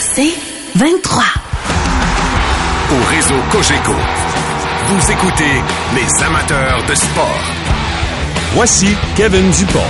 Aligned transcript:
C'est 0.00 0.34
23. 0.74 1.22
Au 2.90 3.04
réseau 3.10 3.34
Cogeco, 3.50 3.92
vous 4.88 5.10
écoutez 5.10 5.62
les 5.94 6.24
amateurs 6.24 6.82
de 6.88 6.94
sport. 6.94 7.40
Voici 8.54 8.94
Kevin 9.16 9.50
Dupont 9.50 9.80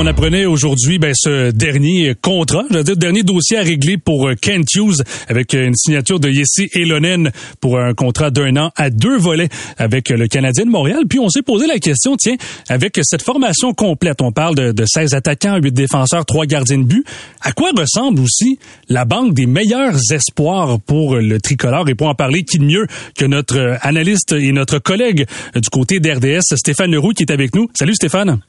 on 0.00 0.06
apprenait 0.06 0.46
aujourd'hui 0.46 0.98
ben, 0.98 1.12
ce 1.14 1.50
dernier 1.50 2.14
contrat, 2.22 2.64
je 2.70 2.78
veux 2.78 2.84
dire, 2.84 2.96
dernier 2.96 3.22
dossier 3.22 3.58
à 3.58 3.62
régler 3.62 3.98
pour 3.98 4.28
euh, 4.28 4.34
Kent 4.34 4.66
Hughes 4.74 5.02
avec 5.28 5.52
euh, 5.52 5.66
une 5.66 5.74
signature 5.74 6.18
de 6.18 6.30
Yessi 6.30 6.70
Elonen 6.72 7.30
pour 7.60 7.78
un 7.78 7.92
contrat 7.92 8.30
d'un 8.30 8.56
an 8.56 8.70
à 8.76 8.88
deux 8.88 9.18
volets 9.18 9.50
avec 9.76 10.08
le 10.08 10.26
Canadien 10.26 10.64
de 10.64 10.70
Montréal. 10.70 11.02
Puis 11.06 11.18
on 11.18 11.28
s'est 11.28 11.42
posé 11.42 11.66
la 11.66 11.78
question, 11.78 12.16
tiens, 12.16 12.36
avec 12.70 12.98
cette 13.02 13.20
formation 13.20 13.74
complète, 13.74 14.22
on 14.22 14.32
parle 14.32 14.54
de, 14.54 14.72
de 14.72 14.84
16 14.86 15.12
attaquants, 15.12 15.58
8 15.62 15.70
défenseurs, 15.70 16.24
3 16.24 16.46
gardiens 16.46 16.78
de 16.78 16.84
but, 16.84 17.04
à 17.42 17.52
quoi 17.52 17.70
ressemble 17.76 18.20
aussi 18.20 18.58
la 18.88 19.04
banque 19.04 19.34
des 19.34 19.44
meilleurs 19.44 19.98
espoirs 20.12 20.80
pour 20.80 21.16
le 21.16 21.38
tricolore? 21.42 21.90
Et 21.90 21.94
pour 21.94 22.08
en 22.08 22.14
parler, 22.14 22.44
qui 22.44 22.58
de 22.58 22.64
mieux 22.64 22.86
que 23.18 23.26
notre 23.26 23.76
analyste 23.82 24.32
et 24.32 24.52
notre 24.52 24.78
collègue 24.78 25.26
du 25.54 25.68
côté 25.68 26.00
d'RDS, 26.00 26.56
Stéphane 26.56 26.90
Leroux, 26.90 27.12
qui 27.12 27.24
est 27.24 27.32
avec 27.32 27.54
nous. 27.54 27.68
Salut 27.74 27.94
Stéphane. 27.94 28.40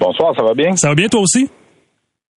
Bonsoir, 0.00 0.34
ça 0.34 0.42
va 0.42 0.54
bien? 0.54 0.74
Ça 0.76 0.88
va 0.88 0.94
bien 0.94 1.08
toi 1.08 1.20
aussi? 1.20 1.46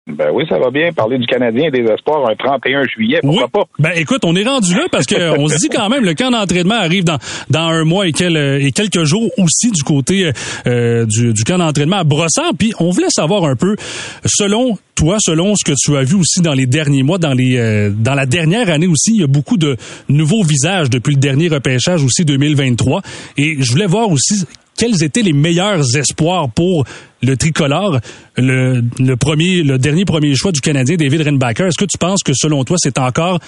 Ben 0.06 0.30
oui, 0.32 0.44
ça 0.48 0.58
va 0.58 0.70
bien. 0.70 0.92
Parler 0.92 1.18
du 1.18 1.26
Canadien 1.26 1.68
et 1.68 1.70
des 1.70 1.84
espoirs 1.84 2.26
un 2.28 2.34
31 2.34 2.84
juillet, 2.84 3.20
pourquoi 3.22 3.48
pas? 3.48 3.64
Ben 3.78 3.92
écoute, 3.96 4.24
on 4.24 4.34
est 4.34 4.44
rendu 4.44 4.74
là 4.74 4.86
parce 4.90 5.04
qu'on 5.04 5.46
se 5.48 5.58
dit 5.58 5.68
quand 5.68 5.90
même, 5.90 6.02
le 6.02 6.14
camp 6.14 6.30
d'entraînement 6.30 6.76
arrive 6.76 7.04
dans, 7.04 7.18
dans 7.50 7.68
un 7.68 7.84
mois 7.84 8.06
et, 8.06 8.10
et 8.10 8.72
quelques 8.72 9.04
jours 9.04 9.30
aussi 9.36 9.70
du 9.70 9.82
côté 9.82 10.32
euh, 10.66 11.04
du, 11.04 11.34
du 11.34 11.44
camp 11.44 11.58
d'entraînement 11.58 11.98
à 11.98 12.04
Brossard. 12.04 12.52
Puis 12.58 12.72
on 12.80 12.90
voulait 12.90 13.10
savoir 13.10 13.44
un 13.44 13.56
peu, 13.56 13.76
selon 14.24 14.78
toi, 14.94 15.16
selon 15.20 15.54
ce 15.54 15.70
que 15.70 15.76
tu 15.78 15.96
as 15.98 16.02
vu 16.02 16.14
aussi 16.14 16.40
dans 16.40 16.54
les 16.54 16.66
derniers 16.66 17.02
mois, 17.02 17.18
dans 17.18 17.34
les 17.34 17.58
euh, 17.58 17.90
dans 17.90 18.14
la 18.14 18.24
dernière 18.24 18.70
année 18.70 18.86
aussi, 18.86 19.12
il 19.14 19.20
y 19.20 19.24
a 19.24 19.28
beaucoup 19.28 19.58
de 19.58 19.76
nouveaux 20.08 20.42
visages 20.42 20.88
depuis 20.88 21.14
le 21.14 21.20
dernier 21.20 21.48
repêchage 21.48 22.02
aussi 22.02 22.24
2023. 22.24 23.02
Et 23.36 23.56
je 23.60 23.70
voulais 23.70 23.86
voir 23.86 24.10
aussi 24.10 24.46
quels 24.80 25.04
étaient 25.04 25.20
les 25.20 25.34
meilleurs 25.34 25.84
espoirs 25.94 26.48
pour 26.48 26.84
le 27.22 27.36
tricolore, 27.36 27.98
le, 28.38 28.80
le 28.98 29.16
premier, 29.16 29.62
le 29.62 29.76
dernier 29.76 30.06
premier 30.06 30.34
choix 30.34 30.52
du 30.52 30.60
Canadien, 30.62 30.96
David 30.96 31.20
Renbacker. 31.20 31.66
Est-ce 31.66 31.78
que 31.78 31.84
tu 31.84 31.98
penses 31.98 32.22
que 32.22 32.32
selon 32.32 32.64
toi, 32.64 32.76
c'est 32.78 32.98
encore 32.98 33.40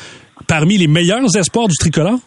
parmi 0.47 0.77
les 0.77 0.89
meilleurs 0.89 1.35
espoirs 1.35 1.69
du 1.69 1.77
tricolore? 1.77 2.19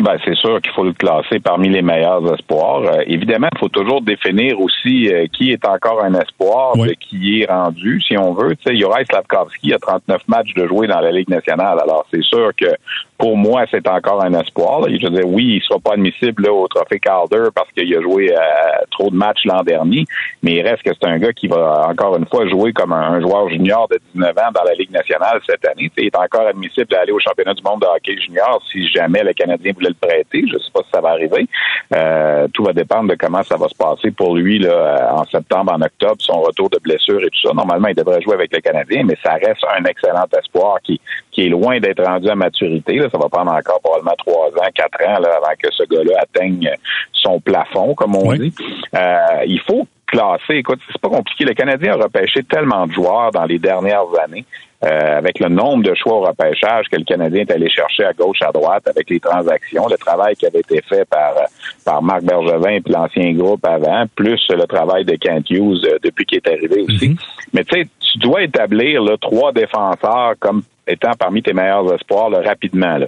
Ben, 0.00 0.16
c'est 0.24 0.34
sûr 0.36 0.60
qu'il 0.60 0.72
faut 0.72 0.84
le 0.84 0.94
classer 0.94 1.38
parmi 1.38 1.68
les 1.68 1.82
meilleurs 1.82 2.24
espoirs. 2.32 2.82
Euh, 2.82 3.02
évidemment, 3.06 3.48
il 3.54 3.58
faut 3.58 3.68
toujours 3.68 4.00
définir 4.00 4.58
aussi 4.58 5.08
euh, 5.08 5.26
qui 5.32 5.50
est 5.50 5.64
encore 5.64 6.02
un 6.02 6.14
espoir, 6.14 6.76
de 6.76 6.94
qui 6.98 7.42
est 7.42 7.46
rendu, 7.46 8.00
si 8.00 8.16
on 8.16 8.32
veut. 8.32 8.56
Tu 8.56 8.62
sais, 8.64 8.76
Juraj 8.76 9.06
Slavkovski 9.06 9.74
a 9.74 9.78
39 9.78 10.22
matchs 10.28 10.54
de 10.54 10.66
jouer 10.66 10.86
dans 10.86 11.00
la 11.00 11.12
Ligue 11.12 11.28
nationale. 11.28 11.78
Alors, 11.80 12.06
c'est 12.12 12.22
sûr 12.22 12.50
que 12.56 12.66
pour 13.22 13.36
moi, 13.36 13.66
c'est 13.70 13.86
encore 13.86 14.20
un 14.24 14.34
espoir. 14.34 14.80
Je 14.88 15.06
veux 15.06 15.14
dire, 15.14 15.28
oui, 15.28 15.44
il 15.44 15.56
ne 15.58 15.60
sera 15.60 15.78
pas 15.78 15.92
admissible 15.92 16.42
là, 16.42 16.52
au 16.52 16.66
Trophée 16.66 16.98
Calder 16.98 17.50
parce 17.54 17.70
qu'il 17.70 17.96
a 17.96 18.02
joué 18.02 18.32
euh, 18.32 18.36
trop 18.90 19.10
de 19.10 19.14
matchs 19.14 19.44
l'an 19.44 19.62
dernier, 19.62 20.04
mais 20.42 20.54
il 20.54 20.62
reste 20.62 20.82
que 20.82 20.90
c'est 20.92 21.08
un 21.08 21.18
gars 21.18 21.32
qui 21.32 21.46
va 21.46 21.86
encore 21.88 22.16
une 22.16 22.26
fois 22.26 22.48
jouer 22.48 22.72
comme 22.72 22.92
un, 22.92 23.20
joueur 23.20 23.48
junior 23.48 23.86
de 23.86 24.00
19 24.12 24.30
ans 24.38 24.50
dans 24.52 24.64
la 24.64 24.74
Ligue 24.74 24.90
nationale 24.90 25.40
cette 25.48 25.64
année. 25.64 25.88
il 25.96 26.06
est 26.06 26.16
encore 26.16 26.48
admissible 26.48 26.88
d'aller 26.88 27.12
au 27.12 27.20
championnat 27.20 27.54
du 27.54 27.62
monde 27.62 27.82
de 27.82 27.86
hockey 27.86 28.16
junior 28.20 28.60
si 28.72 28.88
jamais 28.88 29.22
le 29.22 29.32
Canadien 29.34 29.70
voulait 29.72 29.90
le 29.90 30.08
prêter. 30.08 30.42
Je 30.48 30.54
ne 30.54 30.58
sais 30.58 30.72
pas 30.74 30.80
si 30.80 30.90
ça 30.92 31.00
va 31.00 31.10
arriver. 31.10 31.46
Euh, 31.94 32.48
tout 32.52 32.64
va 32.64 32.72
dépendre 32.72 33.08
de 33.08 33.14
comment 33.14 33.44
ça 33.44 33.54
va 33.56 33.68
se 33.68 33.76
passer 33.76 34.10
pour 34.10 34.34
lui 34.34 34.58
là, 34.58 34.72
euh, 34.72 35.20
en 35.20 35.24
septembre, 35.26 35.72
en 35.72 35.80
octobre, 35.80 36.16
son 36.18 36.40
retour 36.40 36.70
de 36.70 36.80
blessure 36.82 37.22
et 37.22 37.30
tout 37.30 37.46
ça. 37.46 37.54
Normalement, 37.54 37.86
il 37.86 37.94
devrait 37.94 38.20
jouer 38.20 38.34
avec 38.34 38.52
le 38.52 38.60
Canadien, 38.60 39.04
mais 39.04 39.16
ça 39.22 39.34
reste 39.34 39.64
un 39.78 39.84
excellent 39.84 40.26
espoir 40.36 40.78
qui, 40.82 41.00
qui 41.30 41.46
est 41.46 41.50
loin 41.50 41.78
d'être 41.78 42.02
rendu 42.02 42.28
à 42.28 42.34
maturité. 42.34 42.96
Là 42.96 43.10
ça 43.12 43.18
va 43.18 43.28
prendre 43.28 43.52
encore 43.52 43.80
probablement 43.80 44.16
trois 44.18 44.48
ans, 44.48 44.70
quatre 44.74 45.00
ans 45.06 45.20
là, 45.20 45.36
avant 45.36 45.54
que 45.58 45.68
ce 45.70 45.84
gars-là 45.84 46.20
atteigne 46.22 46.70
son 47.12 47.38
plafond, 47.40 47.94
comme 47.94 48.16
on 48.16 48.32
dit. 48.32 48.54
Euh, 48.94 49.16
il 49.46 49.60
faut 49.60 49.86
classer. 50.06 50.54
Écoute, 50.54 50.80
c'est 50.90 51.00
pas 51.00 51.08
compliqué. 51.08 51.44
Le 51.44 51.54
Canadien 51.54 51.92
a 51.92 52.04
repêché 52.04 52.42
tellement 52.42 52.86
de 52.86 52.92
joueurs 52.92 53.30
dans 53.30 53.44
les 53.44 53.58
dernières 53.58 54.06
années. 54.24 54.44
Euh, 54.84 55.18
avec 55.18 55.38
le 55.38 55.48
nombre 55.48 55.84
de 55.84 55.94
choix 55.94 56.14
au 56.14 56.20
repêchage 56.22 56.86
que 56.90 56.96
le 56.96 57.04
Canadien 57.04 57.42
est 57.42 57.52
allé 57.52 57.70
chercher 57.70 58.02
à 58.02 58.12
gauche, 58.12 58.42
à 58.42 58.50
droite, 58.50 58.88
avec 58.88 59.08
les 59.10 59.20
transactions, 59.20 59.86
le 59.86 59.96
travail 59.96 60.34
qui 60.34 60.44
avait 60.44 60.58
été 60.58 60.82
fait 60.82 61.04
par 61.04 61.34
par 61.84 62.02
Marc 62.02 62.24
Bergevin 62.24 62.70
et 62.70 62.82
l'ancien 62.86 63.32
groupe 63.32 63.64
avant, 63.64 64.06
plus 64.16 64.44
le 64.50 64.66
travail 64.66 65.04
de 65.04 65.14
Kent 65.14 65.50
Hughes 65.50 65.84
euh, 65.84 65.98
depuis 66.02 66.24
qu'il 66.24 66.38
est 66.38 66.48
arrivé 66.48 66.80
aussi. 66.80 67.10
Mm-hmm. 67.10 67.48
Mais 67.52 67.62
tu 67.62 67.78
sais, 67.78 67.88
tu 68.00 68.18
dois 68.18 68.42
établir 68.42 69.04
là, 69.04 69.16
trois 69.20 69.52
défenseurs 69.52 70.34
comme 70.40 70.64
étant 70.86 71.12
parmi 71.18 71.42
tes 71.42 71.52
meilleurs 71.52 71.92
espoirs 71.94 72.30
rapidement. 72.30 72.98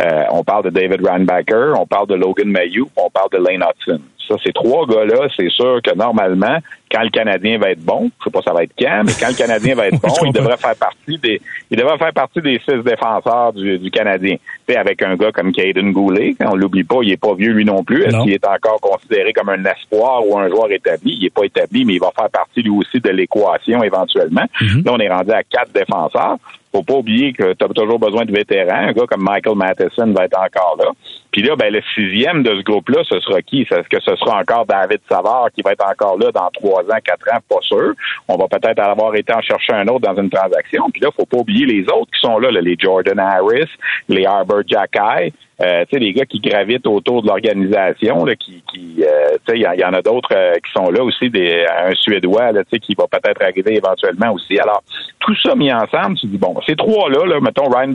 Euh, 0.00 0.24
on 0.30 0.44
parle 0.44 0.64
de 0.64 0.70
David 0.70 1.06
Reinbacker, 1.06 1.74
on 1.78 1.86
parle 1.86 2.06
de 2.06 2.14
Logan 2.14 2.48
Mayhew, 2.48 2.88
on 2.96 3.10
parle 3.10 3.30
de 3.30 3.38
Lane 3.38 3.62
Hudson. 3.62 4.00
Ça, 4.28 4.36
ces 4.44 4.52
trois 4.52 4.86
gars-là, 4.86 5.28
c'est 5.36 5.50
sûr 5.50 5.80
que 5.82 5.94
normalement, 5.94 6.58
quand 6.90 7.02
le 7.02 7.10
Canadien 7.10 7.58
va 7.58 7.70
être 7.70 7.82
bon, 7.82 8.10
je 8.18 8.24
sais 8.24 8.30
pas 8.30 8.42
ça 8.42 8.52
va 8.52 8.62
être 8.64 8.72
quand, 8.78 9.02
mais 9.04 9.12
quand 9.18 9.28
le 9.28 9.34
Canadien 9.34 9.74
va 9.74 9.88
être 9.88 10.00
bon, 10.02 10.14
il 10.26 10.32
devrait 10.32 10.56
faire 10.56 10.76
partie 10.76 11.18
des, 11.18 11.40
il 11.70 11.78
devrait 11.78 11.98
faire 11.98 12.12
partie 12.12 12.40
des 12.40 12.60
six 12.60 12.82
défenseurs 12.84 13.52
du, 13.52 13.78
du 13.78 13.90
Canadien. 13.90 14.36
sais, 14.68 14.76
avec 14.76 15.02
un 15.02 15.16
gars 15.16 15.32
comme 15.32 15.52
Caden 15.52 15.92
Goulet, 15.92 16.34
on 16.40 16.54
l'oublie 16.54 16.84
pas, 16.84 16.98
il 17.02 17.12
est 17.12 17.20
pas 17.20 17.34
vieux 17.34 17.52
lui 17.52 17.64
non 17.64 17.82
plus. 17.82 18.04
Est-ce 18.04 18.22
qu'il 18.22 18.32
est 18.32 18.46
encore 18.46 18.80
considéré 18.80 19.32
comme 19.32 19.48
un 19.48 19.64
espoir 19.64 20.26
ou 20.26 20.38
un 20.38 20.48
joueur 20.48 20.70
établi? 20.70 21.16
Il 21.18 21.24
est 21.26 21.34
pas 21.34 21.44
établi, 21.44 21.84
mais 21.84 21.94
il 21.94 22.00
va 22.00 22.10
faire 22.16 22.30
partie 22.30 22.62
lui 22.62 22.70
aussi 22.70 23.00
de 23.00 23.10
l'équation 23.10 23.82
éventuellement. 23.82 24.44
Mm-hmm. 24.60 24.84
Là, 24.84 24.92
on 24.92 24.98
est 24.98 25.08
rendu 25.08 25.32
à 25.32 25.42
quatre 25.42 25.72
défenseurs 25.72 26.36
faut 26.72 26.82
pas 26.82 26.94
oublier 26.94 27.32
que 27.32 27.52
tu 27.52 27.64
as 27.64 27.68
toujours 27.68 27.98
besoin 27.98 28.24
de 28.24 28.32
vétérans. 28.32 28.88
Un 28.88 28.92
gars 28.92 29.06
comme 29.06 29.22
Michael 29.22 29.56
Matheson 29.56 30.12
va 30.12 30.24
être 30.24 30.38
encore 30.38 30.76
là. 30.78 30.90
Puis 31.32 31.42
là, 31.42 31.56
ben, 31.56 31.72
le 31.72 31.80
sixième 31.94 32.42
de 32.42 32.54
ce 32.56 32.62
groupe-là, 32.62 33.02
ce 33.08 33.18
sera 33.20 33.40
qui? 33.40 33.62
Est-ce 33.62 33.88
que 33.88 34.00
ce 34.00 34.14
sera 34.16 34.38
encore 34.40 34.66
David 34.66 35.00
Savard 35.08 35.48
qui 35.54 35.62
va 35.62 35.72
être 35.72 35.84
encore 35.88 36.18
là 36.18 36.30
dans 36.30 36.50
trois 36.52 36.82
ans, 36.82 36.98
quatre 37.02 37.26
ans? 37.32 37.38
Pas 37.48 37.62
sûr. 37.62 37.94
On 38.28 38.36
va 38.36 38.46
peut-être 38.48 38.80
avoir 38.80 39.14
été 39.14 39.32
en 39.32 39.40
chercher 39.40 39.72
un 39.72 39.88
autre 39.88 40.00
dans 40.00 40.20
une 40.20 40.30
transaction. 40.30 40.90
Puis 40.90 41.00
là, 41.00 41.08
faut 41.16 41.24
pas 41.24 41.38
oublier 41.38 41.64
les 41.64 41.82
autres 41.84 42.10
qui 42.12 42.20
sont 42.20 42.38
là, 42.38 42.50
les 42.50 42.76
Jordan 42.78 43.18
Harris, 43.18 43.70
les 44.08 44.26
Arbor 44.26 44.60
Jackay. 44.66 45.32
Euh, 45.62 45.84
les 45.92 46.12
gars 46.12 46.24
qui 46.24 46.40
gravitent 46.40 46.86
autour 46.86 47.22
de 47.22 47.28
l'organisation, 47.28 48.24
qui, 48.38 48.62
qui 48.72 49.04
euh, 49.04 49.54
il 49.54 49.60
y, 49.60 49.84
en 49.84 49.92
a 49.92 50.02
d'autres 50.02 50.34
euh, 50.34 50.54
qui 50.54 50.72
sont 50.72 50.90
là 50.90 51.04
aussi, 51.04 51.30
des, 51.30 51.64
un 51.64 51.94
Suédois, 51.94 52.52
là, 52.52 52.62
qui 52.64 52.94
va 52.94 53.06
peut-être 53.06 53.42
arriver 53.42 53.76
éventuellement 53.76 54.32
aussi. 54.32 54.58
Alors, 54.58 54.82
tout 55.20 55.36
ça 55.36 55.54
mis 55.54 55.72
ensemble, 55.72 56.16
tu 56.16 56.26
dis, 56.26 56.38
bon, 56.38 56.56
ces 56.66 56.74
trois-là, 56.74 57.26
là, 57.26 57.40
mettons, 57.40 57.68
Ryan 57.68 57.92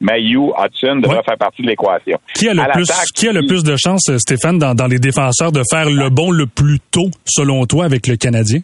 Mayu, 0.00 0.50
Hudson 0.58 0.96
devraient 0.96 1.22
faire 1.22 1.36
partie 1.38 1.62
de 1.62 1.66
l'équation. 1.68 2.18
Qui 2.34 2.48
a 2.48 2.54
le 2.54 2.62
plus, 2.72 2.90
qui 3.14 3.28
a 3.28 3.32
le 3.32 3.46
plus 3.46 3.62
de 3.62 3.76
chance, 3.76 4.10
Stéphane, 4.18 4.58
dans, 4.58 4.74
dans 4.74 4.86
les 4.86 4.98
défenseurs 4.98 5.52
de 5.52 5.62
faire 5.70 5.90
le 5.90 6.08
bon 6.08 6.30
le 6.30 6.46
plus 6.46 6.78
tôt, 6.90 7.10
selon 7.24 7.66
toi, 7.66 7.84
avec 7.84 8.06
le 8.06 8.16
Canadien? 8.16 8.60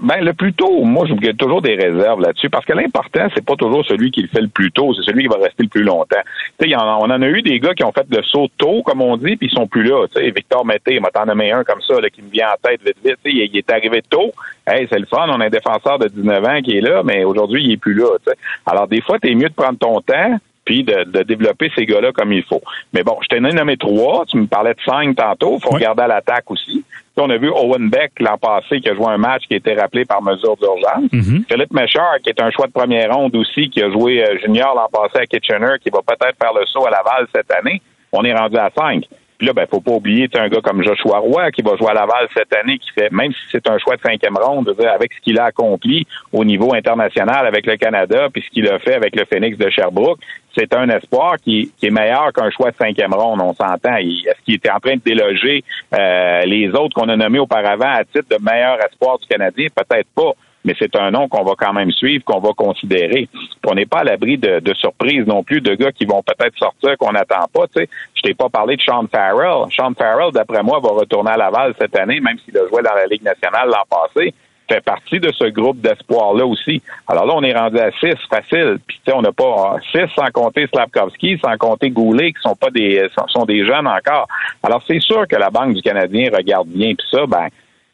Ben, 0.00 0.24
le 0.24 0.32
plus 0.32 0.52
tôt, 0.52 0.84
moi, 0.84 1.06
je 1.06 1.12
vous 1.12 1.32
toujours 1.32 1.60
des 1.60 1.74
réserves 1.74 2.20
là-dessus, 2.20 2.48
parce 2.50 2.64
que 2.64 2.72
l'important, 2.72 3.28
c'est 3.34 3.44
pas 3.44 3.56
toujours 3.56 3.84
celui 3.84 4.10
qui 4.10 4.22
le 4.22 4.28
fait 4.28 4.40
le 4.40 4.48
plus 4.48 4.70
tôt, 4.70 4.94
c'est 4.94 5.02
celui 5.02 5.22
qui 5.22 5.28
va 5.28 5.36
rester 5.36 5.64
le 5.64 5.68
plus 5.68 5.82
longtemps. 5.82 6.20
Tu 6.60 6.70
sais, 6.70 6.76
on 6.76 6.80
en 6.80 7.22
a 7.22 7.26
eu 7.26 7.42
des 7.42 7.58
gars 7.58 7.74
qui 7.74 7.84
ont 7.84 7.92
fait 7.92 8.06
le 8.10 8.22
saut 8.22 8.48
tôt, 8.58 8.82
comme 8.82 9.02
on 9.02 9.16
dit, 9.16 9.36
puis 9.36 9.48
ils 9.50 9.54
sont 9.54 9.66
plus 9.66 9.82
là. 9.82 10.06
Tu 10.14 10.20
sais, 10.20 10.30
Victor 10.30 10.64
Mété, 10.64 10.94
il 10.94 11.00
m'a 11.00 11.10
t'en 11.10 11.26
nommé 11.26 11.50
un 11.50 11.64
comme 11.64 11.80
ça, 11.82 12.00
là, 12.00 12.10
qui 12.10 12.22
me 12.22 12.30
vient 12.30 12.48
en 12.48 12.68
tête 12.68 12.80
vite, 12.84 12.96
vite. 13.04 13.18
Tu 13.24 13.30
sais, 13.30 13.48
il, 13.52 13.56
est 13.56 13.70
arrivé 13.70 14.02
tôt. 14.08 14.32
Hey, 14.66 14.86
c'est 14.90 14.98
le 14.98 15.06
fun, 15.06 15.26
on 15.28 15.40
a 15.40 15.46
un 15.46 15.50
défenseur 15.50 15.98
de 15.98 16.08
19 16.08 16.44
ans 16.44 16.60
qui 16.62 16.78
est 16.78 16.80
là, 16.80 17.02
mais 17.04 17.24
aujourd'hui, 17.24 17.64
il 17.64 17.72
est 17.72 17.76
plus 17.76 17.94
là. 17.94 18.16
Tu 18.24 18.30
sais. 18.30 18.38
Alors, 18.66 18.86
des 18.86 19.00
fois, 19.00 19.18
t'es 19.18 19.34
mieux 19.34 19.48
de 19.48 19.54
prendre 19.54 19.78
ton 19.78 20.00
temps, 20.00 20.38
puis 20.68 20.84
de, 20.84 21.22
développer 21.22 21.72
ces 21.74 21.86
gars-là 21.86 22.12
comme 22.12 22.30
il 22.30 22.42
faut. 22.42 22.60
Mais 22.92 23.02
bon, 23.02 23.16
je 23.22 23.28
t'ai 23.28 23.40
nommé 23.40 23.78
trois, 23.78 24.26
tu 24.26 24.36
me 24.36 24.46
parlais 24.46 24.74
de 24.74 24.80
cinq 24.84 25.16
tantôt, 25.16 25.58
faut 25.58 25.70
regarder 25.70 26.02
à 26.02 26.08
l'attaque 26.08 26.50
aussi. 26.50 26.84
On 27.20 27.30
a 27.30 27.36
vu 27.36 27.50
Owen 27.50 27.90
Beck 27.90 28.12
l'an 28.20 28.38
passé 28.38 28.80
qui 28.80 28.88
a 28.88 28.94
joué 28.94 29.06
un 29.06 29.18
match 29.18 29.42
qui 29.48 29.54
a 29.54 29.56
été 29.56 29.74
rappelé 29.74 30.04
par 30.04 30.22
mesure 30.22 30.56
d'urgence. 30.56 31.10
Mm-hmm. 31.12 31.46
Philippe 31.48 31.72
Méchard, 31.72 32.18
qui 32.22 32.30
est 32.30 32.40
un 32.40 32.50
choix 32.50 32.66
de 32.66 32.72
première 32.72 33.12
ronde 33.14 33.34
aussi, 33.36 33.68
qui 33.70 33.82
a 33.82 33.90
joué 33.90 34.24
euh, 34.24 34.38
junior 34.38 34.74
l'an 34.74 34.88
passé 34.92 35.22
à 35.22 35.26
Kitchener, 35.26 35.74
qui 35.82 35.90
va 35.90 36.00
peut-être 36.06 36.36
faire 36.40 36.52
le 36.54 36.64
saut 36.66 36.86
à 36.86 36.90
Laval 36.90 37.26
cette 37.34 37.50
année. 37.52 37.82
On 38.12 38.22
est 38.24 38.34
rendu 38.34 38.56
à 38.56 38.70
cinq. 38.76 39.04
Puis 39.38 39.46
là, 39.46 39.52
ben, 39.52 39.66
faut 39.70 39.80
pas 39.80 39.92
oublier, 39.92 40.28
un 40.34 40.48
gars 40.48 40.60
comme 40.60 40.82
Joshua 40.82 41.18
Roy 41.18 41.52
qui 41.52 41.62
va 41.62 41.76
jouer 41.76 41.90
à 41.90 41.94
Laval 41.94 42.26
cette 42.36 42.52
année, 42.54 42.78
qui 42.78 42.90
fait, 42.90 43.10
même 43.12 43.32
si 43.32 43.38
c'est 43.52 43.68
un 43.68 43.78
choix 43.78 43.94
de 43.96 44.02
cinquième 44.02 44.36
ronde, 44.36 44.74
avec 44.92 45.12
ce 45.14 45.20
qu'il 45.20 45.38
a 45.38 45.44
accompli 45.44 46.06
au 46.32 46.44
niveau 46.44 46.74
international 46.74 47.46
avec 47.46 47.64
le 47.66 47.76
Canada, 47.76 48.28
puis 48.32 48.42
ce 48.42 48.50
qu'il 48.50 48.68
a 48.68 48.80
fait 48.80 48.94
avec 48.94 49.14
le 49.14 49.24
Phoenix 49.26 49.56
de 49.56 49.70
Sherbrooke, 49.70 50.18
c'est 50.58 50.74
un 50.74 50.88
espoir 50.88 51.36
qui, 51.36 51.70
est 51.82 51.90
meilleur 51.90 52.32
qu'un 52.32 52.50
choix 52.50 52.70
de 52.70 52.76
cinquième 52.76 53.14
ronde, 53.14 53.40
on 53.40 53.54
s'entend. 53.54 53.96
Est-ce 53.96 54.42
qu'il 54.44 54.54
était 54.54 54.70
en 54.70 54.80
train 54.80 54.96
de 54.96 55.02
déloger 55.04 55.62
euh, 55.94 56.40
les 56.42 56.68
autres 56.70 56.94
qu'on 56.94 57.08
a 57.08 57.16
nommés 57.16 57.38
auparavant 57.38 57.90
à 57.90 58.04
titre 58.04 58.28
de 58.30 58.42
meilleur 58.42 58.78
espoir 58.84 59.18
du 59.18 59.26
Canadien? 59.26 59.68
Peut-être 59.74 60.08
pas 60.14 60.32
mais 60.64 60.74
c'est 60.78 60.94
un 60.96 61.10
nom 61.10 61.28
qu'on 61.28 61.44
va 61.44 61.54
quand 61.56 61.72
même 61.72 61.90
suivre, 61.92 62.24
qu'on 62.24 62.40
va 62.40 62.50
considérer. 62.52 63.28
on 63.66 63.74
n'est 63.74 63.86
pas 63.86 64.00
à 64.00 64.04
l'abri 64.04 64.36
de, 64.36 64.60
surprises 64.74 65.26
non 65.26 65.42
plus, 65.42 65.62
de 65.62 65.74
gars 65.74 65.92
qui 65.92 66.04
vont 66.04 66.22
peut-être 66.22 66.58
sortir 66.58 66.96
qu'on 66.98 67.12
n'attend 67.12 67.46
pas. 67.52 67.66
Tu 67.68 67.80
sais, 67.80 67.88
je 68.14 68.22
t'ai 68.22 68.34
pas 68.34 68.50
parlé 68.50 68.76
de 68.76 68.82
Sean 68.82 69.06
Farrell. 69.10 69.70
Sean 69.74 69.94
Farrell, 69.96 70.32
d'après 70.32 70.62
moi, 70.62 70.80
va 70.80 70.90
retourner 70.90 71.30
à 71.30 71.36
Laval 71.36 71.74
cette 71.80 71.96
année, 71.96 72.20
même 72.20 72.36
s'il 72.44 72.56
a 72.58 72.68
joué 72.68 72.82
dans 72.82 72.94
la 72.94 73.06
Ligue 73.06 73.22
nationale 73.22 73.68
l'an 73.68 73.84
passé. 73.88 74.34
Fait 74.68 74.80
partie 74.80 75.20
de 75.20 75.32
ce 75.32 75.46
groupe 75.46 75.80
d'espoir-là 75.80 76.46
aussi. 76.46 76.82
Alors 77.06 77.26
là, 77.26 77.34
on 77.36 77.42
est 77.42 77.56
rendu 77.56 77.78
à 77.78 77.90
6, 77.92 78.14
facile. 78.28 78.78
Puis, 78.86 79.00
tu 79.04 79.10
sais, 79.10 79.16
on 79.16 79.22
n'a 79.22 79.32
pas 79.32 79.76
6 79.92 80.00
sans 80.14 80.30
compter 80.32 80.66
Slavkovski, 80.66 81.38
sans 81.42 81.56
compter 81.56 81.90
Goulet, 81.90 82.32
qui 82.32 82.40
sont 82.40 82.56
pas 82.56 82.70
des 82.70 83.08
sont 83.28 83.44
des 83.44 83.64
jeunes 83.64 83.86
encore. 83.86 84.28
Alors, 84.62 84.82
c'est 84.86 85.00
sûr 85.00 85.26
que 85.26 85.36
la 85.36 85.50
Banque 85.50 85.74
du 85.74 85.82
Canadien 85.82 86.30
regarde 86.32 86.68
bien. 86.68 86.94
Puis 86.94 87.06
ça, 87.10 87.26
ben, 87.26 87.48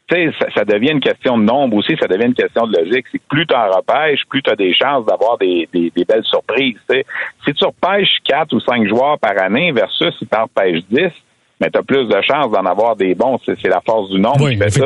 sais, 0.09 0.31
ça, 0.55 0.65
devient 0.65 0.91
une 0.91 0.99
question 0.99 1.37
de 1.37 1.43
nombre 1.43 1.77
aussi, 1.77 1.95
ça 1.99 2.07
devient 2.07 2.25
une 2.25 2.33
question 2.33 2.67
de 2.67 2.77
logique. 2.77 3.05
C'est 3.11 3.21
plus 3.27 3.45
tu 3.45 3.55
en 3.55 3.69
repêches, 3.69 4.21
plus 4.29 4.41
tu 4.41 4.49
as 4.49 4.55
des 4.55 4.73
chances 4.73 5.05
d'avoir 5.05 5.37
des, 5.37 5.67
des, 5.73 6.05
belles 6.05 6.23
surprises. 6.23 6.77
Si 6.89 7.53
tu 7.53 7.65
repêches 7.65 8.17
4 8.25 8.53
ou 8.53 8.59
5 8.59 8.87
joueurs 8.87 9.19
par 9.19 9.41
année 9.41 9.71
versus 9.71 10.13
si 10.19 10.27
tu 10.27 10.37
repêches 10.37 10.83
10, 10.89 11.11
mais 11.59 11.69
tu 11.69 11.79
as 11.79 11.83
plus 11.83 12.07
de 12.07 12.21
chances 12.21 12.51
d'en 12.51 12.65
avoir 12.65 12.95
des 12.95 13.15
bons. 13.15 13.39
C'est 13.45 13.67
la 13.67 13.81
force 13.81 14.09
du 14.09 14.19
nombre 14.19 14.49
qui 14.49 14.57
fait 14.57 14.69
ça 14.69 14.85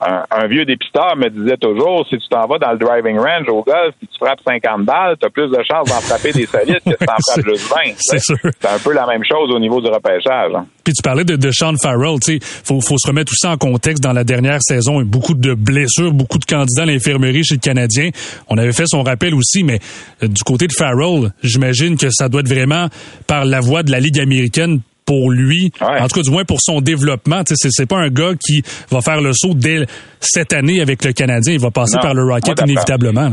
un, 0.00 0.46
vieux 0.46 0.64
dépisteur 0.64 1.16
me 1.16 1.30
disait 1.30 1.56
toujours, 1.56 2.06
si 2.08 2.18
tu 2.18 2.28
t'en 2.28 2.46
vas 2.46 2.58
dans 2.58 2.72
le 2.72 2.78
driving 2.78 3.16
range 3.18 3.48
au 3.48 3.62
golf 3.62 3.94
et 4.02 4.06
tu 4.06 4.18
frappes 4.18 4.40
50 4.46 4.84
balles, 4.84 5.16
tu 5.18 5.26
as 5.26 5.30
plus 5.30 5.48
de 5.48 5.58
chances 5.68 5.88
d'en 5.88 6.00
frapper 6.00 6.32
des 6.32 6.46
solides 6.46 6.80
que 6.84 6.90
si 6.90 6.96
tu 7.00 7.06
en 7.08 7.16
frappes 7.26 7.46
juste 7.46 7.70
20. 7.70 7.76
C'est 7.96 8.18
C'est 8.18 8.68
un 8.68 8.78
peu 8.78 8.92
la 8.92 9.06
même 9.06 9.22
chose 9.24 9.50
au 9.54 9.58
niveau 9.58 9.80
du 9.80 9.88
repêchage. 9.88 10.52
Hein. 10.54 10.66
Puis 10.84 10.92
tu 10.92 11.02
parlais 11.02 11.24
de, 11.24 11.36
de 11.36 11.50
Sean 11.50 11.74
Farrell, 11.80 12.20
tu 12.20 12.38
sais, 12.38 12.38
faut, 12.42 12.80
faut 12.80 12.98
se 12.98 13.08
remettre 13.08 13.30
tout 13.30 13.38
ça 13.38 13.50
en 13.50 13.56
contexte. 13.56 14.02
Dans 14.02 14.12
la 14.12 14.24
dernière 14.24 14.60
saison, 14.60 15.00
beaucoup 15.02 15.34
de 15.34 15.54
blessures, 15.54 16.12
beaucoup 16.12 16.38
de 16.38 16.44
candidats 16.44 16.82
à 16.82 16.86
l'infirmerie 16.86 17.42
chez 17.42 17.54
le 17.54 17.60
Canadien. 17.60 18.10
On 18.48 18.58
avait 18.58 18.72
fait 18.72 18.86
son 18.86 19.02
rappel 19.02 19.34
aussi, 19.34 19.64
mais 19.64 19.80
euh, 20.22 20.28
du 20.28 20.42
côté 20.44 20.66
de 20.66 20.72
Farrell, 20.72 21.32
j'imagine 21.42 21.96
que 21.96 22.10
ça 22.10 22.28
doit 22.28 22.40
être 22.40 22.48
vraiment 22.48 22.88
par 23.26 23.46
la 23.46 23.60
voie 23.60 23.82
de 23.82 23.90
la 23.90 24.00
Ligue 24.00 24.20
américaine 24.20 24.80
pour 25.06 25.30
lui, 25.30 25.72
en 25.80 26.06
tout 26.08 26.16
cas 26.16 26.22
du 26.22 26.30
moins 26.30 26.44
pour 26.44 26.60
son 26.60 26.80
développement. 26.80 27.42
C'est, 27.46 27.70
c'est 27.70 27.86
pas 27.86 27.98
un 27.98 28.08
gars 28.08 28.32
qui 28.38 28.62
va 28.90 29.00
faire 29.00 29.20
le 29.20 29.32
saut 29.32 29.54
dès 29.54 29.86
cette 30.20 30.52
année 30.52 30.80
avec 30.80 31.04
le 31.04 31.12
Canadien. 31.12 31.54
Il 31.54 31.60
va 31.60 31.70
passer 31.70 31.98
par 31.98 32.12
le 32.12 32.24
Rocket 32.24 32.60
inévitablement. 32.60 33.32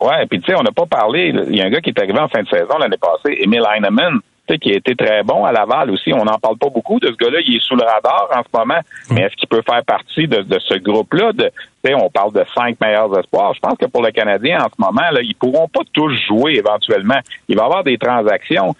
Ouais, 0.00 0.26
puis 0.28 0.40
tu 0.40 0.50
sais, 0.50 0.58
on 0.58 0.62
n'a 0.62 0.72
pas 0.72 0.84
parlé. 0.84 1.32
Il 1.48 1.56
y 1.56 1.62
a 1.62 1.66
un 1.66 1.70
gars 1.70 1.80
qui 1.80 1.90
est 1.90 1.98
arrivé 1.98 2.18
en 2.18 2.28
fin 2.28 2.42
de 2.42 2.48
saison 2.48 2.76
l'année 2.78 2.98
passée, 3.00 3.38
Emil 3.40 3.62
Heinemann, 3.74 4.20
qui 4.60 4.72
a 4.72 4.76
été 4.76 4.94
très 4.94 5.22
bon 5.22 5.44
à 5.44 5.52
Laval 5.52 5.90
aussi. 5.90 6.12
On 6.12 6.24
n'en 6.24 6.38
parle 6.38 6.58
pas 6.58 6.68
beaucoup 6.68 7.00
de 7.00 7.08
ce 7.08 7.16
gars-là. 7.16 7.38
Il 7.46 7.56
est 7.56 7.64
sous 7.64 7.74
le 7.74 7.82
radar 7.82 8.28
en 8.32 8.42
ce 8.42 8.58
moment. 8.58 8.80
Mais 9.10 9.22
est-ce 9.22 9.34
qu'il 9.36 9.48
peut 9.48 9.62
faire 9.68 9.82
partie 9.84 10.28
de, 10.28 10.58
ce 10.60 10.78
groupe-là? 10.78 11.32
De, 11.32 11.50
on 11.94 12.10
parle 12.10 12.32
de 12.32 12.44
cinq 12.54 12.76
meilleurs 12.80 13.16
espoirs. 13.18 13.54
Je 13.54 13.60
pense 13.60 13.78
que 13.78 13.86
pour 13.86 14.02
le 14.02 14.10
Canadien, 14.10 14.58
en 14.58 14.68
ce 14.68 14.74
moment, 14.78 15.10
là, 15.10 15.20
ils 15.22 15.34
pourront 15.34 15.68
pas 15.68 15.82
tous 15.92 16.12
jouer 16.28 16.56
éventuellement. 16.56 17.18
Il 17.48 17.56
va 17.56 17.62
y 17.62 17.64
avoir 17.64 17.84
des 17.84 17.98
transactions 17.98 18.74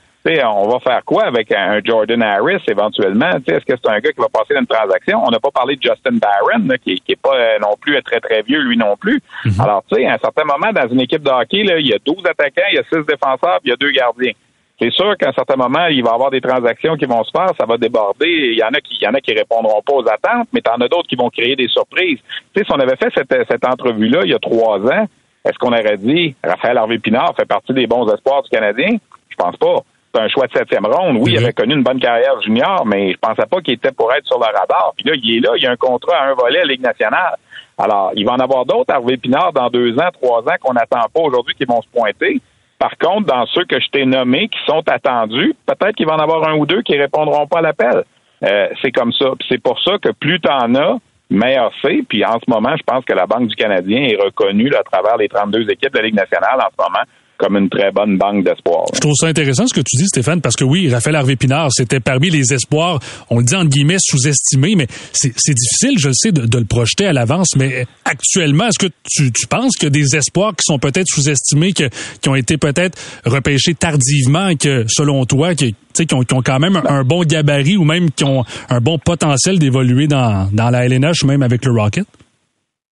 on 0.44 0.69
va 0.69 0.81
faire 0.81 1.05
quoi 1.05 1.25
avec 1.25 1.52
un 1.52 1.81
Jordan 1.84 2.23
Harris 2.23 2.62
éventuellement? 2.69 3.31
Est-ce 3.46 3.64
que 3.64 3.75
c'est 3.76 3.88
un 3.88 4.00
gars 4.00 4.12
qui 4.12 4.20
va 4.20 4.28
passer 4.28 4.55
une 4.58 4.67
transaction? 4.67 5.23
On 5.25 5.31
n'a 5.31 5.38
pas 5.38 5.50
parlé 5.50 5.76
de 5.76 5.82
Justin 5.82 6.19
Barron, 6.19 6.69
qui, 6.82 7.00
qui 7.00 7.12
est 7.12 7.20
pas 7.20 7.34
euh, 7.34 7.58
non 7.61 7.75
plus 7.81 8.00
très, 8.02 8.20
très 8.20 8.43
vieux, 8.43 8.61
lui 8.61 8.76
non 8.76 8.96
plus. 8.96 9.23
Mhm. 9.44 9.61
Alors, 9.61 9.84
tu 9.88 9.96
sais, 9.96 10.06
à 10.06 10.14
un 10.14 10.19
certain 10.19 10.44
moment, 10.44 10.73
dans 10.73 10.88
une 10.88 11.00
équipe 11.00 11.23
de 11.23 11.31
hockey, 11.31 11.61
il 11.61 11.87
y 11.87 11.94
a 11.94 11.99
12 12.05 12.25
attaquants, 12.26 12.69
il 12.70 12.76
y 12.76 12.78
a 12.78 12.84
6 12.93 13.06
défenseurs, 13.06 13.61
puis 13.61 13.67
il 13.67 13.70
y 13.70 13.73
a 13.73 13.76
deux 13.76 13.90
gardiens. 13.90 14.32
C'est 14.78 14.93
sûr 14.93 15.17
qu'à 15.17 15.31
un 15.31 15.32
certain 15.32 15.56
moment, 15.56 15.87
il 15.87 16.02
va 16.02 16.11
y 16.11 16.14
avoir 16.14 16.31
des 16.31 16.40
transactions 16.40 16.96
qui 16.96 17.06
vont 17.06 17.25
se 17.25 17.31
faire, 17.31 17.50
ça 17.58 17.64
va 17.64 17.78
déborder. 17.78 18.28
Il 18.28 18.58
y 18.58 18.62
en 18.62 18.75
a 18.75 18.81
qui, 18.81 18.99
il 19.00 19.05
y 19.05 19.08
en 19.08 19.14
a 19.14 19.20
qui 19.20 19.32
répondront 19.32 19.81
pas 19.81 19.94
aux 19.94 20.08
attentes, 20.08 20.49
mais 20.52 20.61
en 20.69 20.81
as 20.82 20.88
d'autres 20.88 21.08
qui 21.08 21.17
vont 21.17 21.31
créer 21.31 21.56
des 21.56 21.69
surprises. 21.69 22.19
Tu 22.55 22.61
sais, 22.61 22.64
si 22.64 22.73
on 22.73 22.78
avait 22.78 22.96
fait 22.96 23.11
cette, 23.14 23.34
cette 23.49 23.64
entrevue-là 23.67 24.20
il 24.25 24.32
y 24.32 24.34
a 24.34 24.38
trois 24.38 24.78
ans, 24.81 25.06
est-ce 25.46 25.58
qu'on 25.58 25.73
aurait 25.73 25.96
dit 25.96 26.34
Raphaël 26.44 26.76
Harvey 26.76 26.99
Pinard 26.99 27.34
fait 27.38 27.46
partie 27.46 27.73
des 27.73 27.87
bons 27.87 28.06
espoirs 28.12 28.43
du 28.43 28.50
Canadien? 28.50 28.96
Je 29.31 29.37
pense 29.37 29.56
pas 29.56 29.82
un 30.18 30.28
choix 30.28 30.46
de 30.46 30.52
septième 30.52 30.86
ronde. 30.86 31.18
Oui, 31.20 31.32
il 31.32 31.38
avait 31.38 31.52
connu 31.52 31.74
une 31.74 31.82
bonne 31.82 32.00
carrière 32.00 32.40
junior, 32.42 32.84
mais 32.86 33.12
je 33.12 33.18
pensais 33.18 33.46
pas 33.48 33.60
qu'il 33.60 33.74
était 33.74 33.92
pour 33.92 34.12
être 34.12 34.26
sur 34.26 34.38
le 34.38 34.46
radar. 34.46 34.92
Puis 34.96 35.06
là, 35.06 35.14
il 35.16 35.36
est 35.36 35.40
là, 35.40 35.52
il 35.56 35.62
y 35.62 35.66
a 35.66 35.70
un 35.70 35.76
contrat 35.76 36.16
à 36.16 36.30
un 36.30 36.34
volet 36.34 36.60
à 36.60 36.64
Ligue 36.64 36.82
nationale. 36.82 37.36
Alors, 37.78 38.12
il 38.14 38.24
va 38.24 38.32
en 38.32 38.38
avoir 38.38 38.64
d'autres, 38.64 38.92
Hervé 38.92 39.16
Pinard, 39.16 39.52
dans 39.52 39.68
deux 39.68 39.92
ans, 39.98 40.08
trois 40.12 40.40
ans, 40.40 40.56
qu'on 40.60 40.72
n'attend 40.72 41.06
pas 41.12 41.20
aujourd'hui, 41.20 41.54
qui 41.54 41.64
vont 41.64 41.82
se 41.82 41.88
pointer. 41.88 42.40
Par 42.78 42.96
contre, 42.98 43.26
dans 43.26 43.46
ceux 43.46 43.64
que 43.64 43.80
je 43.80 43.88
t'ai 43.90 44.04
nommés, 44.04 44.48
qui 44.48 44.58
sont 44.66 44.82
attendus, 44.88 45.54
peut-être 45.66 45.94
qu'il 45.94 46.06
va 46.06 46.14
en 46.14 46.18
avoir 46.18 46.48
un 46.48 46.54
ou 46.56 46.66
deux 46.66 46.82
qui 46.82 46.96
répondront 46.96 47.46
pas 47.46 47.58
à 47.58 47.62
l'appel. 47.62 48.04
Euh, 48.44 48.68
c'est 48.82 48.92
comme 48.92 49.12
ça. 49.12 49.26
C'est 49.48 49.62
pour 49.62 49.80
ça 49.82 49.98
que 49.98 50.10
plus 50.10 50.40
tu 50.40 50.50
en 50.50 50.74
as, 50.74 50.98
meilleur 51.30 51.72
c'est. 51.82 52.02
Puis 52.08 52.24
en 52.24 52.38
ce 52.38 52.50
moment, 52.50 52.76
je 52.76 52.82
pense 52.82 53.04
que 53.04 53.14
la 53.14 53.26
Banque 53.26 53.48
du 53.48 53.56
Canadien 53.56 54.02
est 54.02 54.22
reconnue 54.22 54.74
à 54.74 54.82
travers 54.82 55.16
les 55.16 55.28
32 55.28 55.70
équipes 55.70 55.92
de 55.92 55.98
la 55.98 56.04
Ligue 56.04 56.16
nationale 56.16 56.58
en 56.58 56.68
ce 56.70 56.82
moment 56.82 57.04
comme 57.38 57.56
une 57.56 57.68
très 57.68 57.90
bonne 57.90 58.16
banque 58.16 58.44
d'espoir. 58.44 58.86
Je 58.94 59.00
trouve 59.00 59.14
ça 59.14 59.26
intéressant 59.26 59.66
ce 59.66 59.74
que 59.74 59.80
tu 59.80 59.96
dis, 59.96 60.06
Stéphane, 60.06 60.40
parce 60.40 60.56
que 60.56 60.64
oui, 60.64 60.90
Raphaël 60.90 61.16
Harvey 61.16 61.36
Pinard, 61.36 61.68
c'était 61.72 62.00
parmi 62.00 62.30
les 62.30 62.52
espoirs, 62.52 62.98
on 63.30 63.38
le 63.38 63.44
dit 63.44 63.54
entre 63.54 63.70
guillemets, 63.70 63.98
sous-estimés, 63.98 64.74
mais 64.76 64.86
c'est 65.12 65.54
difficile, 65.54 65.98
je 65.98 66.08
le 66.08 66.14
sais, 66.14 66.32
de, 66.32 66.58
le 66.58 66.64
projeter 66.64 67.06
à 67.06 67.12
l'avance. 67.12 67.56
Mais 67.56 67.86
actuellement, 68.04 68.68
est-ce 68.68 68.78
que 68.78 68.92
tu, 69.04 69.30
penses 69.48 69.76
qu'il 69.76 69.84
y 69.84 69.86
a 69.86 69.90
des 69.90 70.16
espoirs 70.16 70.52
qui 70.52 70.62
sont 70.64 70.78
peut-être 70.78 71.06
sous-estimés, 71.08 71.72
qui 71.72 72.28
ont 72.28 72.34
été 72.34 72.56
peut-être 72.56 72.98
repêchés 73.24 73.74
tardivement, 73.74 74.54
que 74.56 74.84
selon 74.88 75.24
toi, 75.26 75.54
qui, 75.54 75.74
qui 75.92 76.14
ont, 76.14 76.22
qui 76.22 76.34
ont 76.34 76.42
quand 76.42 76.58
même 76.58 76.80
un 76.88 77.04
bon 77.04 77.22
gabarit 77.22 77.76
ou 77.76 77.84
même 77.84 78.10
qui 78.10 78.24
ont 78.24 78.44
un 78.68 78.80
bon 78.80 78.98
potentiel 78.98 79.58
d'évoluer 79.58 80.06
dans, 80.06 80.48
dans 80.52 80.70
la 80.70 80.86
LNH 80.86 81.22
ou 81.22 81.26
même 81.26 81.42
avec 81.42 81.64
le 81.64 81.72
Rocket? 81.72 82.06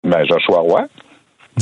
Ben, 0.03 0.25
Joshua 0.25 0.59
Roy. 0.59 0.87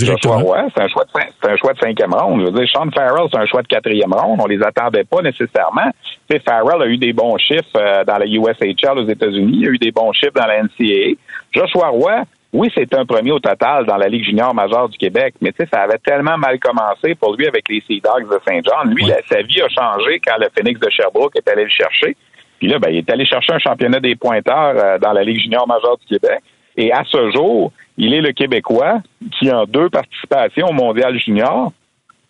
Joshua 0.06 0.38
Roy, 0.38 0.68
c'est 0.76 0.84
un 0.84 0.88
choix 0.88 1.04
de 1.04 1.10
c'est 1.42 1.50
un 1.50 1.56
choix 1.58 1.74
de 1.74 1.80
cinquième 1.80 2.14
ronde. 2.14 2.42
Je 2.42 2.46
veux 2.46 2.52
dire, 2.52 2.70
Sean 2.72 2.90
Farrell, 2.92 3.28
c'est 3.32 3.40
un 3.40 3.46
choix 3.46 3.62
de 3.62 3.68
quatrième 3.68 4.14
ronde. 4.14 4.40
On 4.42 4.48
les 4.48 4.62
attendait 4.64 5.04
pas 5.04 5.22
nécessairement. 5.22 5.92
Tu 6.30 6.40
Farrell 6.40 6.82
a 6.82 6.88
eu 6.88 6.98
des 6.98 7.14
bons 7.14 7.38
chiffres 7.38 7.78
euh, 7.78 8.04
dans 8.04 8.18
la 8.18 8.26
USHL 8.26 8.98
aux 8.98 9.08
États-Unis. 9.08 9.60
Il 9.62 9.68
a 9.68 9.72
eu 9.72 9.78
des 9.78 9.92
bons 9.92 10.12
chiffres 10.14 10.34
dans 10.36 10.46
la 10.46 10.64
NCAA. 10.64 11.16
Joshua 11.54 11.88
Roy, 11.88 12.24
oui, 12.54 12.72
c'est 12.76 12.94
un 12.94 13.06
premier 13.06 13.32
au 13.32 13.40
total 13.40 13.86
dans 13.86 13.98
la 13.98 14.08
Ligue 14.08 14.24
junior 14.24 14.54
majeure 14.54 14.90
du 14.90 14.98
Québec, 14.98 15.36
mais 15.42 15.52
tu 15.52 15.64
sais, 15.64 15.70
ça 15.72 15.82
avait 15.82 15.98
tellement 15.98 16.38
mal 16.38 16.60
commencé 16.60 17.14
pour 17.16 17.36
lui 17.36 17.48
avec 17.48 17.68
les 17.70 17.82
Sea 17.82 18.02
Dogs 18.02 18.30
de 18.30 18.40
Saint-Jean. 18.48 18.90
Lui, 18.90 19.06
sa 19.30 19.42
vie 19.42 19.62
a 19.62 19.70
changé 19.70 20.20
quand 20.26 20.38
le 20.40 20.48
Phoenix 20.56 20.80
de 20.80 20.90
Sherbrooke 20.90 21.36
est 21.36 21.48
allé 21.50 21.64
le 21.64 21.70
chercher. 21.70 22.16
Puis 22.60 22.68
là, 22.68 22.80
ben, 22.80 22.90
il 22.90 22.98
est 22.98 23.10
allé 23.10 23.26
chercher 23.26 23.54
un 23.54 23.60
championnat 23.60 24.00
des 24.00 24.16
pointeurs 24.16 24.76
euh, 24.76 24.98
dans 24.98 25.12
la 25.12 25.24
Ligue 25.24 25.42
junior 25.42 25.68
majeure 25.68 25.98
du 25.98 26.18
Québec. 26.18 26.40
Et 26.78 26.92
à 26.92 27.04
ce 27.06 27.32
jour, 27.32 27.72
il 27.98 28.14
est 28.14 28.22
le 28.22 28.32
Québécois 28.32 29.02
qui, 29.38 29.52
en 29.52 29.66
deux 29.66 29.90
participations 29.90 30.68
au 30.68 30.74
mondial 30.74 31.18
junior, 31.20 31.72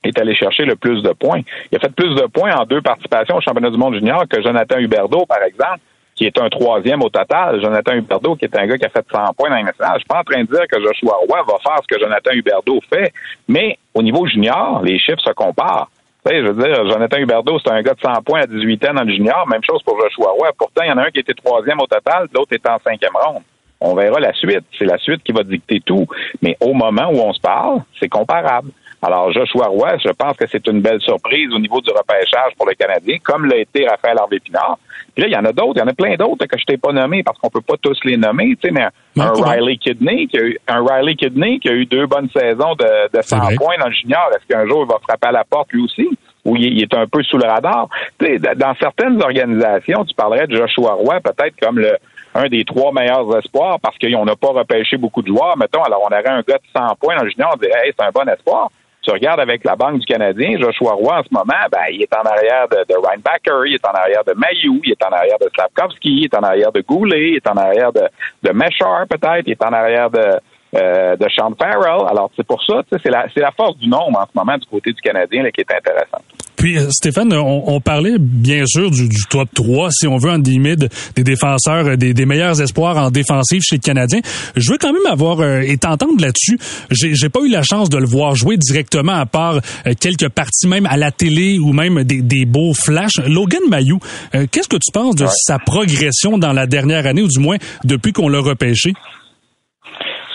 est 0.03 0.19
allé 0.19 0.35
chercher 0.35 0.65
le 0.65 0.75
plus 0.75 1.01
de 1.01 1.11
points. 1.11 1.41
Il 1.71 1.75
a 1.75 1.79
fait 1.79 1.93
plus 1.93 2.15
de 2.15 2.25
points 2.27 2.55
en 2.55 2.65
deux 2.65 2.81
participations 2.81 3.35
au 3.35 3.41
championnat 3.41 3.69
du 3.69 3.77
monde 3.77 3.95
junior 3.95 4.23
que 4.29 4.41
Jonathan 4.41 4.77
Huberdeau, 4.77 5.25
par 5.25 5.41
exemple, 5.43 5.79
qui 6.15 6.25
est 6.25 6.39
un 6.39 6.49
troisième 6.49 7.03
au 7.03 7.09
total. 7.09 7.61
Jonathan 7.61 7.93
Huberdeau, 7.93 8.35
qui 8.35 8.45
est 8.45 8.57
un 8.57 8.65
gars 8.65 8.77
qui 8.77 8.85
a 8.85 8.89
fait 8.89 9.05
100 9.11 9.33
points 9.37 9.49
dans 9.49 9.55
les 9.55 9.63
nationales. 9.63 9.95
Je 9.95 9.99
suis 9.99 10.07
pas 10.07 10.19
en 10.19 10.23
train 10.23 10.41
de 10.41 10.47
dire 10.47 10.67
que 10.69 10.81
Joshua 10.81 11.15
Roy 11.27 11.43
va 11.47 11.57
faire 11.61 11.79
ce 11.81 11.95
que 11.95 12.01
Jonathan 12.01 12.31
Huberdeau 12.31 12.79
fait, 12.89 13.13
mais 13.47 13.77
au 13.93 14.01
niveau 14.01 14.25
junior, 14.25 14.81
les 14.83 14.97
chiffres 14.97 15.21
se 15.21 15.31
comparent. 15.31 15.89
je 16.25 16.51
veux 16.51 16.63
dire, 16.63 16.89
Jonathan 16.89 17.17
Huberdeau, 17.17 17.59
c'est 17.59 17.71
un 17.71 17.81
gars 17.81 17.93
de 17.93 18.01
100 18.01 18.23
points 18.23 18.41
à 18.41 18.47
18 18.47 18.89
ans 18.89 18.93
dans 18.95 19.03
le 19.03 19.13
junior. 19.13 19.47
Même 19.47 19.63
chose 19.63 19.83
pour 19.83 19.99
Joshua 20.01 20.31
Roy. 20.31 20.49
Pourtant, 20.57 20.83
il 20.83 20.89
y 20.89 20.91
en 20.91 20.97
a 20.97 21.03
un 21.03 21.11
qui 21.11 21.19
était 21.19 21.33
troisième 21.33 21.79
au 21.79 21.87
total, 21.87 22.27
l'autre 22.33 22.53
était 22.53 22.69
en 22.69 22.79
cinquième 22.79 23.13
ronde. 23.13 23.43
On 23.79 23.95
verra 23.95 24.19
la 24.19 24.33
suite. 24.33 24.63
C'est 24.77 24.85
la 24.85 24.97
suite 24.97 25.23
qui 25.23 25.31
va 25.31 25.43
dicter 25.43 25.81
tout. 25.85 26.07
Mais 26.41 26.57
au 26.61 26.73
moment 26.73 27.09
où 27.11 27.19
on 27.19 27.33
se 27.33 27.39
parle, 27.39 27.81
c'est 27.99 28.09
comparable. 28.09 28.71
Alors, 29.01 29.31
Joshua 29.31 29.67
Roy, 29.67 29.97
je 30.03 30.09
pense 30.09 30.35
que 30.37 30.47
c'est 30.47 30.65
une 30.67 30.81
belle 30.81 30.99
surprise 31.01 31.53
au 31.53 31.59
niveau 31.59 31.79
du 31.81 31.91
repêchage 31.91 32.53
pour 32.57 32.67
le 32.67 32.73
Canadien, 32.73 33.17
comme 33.23 33.45
l'a 33.45 33.57
été 33.57 33.87
Raphaël 33.87 34.17
Harvey-Pinard. 34.17 34.79
Puis 35.13 35.23
là, 35.23 35.27
il 35.27 35.33
y 35.33 35.37
en 35.37 35.45
a 35.45 35.53
d'autres, 35.53 35.73
il 35.75 35.79
y 35.79 35.81
en 35.83 35.87
a 35.87 35.93
plein 35.93 36.15
d'autres 36.15 36.45
que 36.47 36.57
je 36.57 36.65
t'ai 36.65 36.77
pas 36.77 36.91
nommés 36.91 37.21
parce 37.21 37.37
qu'on 37.37 37.49
peut 37.49 37.61
pas 37.61 37.75
tous 37.79 37.99
les 38.05 38.17
nommer, 38.17 38.55
tu 38.61 38.67
sais, 38.67 38.71
mais 38.71 38.87
un, 39.17 39.31
Riley 39.33 39.77
Kidney, 39.77 40.27
qui 40.27 40.37
a 40.37 40.41
eu, 40.41 40.57
un 40.67 40.83
Riley 40.83 41.15
Kidney 41.15 41.59
qui 41.59 41.69
a 41.69 41.73
eu 41.73 41.85
deux 41.85 42.07
bonnes 42.07 42.29
saisons 42.35 42.73
de, 42.75 43.15
de 43.15 43.21
100 43.21 43.55
points 43.55 43.77
dans 43.79 43.87
le 43.87 43.93
junior. 43.93 44.29
Est-ce 44.35 44.47
qu'un 44.47 44.67
jour 44.67 44.85
il 44.87 44.91
va 44.91 44.99
frapper 45.01 45.27
à 45.27 45.31
la 45.31 45.43
porte 45.43 45.71
lui 45.71 45.83
aussi? 45.83 46.07
Ou 46.45 46.55
il, 46.55 46.81
est 46.81 46.93
un 46.93 47.05
peu 47.07 47.21
sous 47.23 47.37
le 47.37 47.45
radar? 47.45 47.89
Tu 48.19 48.25
sais, 48.25 48.39
dans 48.55 48.73
certaines 48.79 49.21
organisations, 49.21 50.05
tu 50.05 50.15
parlerais 50.15 50.47
de 50.47 50.55
Joshua 50.55 50.93
Roy 50.93 51.19
peut-être 51.19 51.55
comme 51.61 51.77
le, 51.77 51.97
un 52.37 52.47
des 52.47 52.63
trois 52.63 52.91
meilleurs 52.91 53.35
espoirs 53.37 53.79
parce 53.81 53.97
qu'on 53.97 54.25
n'a 54.25 54.35
pas 54.35 54.49
repêché 54.49 54.95
beaucoup 54.97 55.21
de 55.21 55.27
joueurs. 55.27 55.57
Mettons, 55.57 55.83
alors 55.83 56.01
on 56.03 56.13
aurait 56.13 56.29
un 56.29 56.41
gars 56.41 56.57
de 56.57 56.79
100 56.79 56.95
points 57.01 57.15
dans 57.17 57.23
le 57.23 57.29
junior, 57.29 57.51
on 57.53 57.57
dirait, 57.57 57.87
hey, 57.87 57.93
c'est 57.97 58.05
un 58.05 58.11
bon 58.11 58.29
espoir. 58.29 58.69
Tu 59.01 59.11
regardes 59.11 59.39
avec 59.39 59.63
la 59.63 59.75
Banque 59.75 59.99
du 59.99 60.05
Canadien, 60.05 60.59
Joshua 60.59 60.91
Roy 60.91 61.19
en 61.19 61.23
ce 61.23 61.29
moment, 61.31 61.65
ben, 61.71 61.85
il 61.91 62.01
est 62.01 62.13
en 62.13 62.23
arrière 62.23 62.67
de, 62.67 62.77
de 62.89 62.95
Ryan 62.95 63.21
il 63.65 63.75
est 63.75 63.87
en 63.87 63.91
arrière 63.91 64.23
de 64.25 64.33
Mayou, 64.33 64.81
il 64.83 64.91
est 64.91 65.05
en 65.05 65.11
arrière 65.11 65.37
de 65.39 65.49
Slavkovski, 65.55 66.09
il 66.09 66.25
est 66.25 66.35
en 66.35 66.43
arrière 66.43 66.71
de 66.73 66.81
Goulet, 66.81 67.29
il 67.29 67.35
est 67.37 67.47
en 67.47 67.55
arrière 67.55 67.93
de, 67.93 68.01
de 68.43 68.51
Meshar 68.51 69.07
peut-être, 69.07 69.43
il 69.45 69.51
est 69.51 69.63
en 69.63 69.71
arrière 69.71 70.09
de, 70.09 70.39
euh, 70.75 71.15
de 71.15 71.25
Sean 71.29 71.53
Farrell. 71.57 72.07
Alors, 72.09 72.29
c'est 72.35 72.45
pour 72.45 72.63
ça, 72.63 72.81
c'est 72.91 73.09
la, 73.09 73.27
la 73.35 73.51
force 73.51 73.77
du 73.77 73.87
nombre 73.87 74.19
en 74.19 74.25
ce 74.25 74.31
moment 74.35 74.57
du 74.57 74.65
côté 74.67 74.91
du 74.91 75.01
Canadien 75.01 75.43
là, 75.43 75.51
qui 75.51 75.61
est 75.61 75.71
intéressante. 75.71 76.23
Puis, 76.57 76.77
euh, 76.77 76.89
Stéphane, 76.89 77.31
on, 77.33 77.79
parlait 77.79 78.15
bien 78.19 78.65
sûr 78.65 78.89
du, 78.89 79.07
top 79.29 79.47
3, 79.53 79.91
si 79.91 80.07
on 80.07 80.17
veut, 80.17 80.31
en 80.31 80.37
limite, 80.37 80.87
des 81.15 81.23
défenseurs, 81.23 81.97
des, 81.97 82.13
des, 82.15 82.25
meilleurs 82.25 82.59
espoirs 82.59 82.97
en 82.97 83.11
défensive 83.11 83.61
chez 83.61 83.75
le 83.75 83.81
Canadien. 83.81 84.19
Je 84.55 84.71
veux 84.71 84.79
quand 84.79 84.91
même 84.91 85.05
avoir 85.05 85.39
euh, 85.39 85.61
et 85.61 85.77
t'entendre 85.77 86.19
là-dessus. 86.19 86.57
J'ai, 86.89 87.13
j'ai 87.13 87.29
pas 87.29 87.41
eu 87.41 87.49
la 87.49 87.61
chance 87.61 87.89
de 87.89 87.97
le 87.97 88.07
voir 88.07 88.35
jouer 88.35 88.57
directement, 88.57 89.13
à 89.13 89.27
part 89.27 89.59
euh, 89.85 89.93
quelques 89.99 90.29
parties 90.29 90.67
même 90.67 90.87
à 90.87 90.97
la 90.97 91.11
télé 91.11 91.59
ou 91.59 91.73
même 91.73 92.03
des, 92.03 92.23
des 92.23 92.45
beaux 92.45 92.73
flashs. 92.73 93.19
Logan 93.27 93.61
Mayou, 93.69 93.99
qu'est-ce 94.31 94.67
que 94.67 94.77
tu 94.77 94.91
penses 94.91 95.15
de 95.15 95.27
sa 95.29 95.59
progression 95.59 96.39
dans 96.39 96.53
la 96.53 96.65
dernière 96.65 97.05
année, 97.05 97.21
ou 97.21 97.27
du 97.27 97.39
moins 97.39 97.57
depuis 97.83 98.13
qu'on 98.13 98.29
l'a 98.29 98.39
repêché? 98.39 98.93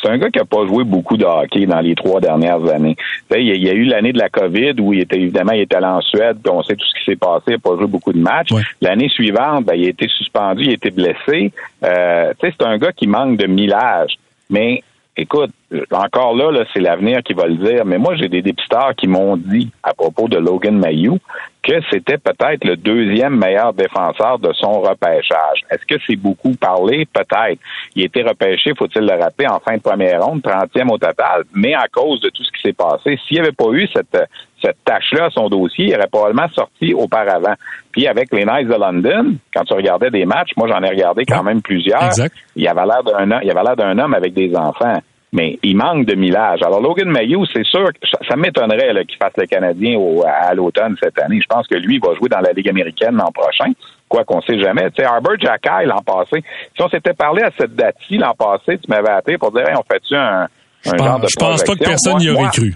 C'est 0.02 0.10
un 0.10 0.18
gars 0.18 0.30
qui 0.30 0.38
a 0.38 0.44
pas 0.44 0.66
joué 0.66 0.84
beaucoup 0.84 1.16
de 1.16 1.24
hockey 1.24 1.66
dans 1.66 1.80
les 1.80 1.94
trois 1.94 2.20
dernières 2.20 2.64
années. 2.68 2.96
Il 3.36 3.44
y, 3.44 3.68
a, 3.68 3.72
eu 3.72 3.84
l'année 3.84 4.12
de 4.12 4.18
la 4.18 4.28
COVID 4.28 4.74
où 4.80 4.92
il 4.92 5.00
était 5.00 5.16
évidemment 5.16 5.52
il 5.52 5.62
était 5.62 5.76
allé 5.76 5.86
en 5.86 6.00
Suède, 6.00 6.38
puis 6.42 6.52
on 6.52 6.62
sait 6.62 6.76
tout 6.76 6.86
ce 6.86 6.98
qui 6.98 7.04
s'est 7.04 7.16
passé, 7.16 7.44
il 7.48 7.52
n'a 7.52 7.58
pas 7.58 7.76
joué 7.76 7.86
beaucoup 7.86 8.12
de 8.12 8.18
matchs. 8.18 8.50
L'année 8.80 9.08
suivante, 9.08 9.64
ben, 9.64 9.74
il 9.74 9.86
a 9.86 9.90
été 9.90 10.08
suspendu, 10.08 10.64
il 10.64 10.70
a 10.70 10.74
été 10.74 10.90
blessé. 10.90 11.52
Euh, 11.84 12.32
c'est 12.40 12.62
un 12.62 12.78
gars 12.78 12.92
qui 12.92 13.06
manque 13.06 13.36
de 13.36 13.46
millage. 13.46 14.16
Mais 14.50 14.82
écoute, 15.16 15.50
encore 15.92 16.34
là, 16.34 16.50
là 16.50 16.64
c'est 16.72 16.80
l'avenir 16.80 17.22
qui 17.22 17.32
va 17.32 17.46
le 17.46 17.56
dire, 17.56 17.84
mais 17.84 17.98
moi, 17.98 18.14
j'ai 18.16 18.28
des 18.28 18.42
dépisteurs 18.42 18.94
qui 18.96 19.06
m'ont 19.06 19.36
dit 19.36 19.70
à 19.82 19.94
propos 19.94 20.28
de 20.28 20.38
Logan 20.38 20.78
Mayou 20.78 21.18
que 21.62 21.74
c'était 21.90 22.18
peut-être 22.18 22.64
le 22.64 22.76
deuxième 22.76 23.36
meilleur 23.36 23.72
défenseur 23.72 24.38
de 24.40 24.52
son 24.52 24.80
repêchage. 24.80 25.62
Est-ce 25.70 25.86
que 25.86 26.00
c'est 26.06 26.16
beaucoup 26.16 26.54
parlé? 26.56 27.06
Peut-être. 27.06 27.60
Il 27.94 28.02
a 28.02 28.06
été 28.06 28.22
repêché, 28.22 28.72
faut-il 28.76 29.02
le 29.02 29.12
rappeler, 29.12 29.46
en 29.46 29.60
fin 29.60 29.76
de 29.76 29.80
première 29.80 30.24
ronde, 30.24 30.42
30e 30.42 30.90
au 30.90 30.98
total, 30.98 31.44
mais 31.54 31.74
à 31.74 31.86
cause 31.86 32.20
de 32.20 32.30
tout 32.30 32.42
ce 32.42 32.50
qui 32.50 32.62
s'est 32.62 32.72
passé, 32.72 33.18
s'il 33.26 33.36
n'y 33.36 33.40
avait 33.40 33.52
pas 33.52 33.70
eu 33.70 33.86
cette, 33.94 34.18
cette 34.60 34.82
tâche-là 34.84 35.26
à 35.26 35.30
son 35.30 35.48
dossier, 35.48 35.86
il 35.86 35.94
aurait 35.94 36.08
probablement 36.10 36.48
sorti 36.48 36.94
auparavant. 36.94 37.54
Puis 37.92 38.08
avec 38.08 38.32
les 38.32 38.44
Knights 38.44 38.68
de 38.68 38.74
London, 38.74 39.36
quand 39.54 39.64
tu 39.64 39.74
regardais 39.74 40.10
des 40.10 40.24
matchs, 40.24 40.50
moi 40.56 40.66
j'en 40.68 40.82
ai 40.82 40.88
regardé 40.88 41.24
quand 41.24 41.44
même 41.44 41.62
plusieurs, 41.62 42.10
il 42.56 42.66
avait 42.66 42.86
l'air 42.86 43.04
d'un 43.04 43.40
il 43.42 43.50
avait 43.50 43.62
l'air 43.62 43.76
d'un 43.76 43.98
homme 43.98 44.14
avec 44.14 44.34
des 44.34 44.56
enfants 44.56 45.00
mais 45.32 45.58
il 45.62 45.76
manque 45.76 46.06
de 46.06 46.14
millage. 46.14 46.62
Alors, 46.62 46.80
Logan 46.80 47.08
Mayou, 47.08 47.46
c'est 47.46 47.64
sûr, 47.64 47.88
ça, 48.10 48.18
ça 48.28 48.36
m'étonnerait 48.36 49.04
qu'il 49.06 49.16
fasse 49.16 49.32
le 49.36 49.46
Canadien 49.46 49.98
au, 49.98 50.22
à 50.26 50.52
l'automne 50.54 50.94
cette 51.02 51.18
année. 51.20 51.40
Je 51.40 51.46
pense 51.46 51.66
que 51.66 51.76
lui 51.76 51.98
va 51.98 52.14
jouer 52.14 52.28
dans 52.28 52.40
la 52.40 52.52
Ligue 52.52 52.68
américaine 52.68 53.16
l'an 53.16 53.32
prochain, 53.32 53.72
quoi 54.08 54.24
qu'on 54.24 54.42
sait 54.42 54.60
jamais. 54.60 54.90
Tu 54.90 55.02
sais, 55.02 55.04
Arbor 55.04 55.34
l'an 55.40 56.02
passé, 56.04 56.44
si 56.76 56.82
on 56.82 56.88
s'était 56.88 57.14
parlé 57.14 57.42
à 57.42 57.50
cette 57.58 57.74
date-ci 57.74 58.18
l'an 58.18 58.34
passé, 58.34 58.78
tu 58.78 58.90
m'avais 58.90 59.10
appelé 59.10 59.38
pour 59.38 59.52
dire, 59.52 59.64
on 59.70 59.82
fait-tu 59.90 60.14
un, 60.14 60.48
un 60.86 60.96
genre 60.98 61.20
de 61.20 61.28
Je 61.28 61.36
pense 61.38 61.64
pas 61.64 61.74
que 61.74 61.84
personne 61.84 62.18
n'y 62.18 62.28
aurait 62.28 62.50
cru. 62.50 62.74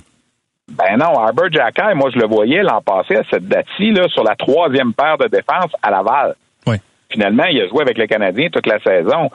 Ben 0.68 0.96
non, 0.98 1.16
Arbor 1.20 1.46
Jackay, 1.52 1.94
moi 1.94 2.10
je 2.12 2.18
le 2.18 2.26
voyais 2.26 2.62
l'an 2.62 2.80
passé 2.80 3.16
à 3.16 3.22
cette 3.30 3.46
date-ci, 3.46 3.92
là, 3.92 4.08
sur 4.08 4.24
la 4.24 4.34
troisième 4.34 4.94
paire 4.94 5.18
de 5.18 5.28
défense 5.28 5.70
à 5.82 5.90
Laval. 5.90 6.34
Oui. 6.66 6.76
Finalement, 7.08 7.44
il 7.44 7.60
a 7.60 7.68
joué 7.68 7.82
avec 7.82 7.98
le 7.98 8.06
Canadien 8.06 8.48
toute 8.50 8.66
la 8.66 8.80
saison. 8.80 9.30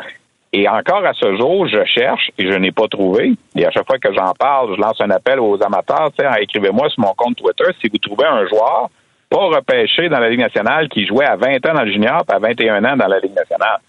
Et 0.54 0.68
encore 0.68 1.06
à 1.06 1.14
ce 1.14 1.38
jour, 1.38 1.66
je 1.68 1.84
cherche 1.86 2.30
et 2.38 2.52
je 2.52 2.58
n'ai 2.58 2.72
pas 2.72 2.88
trouvé. 2.90 3.34
Et 3.56 3.66
à 3.66 3.72
chaque 3.72 3.88
fois 3.88 3.98
que 3.98 4.14
j'en 4.14 4.34
parle, 4.38 4.76
je 4.76 4.82
lance 4.82 5.00
un 5.00 5.10
appel 5.10 5.40
aux 5.40 5.58
amateurs. 5.64 6.12
Écrivez-moi 6.42 6.90
sur 6.90 7.04
mon 7.04 7.14
compte 7.16 7.38
Twitter 7.38 7.72
si 7.80 7.88
vous 7.88 7.98
trouvez 7.98 8.26
un 8.26 8.46
joueur 8.48 8.90
pas 9.32 9.46
repêché 9.46 10.10
dans 10.10 10.20
la 10.20 10.30
Ligue 10.30 10.42
nationale 10.42 10.90
qui 10.90 11.08
jouait 11.08 11.26
à 11.26 11.38
20 11.38 11.66
ans 11.66 11.74
dans 11.74 11.84
le 11.84 11.92
junior 11.92 12.22
et 12.30 12.34
à 12.34 12.40
21 12.40 12.84
ans 12.84 12.98
dans 12.98 13.08
la 13.08 13.20
Ligue 13.20 13.34
nationale. 13.34 13.80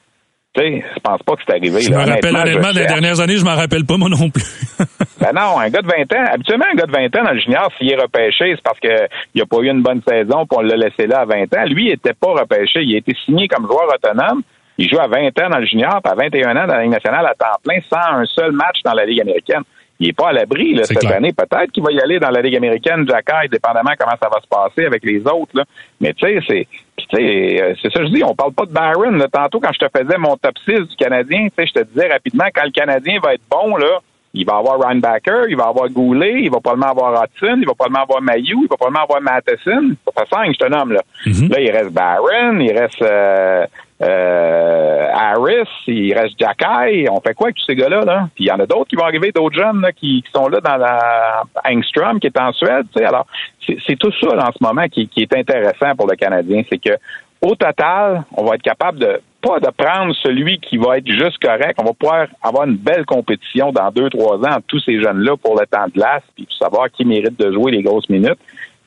Tu 0.54 0.61
sais, 0.62 0.85
je 0.95 1.00
pense 1.00 1.23
pas 1.23 1.33
que 1.35 1.42
c'est 1.47 1.57
arrivé. 1.57 1.81
Je 1.81 1.90
me 1.90 1.97
rappelle 1.97 2.37
honnêtement, 2.37 2.71
les 2.75 2.87
dernières 2.87 3.19
années, 3.21 3.38
je 3.38 3.45
m'en 3.45 3.57
rappelle 3.57 3.85
pas, 3.85 3.97
moi 3.97 4.09
non 4.09 4.31
plus. 4.31 4.45
ben 5.21 5.33
non, 5.35 5.59
un 5.59 5.69
gars 5.71 5.81
de 5.81 5.87
20 5.87 6.12
ans, 6.14 6.31
habituellement, 6.31 6.66
un 6.71 6.76
gars 6.76 6.87
de 6.87 6.92
20 6.92 7.16
ans 7.16 7.25
dans 7.25 7.33
le 7.33 7.40
junior, 7.40 7.73
s'il 7.76 7.90
est 7.90 8.00
repêché, 8.00 8.54
c'est 8.54 8.62
parce 8.62 8.78
qu'il 8.78 8.90
n'a 8.90 9.47
pas 9.47 9.57
eu 9.62 9.71
une 9.71 9.83
bonne 9.83 10.02
saison, 10.07 10.47
puis 10.47 10.59
on 10.59 10.61
l'a 10.61 10.76
laissé 10.76 11.07
là 11.07 11.21
à 11.21 11.25
20 11.25 11.42
ans. 11.57 11.64
Lui, 11.66 11.87
il 11.87 11.92
était 11.92 12.14
pas 12.14 12.33
repêché. 12.33 12.83
Il 12.83 12.95
a 12.95 12.99
été 12.99 13.16
signé 13.25 13.49
comme 13.49 13.66
joueur 13.66 13.88
autonome. 13.92 14.42
Il 14.78 14.88
joue 14.88 14.98
à 14.98 15.06
20 15.06 15.38
ans 15.40 15.50
dans 15.50 15.58
le 15.58 15.66
junior, 15.66 16.00
puis 16.02 16.12
à 16.12 16.14
21 16.14 16.50
ans 16.56 16.66
dans 16.66 16.74
la 16.74 16.82
Ligue 16.82 16.92
nationale 16.92 17.26
à 17.26 17.34
temps 17.34 17.58
plein, 17.62 17.78
sans 17.88 18.16
un 18.18 18.24
seul 18.26 18.52
match 18.52 18.82
dans 18.84 18.94
la 18.94 19.04
Ligue 19.04 19.20
américaine. 19.20 19.62
Il 20.00 20.06
n'est 20.06 20.12
pas 20.12 20.30
à 20.30 20.32
l'abri 20.32 20.80
cette 20.82 21.04
année. 21.04 21.32
Peut-être 21.32 21.70
qu'il 21.70 21.82
va 21.82 21.92
y 21.92 22.00
aller 22.00 22.18
dans 22.18 22.30
la 22.30 22.40
Ligue 22.40 22.56
américaine, 22.56 23.06
Jacky, 23.08 23.48
dépendamment 23.50 23.92
comment 23.96 24.16
ça 24.20 24.28
va 24.28 24.40
se 24.40 24.48
passer 24.48 24.86
avec 24.86 25.04
les 25.04 25.20
autres. 25.20 25.52
Là. 25.54 25.64
Mais 26.00 26.12
tu 26.12 26.26
sais, 26.26 26.40
c'est 26.48 26.66
euh, 27.14 27.74
c'est 27.80 27.92
ça 27.92 28.00
que 28.00 28.06
je 28.06 28.12
dis, 28.12 28.24
on 28.24 28.34
parle 28.34 28.52
pas 28.52 28.66
de 28.66 28.72
Byron. 28.72 29.24
Tantôt, 29.30 29.60
quand 29.60 29.72
je 29.72 29.86
te 29.86 29.86
faisais 29.96 30.18
mon 30.18 30.36
top 30.36 30.58
6 30.64 30.88
du 30.88 30.96
Canadien, 30.96 31.48
je 31.56 31.72
te 31.72 31.84
disais 31.84 32.08
rapidement, 32.08 32.46
quand 32.54 32.64
le 32.64 32.70
Canadien 32.70 33.18
va 33.22 33.34
être 33.34 33.42
bon, 33.50 33.76
là, 33.76 34.00
il 34.34 34.46
va 34.46 34.56
avoir 34.56 34.80
Ryan 34.80 35.00
il 35.48 35.56
va 35.56 35.64
avoir 35.66 35.88
Goulet, 35.90 36.42
il 36.42 36.50
va 36.50 36.58
probablement 36.60 36.90
avoir 36.90 37.24
Hudson, 37.24 37.58
il 37.58 37.66
va 37.66 37.74
probablement 37.74 38.04
avoir 38.04 38.22
Mayou, 38.22 38.62
il 38.62 38.68
va 38.68 38.76
probablement 38.76 39.04
avoir 39.04 39.20
Matheson. 39.20 39.94
Ça 40.06 40.12
fait 40.22 40.34
cinq, 40.34 40.54
je 40.54 40.58
te 40.58 40.70
nomme, 40.70 40.92
là. 40.92 41.02
Mm-hmm. 41.26 41.52
Là, 41.52 41.60
il 41.60 41.70
reste 41.70 41.92
Barron, 41.92 42.58
il 42.60 42.72
reste 42.72 43.02
euh, 43.02 43.66
euh, 44.02 45.09
Harris, 45.12 45.68
il 45.87 46.12
reste 46.14 46.38
Jacky. 46.38 47.09
On 47.11 47.21
fait 47.21 47.35
quoi 47.35 47.49
avec 47.49 47.56
tous 47.56 47.64
ces 47.66 47.76
gars-là? 47.76 48.04
Là? 48.04 48.28
Puis 48.35 48.44
il 48.44 48.49
y 48.49 48.50
en 48.50 48.59
a 48.59 48.66
d'autres 48.66 48.88
qui 48.88 48.97
vont 48.97 49.04
arriver, 49.04 49.30
d'autres 49.32 49.56
jeunes 49.56 49.87
qui, 49.97 50.25
sont 50.35 50.49
là 50.49 50.61
dans 50.61 50.76
la 50.76 51.44
Engstrom, 51.64 52.18
qui 52.18 52.26
est 52.26 52.38
en 52.38 52.52
Suède. 52.52 52.87
sais 52.97 53.04
Alors, 53.04 53.26
c'est 53.66 53.97
tout 53.97 54.12
ça 54.21 54.28
en 54.28 54.52
ce 54.52 54.59
moment 54.61 54.88
qui, 54.88 55.09
qui 55.09 55.23
est 55.23 55.37
intéressant 55.37 55.94
pour 55.97 56.09
le 56.09 56.16
Canadien. 56.16 56.62
C'est 56.68 56.78
que 56.78 56.97
au 57.40 57.54
total, 57.54 58.25
on 58.37 58.44
va 58.44 58.54
être 58.54 58.62
capable 58.62 58.99
de 58.99 59.21
pas 59.40 59.59
de 59.59 59.68
prendre 59.76 60.14
celui 60.23 60.61
qui 60.61 60.76
va 60.76 60.99
être 60.99 61.09
juste 61.09 61.38
correct. 61.42 61.75
On 61.78 61.85
va 61.85 61.92
pouvoir 61.92 62.26
avoir 62.40 62.68
une 62.68 62.76
belle 62.76 63.04
compétition 63.04 63.73
dans 63.73 63.90
deux, 63.90 64.09
trois 64.09 64.37
ans 64.37 64.59
tous 64.66 64.78
ces 64.80 65.02
jeunes-là 65.02 65.37
pour 65.37 65.59
le 65.59 65.66
temps 65.66 65.87
de 65.87 65.92
glace, 65.92 66.23
puis 66.37 66.47
savoir 66.56 66.88
qui 66.90 67.04
mérite 67.04 67.38
de 67.38 67.52
jouer 67.52 67.73
les 67.73 67.82
grosses 67.82 68.09
minutes 68.09 68.38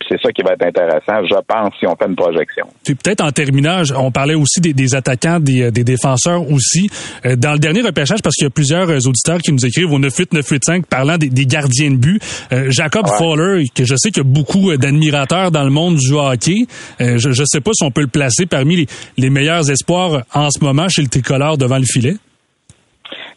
c'est 0.07 0.21
ça 0.21 0.31
qui 0.31 0.41
va 0.41 0.53
être 0.53 0.63
intéressant, 0.63 1.25
je 1.25 1.35
pense, 1.47 1.73
si 1.79 1.87
on 1.87 1.95
fait 1.95 2.07
une 2.07 2.15
projection. 2.15 2.65
Puis 2.83 2.95
peut-être 2.95 3.23
en 3.23 3.31
terminant, 3.31 3.81
on 3.97 4.11
parlait 4.11 4.35
aussi 4.35 4.61
des, 4.61 4.95
attaquants, 4.95 5.39
des, 5.39 5.71
défenseurs 5.71 6.49
aussi. 6.51 6.89
Euh, 7.25 7.35
dans 7.35 7.53
le 7.53 7.59
dernier 7.59 7.81
repêchage, 7.81 8.21
parce 8.21 8.35
qu'il 8.35 8.45
y 8.45 8.47
a 8.47 8.51
plusieurs 8.51 8.89
euh, 8.89 8.99
auditeurs 9.05 9.39
qui 9.39 9.51
nous 9.51 9.65
écrivent 9.65 9.91
au 9.91 9.99
98-985 9.99 10.85
parlant 10.85 11.17
des, 11.17 11.29
gardiens 11.45 11.91
de 11.91 11.97
but. 11.97 12.21
Euh, 12.51 12.67
Jacob 12.69 13.07
Fowler, 13.07 13.65
que 13.73 13.85
je 13.85 13.95
sais 13.95 14.09
qu'il 14.09 14.23
y 14.23 14.25
a 14.25 14.29
beaucoup 14.29 14.75
d'admirateurs 14.75 15.51
dans 15.51 15.63
le 15.63 15.69
monde 15.69 15.97
du 15.97 16.13
hockey. 16.13 16.65
je 16.99 17.27
ne 17.27 17.45
sais 17.45 17.61
pas 17.61 17.71
si 17.73 17.83
on 17.83 17.91
peut 17.91 18.01
le 18.01 18.07
placer 18.07 18.45
parmi 18.45 18.87
les, 19.17 19.29
meilleurs 19.29 19.69
espoirs 19.69 20.23
en 20.33 20.49
ce 20.49 20.63
moment 20.63 20.87
chez 20.87 21.01
le 21.01 21.09
tricolore 21.09 21.57
devant 21.57 21.77
le 21.77 21.83
filet. 21.83 22.15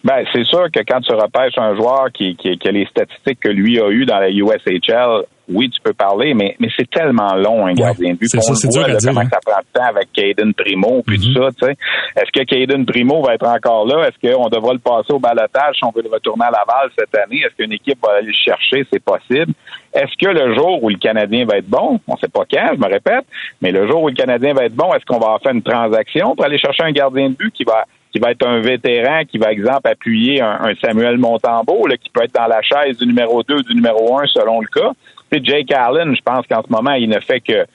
Ben, 0.05 0.25
c'est 0.33 0.45
sûr 0.45 0.71
que 0.73 0.81
quand 0.81 1.01
tu 1.01 1.13
repêches 1.13 1.59
un 1.59 1.75
joueur 1.77 2.13
qui, 2.13 2.37
qui, 2.37 2.57
qui, 2.57 2.69
a 2.69 2.71
les 2.71 2.87
statistiques 2.87 3.41
que 3.41 3.49
lui 3.49 3.81
a 3.81 3.89
eues 3.89 4.07
dans 4.07 4.21
la 4.21 4.31
USHL, 4.31 5.25
oui, 5.51 5.71
tu 5.71 5.81
peux 5.81 5.95
parler, 5.95 6.35
mais, 6.35 6.55
mais 6.61 6.69
c'est 6.77 6.89
tellement 6.89 7.35
long, 7.35 7.67
un 7.67 7.73
gardien 7.73 8.13
de 8.13 8.19
but. 8.19 8.29
C'est 8.29 8.41
ça, 8.41 8.55
c'est 8.55 8.69
dur 8.69 8.85
à 8.85 8.95
dire, 8.95 9.11
comment 9.13 9.29
ça 9.29 9.39
prend 9.45 9.61
de 9.61 9.67
temps 9.73 9.87
avec 9.87 10.13
Caden 10.13 10.53
Primo, 10.53 11.03
puis 11.07 11.19
tout 11.19 11.31
mm-hmm. 11.31 11.51
ça, 11.51 11.51
tu 11.59 11.67
sais. 11.67 11.77
Est-ce 12.17 12.31
que 12.33 12.45
Caden 12.45 12.85
Primo 12.85 13.23
va 13.23 13.35
être 13.35 13.47
encore 13.47 13.87
là? 13.87 14.09
Est-ce 14.09 14.35
qu'on 14.35 14.49
devra 14.49 14.75
le 14.75 14.79
passer 14.79 15.13
au 15.13 15.19
balotage 15.19 15.77
si 15.77 15.85
on 15.85 15.91
veut 15.91 16.03
le 16.03 16.11
retourner 16.11 16.45
à 16.45 16.51
Laval 16.51 16.91
cette 16.97 17.17
année? 17.17 17.41
Est-ce 17.41 17.57
qu'une 17.57 17.73
équipe 17.73 17.99
va 18.03 18.19
aller 18.19 18.29
le 18.29 18.33
chercher? 18.33 18.87
C'est 18.93 19.03
possible. 19.03 19.53
Est-ce 19.95 20.13
que 20.21 20.31
le 20.31 20.55
jour 20.55 20.83
où 20.83 20.91
le 20.91 20.99
Canadien 20.99 21.47
va 21.47 21.57
être 21.57 21.69
bon, 21.69 21.99
on 22.07 22.17
sait 22.19 22.29
pas 22.29 22.45
quand, 22.51 22.69
je 22.75 22.79
me 22.79 22.93
répète, 22.93 23.25
mais 23.63 23.73
le 23.73 23.89
jour 23.89 24.03
où 24.03 24.09
le 24.09 24.15
Canadien 24.15 24.53
va 24.53 24.67
être 24.67 24.75
bon, 24.75 24.93
est-ce 24.95 25.05
qu'on 25.07 25.19
va 25.19 25.39
faire 25.43 25.53
une 25.53 25.63
transaction 25.63 26.37
pour 26.37 26.45
aller 26.45 26.59
chercher 26.59 26.83
un 26.85 26.93
gardien 26.93 27.31
de 27.31 27.35
but 27.35 27.53
qui 27.53 27.65
va 27.65 27.85
qui 28.13 28.19
va 28.19 28.31
être 28.31 28.47
un 28.47 28.61
vétéran 28.61 29.23
qui 29.25 29.39
va, 29.39 29.53
exemple, 29.53 29.89
appuyer 29.89 30.41
un, 30.41 30.73
Samuel 30.81 31.19
Montembeau, 31.19 31.87
là, 31.87 31.97
qui 31.97 32.11
peut 32.11 32.23
être 32.23 32.35
dans 32.35 32.47
la 32.47 32.63
chaise 32.63 32.97
du 32.99 33.07
numéro 33.07 33.43
2 33.43 33.63
du 33.63 33.75
numéro 33.75 34.19
1 34.19 34.27
selon 34.29 34.61
le 34.61 34.67
cas. 34.67 34.93
C'est 35.31 35.45
Jake 35.45 35.73
Allen, 35.73 36.15
je 36.17 36.23
pense 36.23 36.47
qu'en 36.47 36.63
ce 36.63 36.73
moment, 36.73 36.93
il 36.93 37.09
ne 37.09 37.21
fait 37.21 37.41
que 37.41 37.67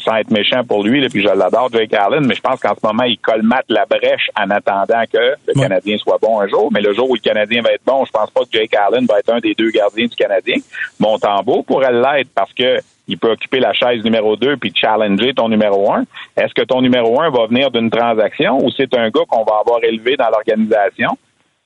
sans 0.00 0.16
être 0.16 0.30
méchant 0.30 0.64
pour 0.64 0.84
lui, 0.84 1.00
là, 1.00 1.08
puis 1.10 1.22
je 1.22 1.28
l'adore, 1.28 1.68
Jake 1.72 1.92
Allen, 1.92 2.24
mais 2.26 2.34
je 2.34 2.40
pense 2.40 2.60
qu'en 2.60 2.74
ce 2.74 2.86
moment, 2.86 3.02
il 3.04 3.18
colmate 3.18 3.66
la 3.68 3.84
brèche 3.84 4.30
en 4.38 4.48
attendant 4.50 5.02
que 5.12 5.34
le 5.46 5.54
Canadien 5.54 5.98
soit 5.98 6.18
bon 6.20 6.40
un 6.40 6.48
jour. 6.48 6.70
Mais 6.72 6.80
le 6.80 6.94
jour 6.94 7.10
où 7.10 7.14
le 7.14 7.20
Canadien 7.20 7.62
va 7.62 7.72
être 7.72 7.84
bon, 7.84 8.04
je 8.04 8.10
pense 8.10 8.30
pas 8.30 8.40
que 8.40 8.50
Jake 8.52 8.74
Allen 8.74 9.04
va 9.06 9.18
être 9.18 9.32
un 9.32 9.40
des 9.40 9.54
deux 9.54 9.70
gardiens 9.70 10.06
du 10.06 10.16
Canadien. 10.16 10.56
Montembeau 10.98 11.62
pourrait 11.62 11.92
l'être 11.92 12.30
parce 12.34 12.52
que 12.52 12.78
il 13.08 13.18
peut 13.18 13.30
occuper 13.30 13.60
la 13.60 13.72
chaise 13.72 14.02
numéro 14.04 14.36
2 14.36 14.56
puis 14.56 14.72
challenger 14.74 15.34
ton 15.34 15.48
numéro 15.48 15.92
1. 15.92 16.04
Est-ce 16.36 16.54
que 16.54 16.62
ton 16.62 16.80
numéro 16.80 17.20
1 17.20 17.30
va 17.30 17.46
venir 17.46 17.70
d'une 17.70 17.90
transaction 17.90 18.58
ou 18.62 18.70
c'est 18.70 18.94
un 18.96 19.10
gars 19.10 19.22
qu'on 19.28 19.44
va 19.44 19.60
avoir 19.60 19.82
élevé 19.82 20.16
dans 20.16 20.28
l'organisation? 20.28 21.18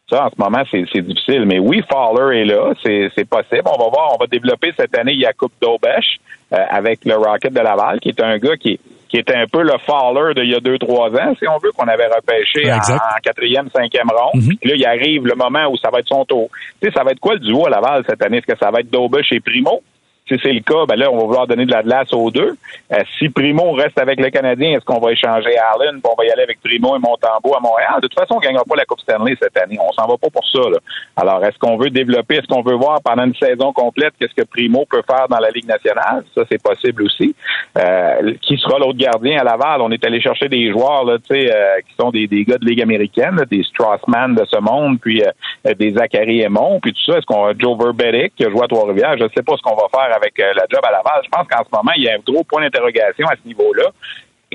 Ça, 0.08 0.26
en 0.26 0.30
ce 0.30 0.34
moment, 0.38 0.62
c'est 0.70 1.02
difficile. 1.02 1.46
Mais 1.46 1.58
oui, 1.58 1.82
Fowler 1.90 2.40
est 2.40 2.44
là, 2.44 2.72
c'est 2.84 3.28
possible. 3.28 3.62
On 3.64 3.82
va 3.82 3.90
voir, 3.90 4.14
on 4.14 4.18
va 4.18 4.26
développer 4.26 4.72
cette 4.78 4.96
année 4.96 5.18
Jakub 5.18 5.50
Dobesch 5.60 6.20
euh, 6.52 6.58
avec 6.70 7.04
le 7.04 7.16
Rocket 7.16 7.52
de 7.52 7.60
Laval, 7.60 7.98
qui 7.98 8.10
est 8.10 8.22
un 8.22 8.38
gars 8.38 8.56
qui, 8.56 8.78
qui 9.08 9.16
était 9.16 9.34
un 9.34 9.46
peu 9.46 9.62
le 9.62 9.74
Fowler 9.84 10.34
d'il 10.34 10.52
y 10.52 10.54
a 10.54 10.60
deux, 10.60 10.78
trois 10.78 11.10
ans, 11.10 11.34
si 11.36 11.48
on 11.48 11.58
veut, 11.58 11.72
qu'on 11.72 11.88
avait 11.88 12.06
repêché 12.06 12.72
en, 12.72 12.78
quatrième, 13.20 13.68
cinquième 13.74 14.08
ronde. 14.08 14.42
Mm-hmm. 14.42 14.58
Puis 14.58 14.70
là, 14.70 14.76
il 14.76 14.86
arrive 14.86 15.26
le 15.26 15.34
moment 15.34 15.66
où 15.68 15.76
ça 15.76 15.90
va 15.90 15.98
être 15.98 16.08
son 16.08 16.24
tour. 16.24 16.48
Tu 16.80 16.86
sais, 16.86 16.94
ça 16.94 17.02
va 17.02 17.10
être 17.10 17.20
quoi 17.20 17.34
le 17.34 17.40
duo 17.40 17.66
à 17.66 17.70
Laval 17.70 18.04
cette 18.08 18.22
année? 18.22 18.38
Est-ce 18.38 18.46
que 18.46 18.58
ça 18.58 18.70
va 18.70 18.80
être 18.80 18.90
Dobesch 18.90 19.32
et 19.32 19.40
Primo? 19.40 19.82
Si 20.28 20.34
c'est 20.42 20.52
le 20.52 20.60
cas, 20.60 20.86
ben 20.88 20.96
là, 20.96 21.08
on 21.10 21.18
va 21.18 21.24
vouloir 21.24 21.46
donner 21.46 21.66
de 21.66 21.70
la 21.70 21.84
glace 21.84 22.12
aux 22.12 22.32
deux. 22.32 22.56
Euh, 22.92 22.96
si 23.16 23.28
Primo 23.28 23.70
reste 23.72 23.96
avec 24.00 24.18
le 24.20 24.28
Canadien, 24.30 24.72
est-ce 24.72 24.84
qu'on 24.84 24.98
va 24.98 25.12
échanger 25.12 25.56
Allen, 25.56 26.00
puis 26.00 26.10
on 26.12 26.16
va 26.20 26.26
y 26.26 26.30
aller 26.32 26.42
avec 26.42 26.60
Primo 26.60 26.96
et 26.96 26.98
Montembeau 26.98 27.54
à 27.56 27.60
Montréal? 27.60 28.00
De 28.02 28.08
toute 28.08 28.18
façon, 28.18 28.34
on 28.34 28.40
ne 28.40 28.44
gagnera 28.44 28.64
pas 28.64 28.74
la 28.74 28.84
Coupe 28.86 28.98
Stanley 29.00 29.36
cette 29.40 29.56
année. 29.56 29.78
On 29.80 29.92
s'en 29.92 30.04
va 30.08 30.16
pas 30.16 30.28
pour 30.28 30.44
ça. 30.48 30.68
Là. 30.68 30.78
Alors, 31.14 31.44
est-ce 31.44 31.56
qu'on 31.58 31.76
veut 31.76 31.90
développer, 31.90 32.36
est-ce 32.36 32.48
qu'on 32.48 32.62
veut 32.62 32.74
voir 32.74 32.98
pendant 33.04 33.24
une 33.24 33.36
saison 33.36 33.72
complète 33.72 34.14
qu'est-ce 34.18 34.34
que 34.34 34.44
Primo 34.44 34.84
peut 34.90 35.02
faire 35.08 35.28
dans 35.28 35.38
la 35.38 35.50
Ligue 35.50 35.68
nationale? 35.68 36.24
Ça, 36.34 36.42
c'est 36.50 36.60
possible 36.60 37.04
aussi. 37.04 37.34
Euh, 37.78 38.34
qui 38.42 38.56
sera 38.56 38.80
l'autre 38.80 38.98
gardien 38.98 39.38
à 39.38 39.44
Laval? 39.44 39.80
On 39.80 39.92
est 39.92 40.04
allé 40.04 40.20
chercher 40.20 40.48
des 40.48 40.72
joueurs 40.72 41.04
là, 41.04 41.18
sais, 41.28 41.54
euh, 41.54 41.78
qui 41.86 41.94
sont 42.00 42.10
des, 42.10 42.26
des 42.26 42.44
gars 42.44 42.58
de 42.58 42.66
Ligue 42.66 42.82
américaine, 42.82 43.40
des 43.48 43.62
Strassman 43.62 44.34
de 44.34 44.44
ce 44.44 44.58
monde, 44.58 44.98
puis 45.00 45.22
euh, 45.22 45.74
des 45.74 45.92
Zachary 45.92 46.40
Aymon, 46.40 46.80
puis 46.80 46.92
tout 46.92 47.12
ça. 47.12 47.18
Est-ce 47.18 47.26
qu'on 47.26 47.46
a 47.46 47.52
Joe 47.56 47.78
Verbetic 47.78 48.34
qui 48.34 48.44
a 48.44 48.50
joué 48.50 48.64
à 48.64 48.66
Trois-Rivières? 48.66 49.16
Je 49.18 49.24
ne 49.24 49.28
sais 49.28 49.44
pas 49.44 49.56
ce 49.56 49.62
qu'on 49.62 49.76
va 49.76 49.86
faire 49.94 50.15
avec 50.16 50.38
euh, 50.40 50.52
la 50.54 50.64
job 50.70 50.80
à 50.82 50.90
Laval. 50.90 51.22
Je 51.24 51.30
pense 51.30 51.46
qu'en 51.48 51.64
ce 51.64 51.70
moment, 51.72 51.92
il 51.96 52.04
y 52.04 52.08
a 52.08 52.14
un 52.14 52.22
gros 52.26 52.44
point 52.44 52.62
d'interrogation 52.62 53.26
à 53.28 53.36
ce 53.36 53.46
niveau-là. 53.46 53.90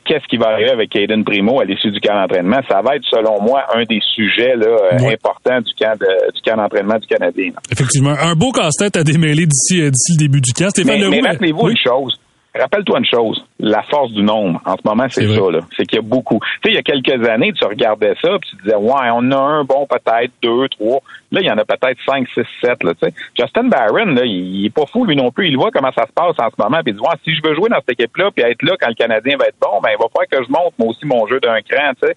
qu'est-ce 0.06 0.28
qui 0.28 0.38
va 0.38 0.50
arriver 0.54 0.72
avec 0.72 0.90
Caden 0.90 1.24
Primo 1.24 1.60
à 1.60 1.66
l'issue 1.66 1.92
du 1.92 2.00
camp 2.00 2.16
d'entraînement, 2.16 2.60
ça 2.70 2.82
va 2.82 2.96
être, 2.96 3.06
selon 3.10 3.42
moi, 3.42 3.66
un 3.74 3.84
des 3.84 4.00
sujets 4.16 4.56
là, 4.56 4.78
importants 5.12 5.62
du 5.62 5.74
camp, 5.74 5.98
de, 6.00 6.32
du 6.34 6.42
camp 6.42 6.58
d'entraînement 6.58 6.98
du 6.98 7.08
Canadien. 7.08 7.52
Effectivement. 7.72 8.16
Un 8.20 8.36
beau 8.36 8.52
casse-tête 8.52 8.98
à 8.98 9.04
démêler 9.04 9.46
d'ici, 9.46 9.82
d'ici 9.90 10.14
le 10.14 10.28
début 10.28 10.42
du 10.42 10.54
camp. 10.54 10.70
Stéphane 10.70 11.00
mais, 11.00 11.22
mais 11.22 11.30
rappelez-vous 11.30 11.70
une 11.70 11.78
chose 11.78 12.21
Rappelle-toi 12.54 13.00
une 13.00 13.06
chose, 13.06 13.46
la 13.60 13.82
force 13.84 14.12
du 14.12 14.24
nombre, 14.24 14.62
en 14.66 14.76
ce 14.76 14.82
moment, 14.84 15.06
c'est 15.10 15.26
ça, 15.26 15.52
là. 15.52 15.60
C'est 15.78 15.86
qu'il 15.86 15.96
y 15.96 16.00
a 16.00 16.02
beaucoup. 16.02 16.40
Tu 16.42 16.48
sais, 16.64 16.70
il 16.72 16.76
y 16.76 16.78
a 16.78 16.82
quelques 16.82 17.26
années, 17.26 17.54
tu 17.54 17.64
regardais 17.64 18.14
ça, 18.22 18.38
puis 18.40 18.50
tu 18.50 18.56
disais, 18.64 18.76
ouais, 18.76 19.10
on 19.14 19.32
a 19.32 19.38
un 19.38 19.64
bon, 19.64 19.88
peut-être, 19.88 20.32
deux, 20.44 20.68
trois. 20.68 21.00
Là, 21.32 21.40
il 21.40 21.48
y 21.48 21.52
en 21.52 21.58
a 21.58 21.64
peut-être 21.64 21.98
cinq, 22.06 22.28
six, 22.34 22.46
sept, 22.62 22.84
là, 22.84 22.94
tu 22.94 23.08
sais. 23.08 23.14
Justin 23.40 23.70
Barron, 23.70 24.08
là, 24.08 24.26
il, 24.26 24.66
est 24.66 24.70
pas 24.70 24.86
fou, 24.86 25.06
lui 25.06 25.16
non 25.16 25.32
plus. 25.32 25.48
Il 25.48 25.56
voit 25.56 25.72
comment 25.72 25.94
ça 25.94 26.06
se 26.06 26.12
passe 26.12 26.36
en 26.40 26.50
ce 26.50 26.62
moment, 26.62 26.84
puis 26.84 26.92
il 26.92 26.96
dit, 26.96 27.00
ouais, 27.00 27.16
si 27.24 27.34
je 27.34 27.42
veux 27.42 27.56
jouer 27.56 27.70
dans 27.70 27.80
cette 27.80 27.92
équipe-là, 27.92 28.32
puis 28.36 28.44
être 28.44 28.62
là 28.64 28.76
quand 28.78 28.90
le 28.90 28.96
Canadien 28.96 29.38
va 29.38 29.46
être 29.46 29.60
bon, 29.62 29.80
ben, 29.82 29.92
il 29.92 29.98
va 29.98 30.10
falloir 30.10 30.28
que 30.30 30.44
je 30.44 30.52
monte, 30.52 30.74
moi 30.78 30.90
aussi, 30.90 31.06
mon 31.06 31.26
jeu 31.28 31.40
d'un 31.40 31.62
cran, 31.62 31.94
tu 32.02 32.08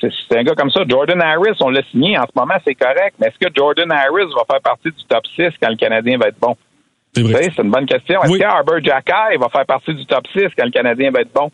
sais. 0.00 0.14
C'est 0.28 0.38
un 0.38 0.44
gars 0.44 0.54
comme 0.54 0.70
ça. 0.70 0.82
Jordan 0.88 1.20
Harris, 1.20 1.56
on 1.60 1.70
l'a 1.70 1.82
signé, 1.90 2.16
en 2.16 2.26
ce 2.26 2.38
moment, 2.38 2.54
c'est 2.64 2.76
correct, 2.76 3.16
mais 3.18 3.26
est-ce 3.26 3.44
que 3.44 3.52
Jordan 3.52 3.90
Harris 3.90 4.32
va 4.36 4.44
faire 4.48 4.62
partie 4.62 4.90
du 4.90 5.04
top 5.08 5.26
6 5.34 5.48
quand 5.60 5.70
le 5.70 5.76
Canadien 5.76 6.16
va 6.16 6.28
être 6.28 6.38
bon? 6.40 6.56
C'est 7.14 7.58
une 7.58 7.70
bonne 7.70 7.86
question. 7.86 8.22
Est-ce 8.22 8.32
que 8.32 8.84
Jacky 8.84 9.36
va 9.40 9.48
faire 9.48 9.66
partie 9.66 9.94
du 9.94 10.06
top 10.06 10.26
6 10.32 10.48
quand 10.56 10.64
le 10.64 10.70
Canadien 10.70 11.10
va 11.10 11.20
être 11.20 11.32
bon? 11.34 11.50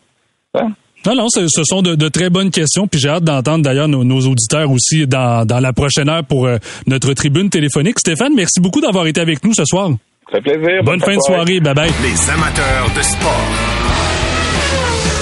Hein? 0.55 0.71
Non, 1.05 1.15
non, 1.15 1.27
ce, 1.29 1.47
sont 1.63 1.81
de, 1.81 2.09
très 2.09 2.29
bonnes 2.29 2.51
questions. 2.51 2.87
Puis 2.87 2.99
j'ai 2.99 3.09
hâte 3.09 3.23
d'entendre 3.23 3.63
d'ailleurs 3.63 3.87
nos, 3.87 4.27
auditeurs 4.27 4.69
aussi 4.71 5.07
dans, 5.07 5.45
la 5.47 5.73
prochaine 5.73 6.09
heure 6.09 6.23
pour 6.23 6.47
euh, 6.47 6.57
notre 6.85 7.13
tribune 7.13 7.49
téléphonique. 7.49 7.99
Stéphane, 7.99 8.33
merci 8.35 8.59
beaucoup 8.59 8.81
d'avoir 8.81 9.07
été 9.07 9.21
avec 9.21 9.43
nous 9.43 9.53
ce 9.53 9.63
soir. 9.65 9.89
Ça 10.31 10.41
fait 10.41 10.41
plaisir. 10.41 10.83
Bonne, 10.83 10.99
fin 10.99 11.15
de 11.15 11.21
soirée. 11.21 11.59
Bye 11.59 11.73
bye. 11.73 11.91
Les 12.03 12.29
amateurs 12.29 12.89
de 12.95 13.01
sport. 13.01 13.47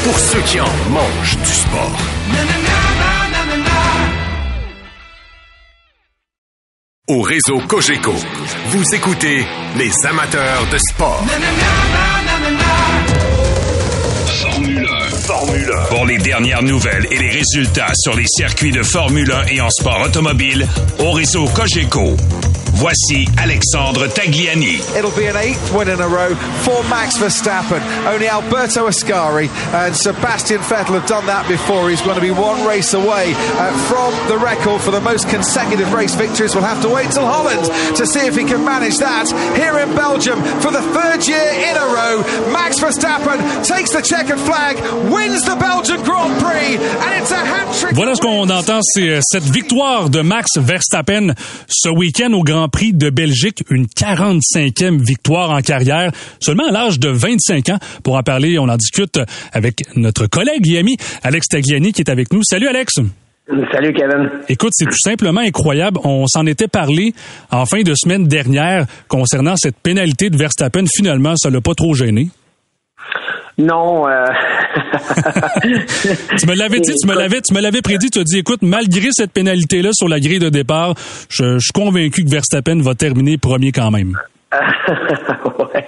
Pour 0.04 0.18
ceux 0.20 0.42
qui 0.42 0.60
en 0.60 0.92
mangent 0.92 1.38
du 1.38 1.46
sport. 1.46 2.65
Au 7.08 7.22
réseau 7.22 7.60
Cogeco, 7.68 8.16
vous 8.70 8.96
écoutez 8.96 9.46
les 9.78 9.92
amateurs 10.08 10.68
de 10.72 10.78
sport. 10.80 11.24
Formule 14.26 14.88
1. 14.90 15.16
Formule 15.18 15.72
1. 15.72 15.86
Pour 15.96 16.06
les 16.08 16.18
dernières 16.18 16.64
nouvelles 16.64 17.06
et 17.12 17.20
les 17.20 17.30
résultats 17.30 17.92
sur 17.94 18.16
les 18.16 18.26
circuits 18.26 18.72
de 18.72 18.82
Formule 18.82 19.32
1 19.32 19.46
et 19.50 19.62
en 19.62 19.70
sport 19.70 20.02
automobile, 20.04 20.68
au 20.98 21.12
réseau 21.12 21.46
Cogeco. 21.46 22.18
Voici 22.74 23.28
Alexandre 23.38 24.08
Tagliani. 24.08 24.80
It'll 24.98 25.16
be 25.16 25.28
an 25.28 25.36
eighth 25.38 25.74
win 25.74 25.88
in 25.90 26.00
a 26.02 26.08
row 26.08 26.36
for 26.66 26.84
Max 26.90 27.18
Verstappen. 27.18 27.82
Only 28.06 28.28
Alberto 28.28 28.88
Ascari 28.88 29.48
and 29.74 29.96
Sebastian 29.96 30.60
Vettel 30.60 31.00
have 31.00 31.08
done 31.08 31.26
that 31.28 31.48
before. 31.48 31.90
He's 31.90 32.02
going 32.02 32.16
to 32.16 32.22
be 32.22 32.32
one 32.32 32.66
race 32.68 32.94
away 32.94 33.34
uh, 33.36 33.72
from 33.88 34.12
the 34.28 34.38
record 34.38 34.82
for 34.82 34.92
the 34.92 35.02
most 35.02 35.30
consecutive 35.30 35.94
race 35.94 36.16
victories. 36.16 36.54
We'll 36.56 36.66
have 36.66 36.82
to 36.82 36.90
wait 36.90 37.12
till 37.12 37.26
Holland 37.26 37.64
to 37.98 38.06
see 38.06 38.28
if 38.28 38.36
he 38.36 38.44
can 38.44 38.66
manage 38.66 38.98
that. 38.98 39.30
Here 39.56 39.78
in 39.80 39.96
Belgium 39.96 40.42
for 40.60 40.72
the 40.72 40.82
third 40.82 41.26
year 41.28 41.48
in 41.70 41.78
a 41.78 41.88
row, 41.88 42.24
Max 42.52 42.80
Verstappen 42.80 43.40
takes 43.64 43.92
the 43.92 44.02
checkered 44.02 44.40
flag, 44.40 44.76
wins 45.12 45.44
the 45.46 45.56
Belgian 45.56 46.02
Grand 46.04 46.42
Prix, 46.42 46.76
and 46.76 47.22
it's 47.22 47.32
a 47.32 47.38
hat 47.38 47.74
trick. 47.80 47.96
Voilà 47.96 48.16
ce 48.16 48.22
qu'on 48.22 48.50
entend, 48.50 48.80
c'est 48.82 49.10
euh, 49.10 49.20
cette 49.22 49.44
victoire 49.46 50.10
de 50.10 50.22
Max 50.22 50.58
Verstappen 50.58 51.34
ce 51.68 51.90
week-end 51.90 52.34
au 52.34 52.44
Grand 52.44 52.55
Prix 52.72 52.94
de 52.94 53.10
Belgique, 53.10 53.64
une 53.70 53.86
45e 53.86 55.00
victoire 55.00 55.52
en 55.52 55.62
carrière, 55.62 56.12
seulement 56.40 56.68
à 56.68 56.72
l'âge 56.72 57.00
de 57.00 57.10
25 57.10 57.70
ans. 57.70 57.80
Pour 58.04 58.16
en 58.16 58.24
parler, 58.24 58.58
on 58.60 58.70
en 58.70 58.78
discute 58.78 59.20
avec 59.54 59.84
notre 59.96 60.28
collègue 60.28 60.68
et 60.68 60.80
ami 60.80 60.98
Alex 61.24 61.48
Tagliani 61.48 61.92
qui 61.92 62.02
est 62.02 62.10
avec 62.10 62.32
nous. 62.34 62.42
Salut 62.44 62.68
Alex. 62.68 62.96
Salut 63.72 63.94
Kevin. 63.94 64.30
Écoute, 64.50 64.72
c'est 64.74 64.86
tout 64.86 64.98
simplement 64.98 65.42
incroyable. 65.42 66.00
On 66.04 66.26
s'en 66.26 66.48
était 66.48 66.68
parlé 66.68 67.14
en 67.52 67.66
fin 67.68 67.84
de 67.84 67.94
semaine 67.94 68.28
dernière 68.28 68.88
concernant 69.08 69.56
cette 69.56 69.78
pénalité 69.78 70.32
de 70.32 70.38
Verstappen. 70.38 70.86
Finalement, 70.92 71.36
ça 71.36 71.52
l'a 71.52 71.62
pas 71.62 71.76
trop 71.76 71.94
gêné. 71.94 72.30
Non. 73.58 74.08
Euh... 74.08 74.26
tu 76.38 76.48
me 76.48 76.58
l'avais 76.58 76.80
dit, 76.80 76.94
tu 76.94 77.08
me 77.08 77.16
l'avais, 77.16 77.42
tu 77.42 77.54
me 77.54 77.62
l'avais 77.62 77.82
prédit. 77.82 78.10
Tu 78.10 78.20
as 78.20 78.24
dit, 78.24 78.40
écoute, 78.40 78.62
malgré 78.62 79.10
cette 79.12 79.32
pénalité-là 79.32 79.90
sur 79.94 80.10
la 80.10 80.20
grille 80.20 80.40
de 80.40 80.50
départ, 80.50 80.94
je, 81.30 81.58
suis 81.60 81.72
convaincu 81.74 82.24
que 82.26 82.30
Verstappen 82.30 82.82
va 82.82 82.96
terminer 82.96 83.38
premier 83.38 83.72
quand 83.72 83.92
même. 83.92 84.18
ouais. 84.54 85.86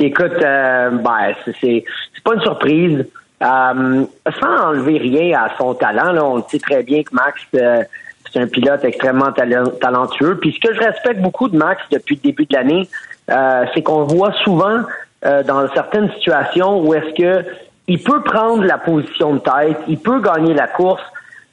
Écoute, 0.00 0.42
euh, 0.42 0.90
ben, 0.90 1.34
c'est 1.60 1.84
pas 2.24 2.34
une 2.34 2.42
surprise. 2.42 3.04
Euh, 3.40 4.04
sans 4.40 4.68
enlever 4.68 4.98
rien 4.98 5.40
à 5.40 5.56
son 5.56 5.74
talent, 5.74 6.12
là, 6.12 6.24
on 6.24 6.42
sait 6.48 6.58
très 6.58 6.82
bien 6.82 7.04
que 7.04 7.14
Max, 7.14 7.40
euh, 7.54 7.84
c'est 8.32 8.40
un 8.40 8.48
pilote 8.48 8.84
extrêmement 8.84 9.32
talentueux. 9.80 10.38
Puis 10.40 10.52
ce 10.52 10.68
que 10.68 10.74
je 10.74 10.80
respecte 10.80 11.20
beaucoup 11.20 11.48
de 11.48 11.56
Max 11.56 11.80
depuis 11.90 12.16
le 12.16 12.30
début 12.30 12.46
de 12.46 12.56
l'année, 12.56 12.88
euh, 13.30 13.64
c'est 13.74 13.82
qu'on 13.82 14.04
voit 14.04 14.32
souvent 14.44 14.82
euh, 15.24 15.42
dans 15.42 15.66
certaines 15.74 16.10
situations 16.12 16.80
où 16.80 16.94
est-ce 16.94 17.14
que 17.20 17.44
il 17.88 18.00
peut 18.02 18.22
prendre 18.22 18.62
la 18.64 18.78
position 18.78 19.34
de 19.34 19.38
tête, 19.38 19.78
il 19.88 19.98
peut 19.98 20.20
gagner 20.20 20.54
la 20.54 20.68
course, 20.68 21.02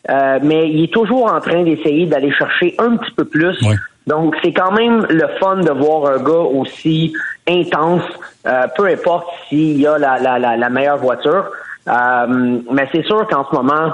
euh, 0.10 0.38
mais 0.44 0.70
il 0.70 0.84
est 0.84 0.94
toujours 0.94 1.32
en 1.32 1.40
train 1.40 1.64
d'essayer 1.64 2.06
d'aller 2.06 2.32
chercher 2.32 2.76
un 2.78 2.98
petit 2.98 3.12
peu 3.12 3.26
plus. 3.26 3.58
Donc 4.06 4.36
c'est 4.44 4.54
quand 4.54 4.72
même 4.72 5.08
le 5.10 5.28
fun 5.40 5.58
de 5.58 5.72
voir 5.72 6.12
un 6.12 6.22
gars 6.22 6.34
aussi 6.34 7.14
intense, 7.48 8.04
euh, 8.46 8.68
peu 8.76 8.86
importe 8.86 9.28
s'il 9.48 9.88
a 9.88 9.98
la, 9.98 10.20
la, 10.20 10.58
la, 10.58 10.70
meilleure 10.70 10.98
voiture. 10.98 11.50
mais 11.88 12.88
c'est 12.92 13.06
sûr 13.06 13.26
qu'en 13.28 13.48
ce 13.50 13.56
moment, 13.56 13.94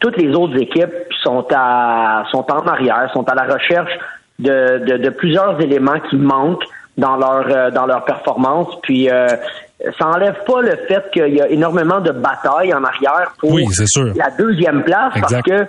toutes 0.00 0.16
les 0.16 0.34
autres 0.34 0.56
équipes 0.56 0.94
sont 1.22 1.46
à 1.54 2.24
sont 2.32 2.50
en 2.50 2.66
arrière, 2.66 3.08
sont 3.12 3.28
à 3.28 3.34
la 3.34 3.44
recherche 3.44 3.92
de, 4.38 4.78
de, 4.84 4.96
de 4.96 5.10
plusieurs 5.10 5.60
éléments 5.60 6.00
qui 6.10 6.16
manquent 6.16 6.64
dans 6.96 7.16
leur 7.16 7.46
euh, 7.48 7.70
dans 7.70 7.86
leur 7.86 8.04
performance. 8.04 8.68
Puis 8.82 9.10
euh, 9.10 9.28
ça 9.98 10.06
enlève 10.06 10.36
pas 10.46 10.62
le 10.62 10.76
fait 10.88 11.10
qu'il 11.12 11.34
y 11.34 11.40
a 11.40 11.48
énormément 11.48 12.00
de 12.00 12.10
batailles 12.10 12.72
en 12.74 12.84
arrière 12.84 13.34
pour 13.38 13.58
la 14.16 14.30
deuxième 14.30 14.82
place 14.82 15.12
parce 15.20 15.42
que 15.42 15.66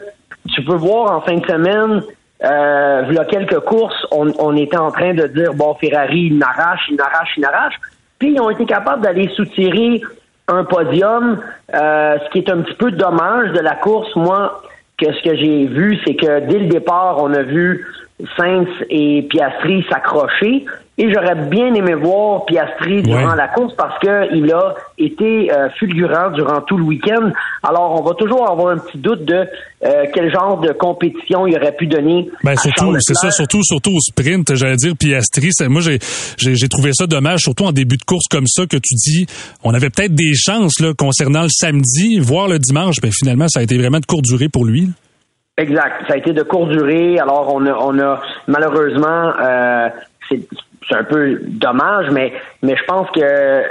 tu 0.54 0.64
peux 0.64 0.76
voir 0.76 1.12
en 1.12 1.22
fin 1.22 1.36
de 1.36 1.46
semaine. 1.46 2.02
Euh, 2.44 3.04
il 3.10 3.16
y 3.16 3.18
a 3.18 3.26
quelques 3.26 3.60
courses, 3.62 4.06
on, 4.12 4.32
on 4.38 4.56
était 4.56 4.78
en 4.78 4.92
train 4.92 5.16
de 5.16 5.26
dire 5.26 5.56
bon 5.56 5.74
Ferrari 5.74 6.28
il 6.32 6.38
n'arrache, 6.38 6.82
il 6.90 6.96
n'arrache, 6.96 7.30
il 7.36 7.42
n'arrache. 7.42 7.74
Puis 8.20 8.34
ils 8.34 8.40
ont 8.40 8.52
été 8.52 8.66
capables 8.66 9.02
d'aller 9.02 9.28
soutirer 9.36 10.02
un 10.48 10.64
podium, 10.64 11.40
euh, 11.74 12.18
ce 12.20 12.32
qui 12.32 12.40
est 12.40 12.50
un 12.50 12.62
petit 12.62 12.76
peu 12.76 12.92
dommage 12.92 13.52
de 13.52 13.60
la 13.60 13.76
course. 13.76 14.16
Moi, 14.16 14.62
que 14.98 15.12
ce 15.12 15.24
que 15.24 15.36
j'ai 15.36 15.66
vu, 15.66 16.00
c'est 16.06 16.16
que 16.16 16.48
dès 16.48 16.60
le 16.60 16.68
départ, 16.68 17.18
on 17.22 17.34
a 17.34 17.44
vu 17.44 17.86
Sainz 18.38 18.68
et 18.90 19.24
Piastri 19.24 19.86
s'accrocher. 19.90 20.66
Et 21.00 21.14
j'aurais 21.14 21.36
bien 21.36 21.76
aimé 21.76 21.94
voir 21.94 22.46
Piastri 22.46 23.04
durant 23.04 23.36
la 23.36 23.48
course 23.50 23.74
parce 23.76 24.00
qu'il 24.00 24.52
a 24.52 24.74
été 24.98 25.52
euh, 25.52 25.70
fulgurant 25.78 26.32
durant 26.32 26.62
tout 26.62 26.76
le 26.76 26.84
week-end. 26.84 27.32
Alors, 27.62 28.02
on 28.02 28.04
va 28.04 28.16
toujours 28.16 28.50
avoir 28.50 28.70
un 28.70 28.80
petit 28.80 28.98
doute 28.98 29.24
de 29.24 29.46
euh, 29.86 30.06
quel 30.12 30.32
genre 30.32 30.60
de 30.60 30.72
compétition 30.72 31.46
il 31.46 31.56
aurait 31.56 31.76
pu 31.76 31.86
donner. 31.86 32.28
Ben 32.44 32.56
surtout, 32.56 32.96
c'est 33.00 33.14
ça, 33.14 33.30
surtout, 33.30 33.62
surtout 33.64 33.92
au 33.92 34.00
sprint, 34.00 34.56
j'allais 34.56 34.76
dire 34.76 34.94
Piastri. 34.98 35.52
Moi, 35.70 35.82
j'ai, 35.82 36.00
j'ai, 36.38 36.68
trouvé 36.68 36.94
ça 36.94 37.06
dommage, 37.06 37.42
surtout 37.42 37.66
en 37.66 37.72
début 37.72 37.98
de 37.98 38.04
course 38.04 38.26
comme 38.28 38.48
ça, 38.48 38.66
que 38.66 38.78
tu 38.78 38.96
dis, 38.96 39.28
on 39.64 39.76
avait 39.76 39.92
peut-être 39.92 40.16
des 40.16 40.34
chances 40.34 40.80
là 40.80 40.94
concernant 40.98 41.44
le 41.44 41.50
samedi, 41.50 42.18
voire 42.18 42.48
le 42.48 42.58
dimanche. 42.58 42.96
Ben 43.04 43.12
finalement, 43.12 43.48
ça 43.50 43.60
a 43.60 43.64
été 43.64 43.78
vraiment 43.78 44.00
de 44.00 44.06
courte 44.08 44.24
durée 44.24 44.50
pour 44.50 44.66
lui. 44.66 44.90
Exact. 45.58 46.06
Ça 46.08 46.16
a 46.16 46.18
été 46.18 46.34
de 46.34 46.42
courte 46.42 46.70
durée. 46.70 47.20
Alors, 47.20 47.54
on 47.54 47.66
a, 47.68 47.74
on 47.74 48.00
a 48.00 48.20
malheureusement, 48.48 49.32
euh, 49.40 49.90
c'est 50.30 50.42
un 50.96 51.04
peu 51.04 51.40
dommage, 51.44 52.10
mais, 52.12 52.34
mais 52.62 52.76
je 52.76 52.84
pense 52.86 53.10
que 53.12 53.64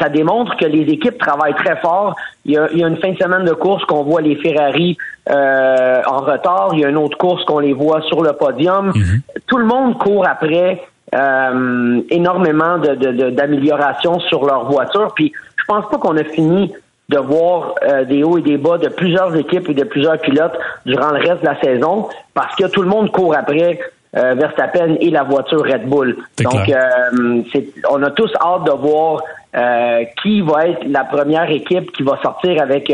ça 0.00 0.08
démontre 0.08 0.56
que 0.56 0.64
les 0.64 0.82
équipes 0.92 1.18
travaillent 1.18 1.54
très 1.54 1.76
fort. 1.76 2.16
Il 2.44 2.52
y 2.52 2.58
a, 2.58 2.68
il 2.72 2.78
y 2.78 2.84
a 2.84 2.88
une 2.88 2.96
fin 2.96 3.12
de 3.12 3.18
semaine 3.18 3.44
de 3.44 3.52
course 3.52 3.84
qu'on 3.84 4.02
voit 4.02 4.20
les 4.20 4.36
Ferrari 4.36 4.96
euh, 5.30 6.02
en 6.06 6.18
retard. 6.18 6.70
Il 6.72 6.80
y 6.80 6.84
a 6.84 6.88
une 6.88 6.96
autre 6.96 7.18
course 7.18 7.44
qu'on 7.44 7.60
les 7.60 7.72
voit 7.72 8.02
sur 8.02 8.22
le 8.22 8.32
podium. 8.32 8.88
Mhm. 8.88 9.20
Tout 9.46 9.58
le 9.58 9.66
monde 9.66 9.98
court 9.98 10.26
après 10.26 10.82
euh, 11.14 12.00
énormément 12.10 12.78
d'améliorations 12.78 14.16
de, 14.16 14.22
de, 14.22 14.28
sur 14.28 14.44
leur 14.44 14.70
voiture. 14.70 15.12
Puis 15.14 15.32
je 15.56 15.64
pense 15.66 15.88
pas 15.88 15.98
qu'on 15.98 16.16
a 16.16 16.24
fini 16.24 16.72
de 17.08 17.18
voir 17.18 17.74
euh, 17.84 18.04
des 18.04 18.24
hauts 18.24 18.38
et 18.38 18.42
des 18.42 18.56
bas 18.56 18.78
de 18.78 18.88
plusieurs 18.88 19.34
équipes 19.36 19.68
et 19.68 19.74
de 19.74 19.84
plusieurs 19.84 20.18
pilotes 20.18 20.58
durant 20.84 21.10
le 21.10 21.18
reste 21.18 21.40
de 21.40 21.46
la 21.46 21.60
saison 21.60 22.08
parce 22.34 22.54
que 22.56 22.66
tout 22.66 22.82
le 22.82 22.88
monde 22.88 23.12
court 23.12 23.34
après 23.36 23.78
euh, 24.16 24.34
Verstappen 24.34 24.96
et 25.00 25.10
la 25.10 25.24
voiture 25.24 25.62
Red 25.62 25.88
Bull. 25.88 26.16
Donc, 26.42 26.68
euh, 26.68 27.42
on 27.90 28.02
a 28.02 28.10
tous 28.10 28.32
hâte 28.40 28.64
de 28.64 28.72
voir 28.72 29.22
euh, 29.54 30.04
qui 30.22 30.40
va 30.40 30.66
être 30.66 30.84
la 30.86 31.04
première 31.04 31.50
équipe 31.50 31.92
qui 31.92 32.02
va 32.02 32.18
sortir 32.22 32.62
avec 32.62 32.92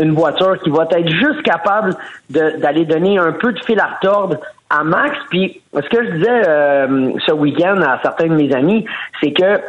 une 0.00 0.12
voiture 0.12 0.58
qui 0.62 0.70
va 0.70 0.86
être 0.90 1.08
juste 1.08 1.42
capable 1.42 1.94
d'aller 2.30 2.84
donner 2.84 3.18
un 3.18 3.32
peu 3.32 3.52
de 3.52 3.60
fil 3.64 3.78
à 3.80 3.96
retordre 3.96 4.36
à 4.70 4.84
Max. 4.84 5.16
Puis, 5.30 5.60
ce 5.74 5.88
que 5.88 6.04
je 6.04 6.10
disais 6.12 6.42
ce 7.26 7.32
week-end 7.32 7.80
à 7.82 8.00
certains 8.02 8.28
de 8.28 8.34
mes 8.34 8.54
amis, 8.54 8.84
c'est 9.20 9.32
que 9.32 9.60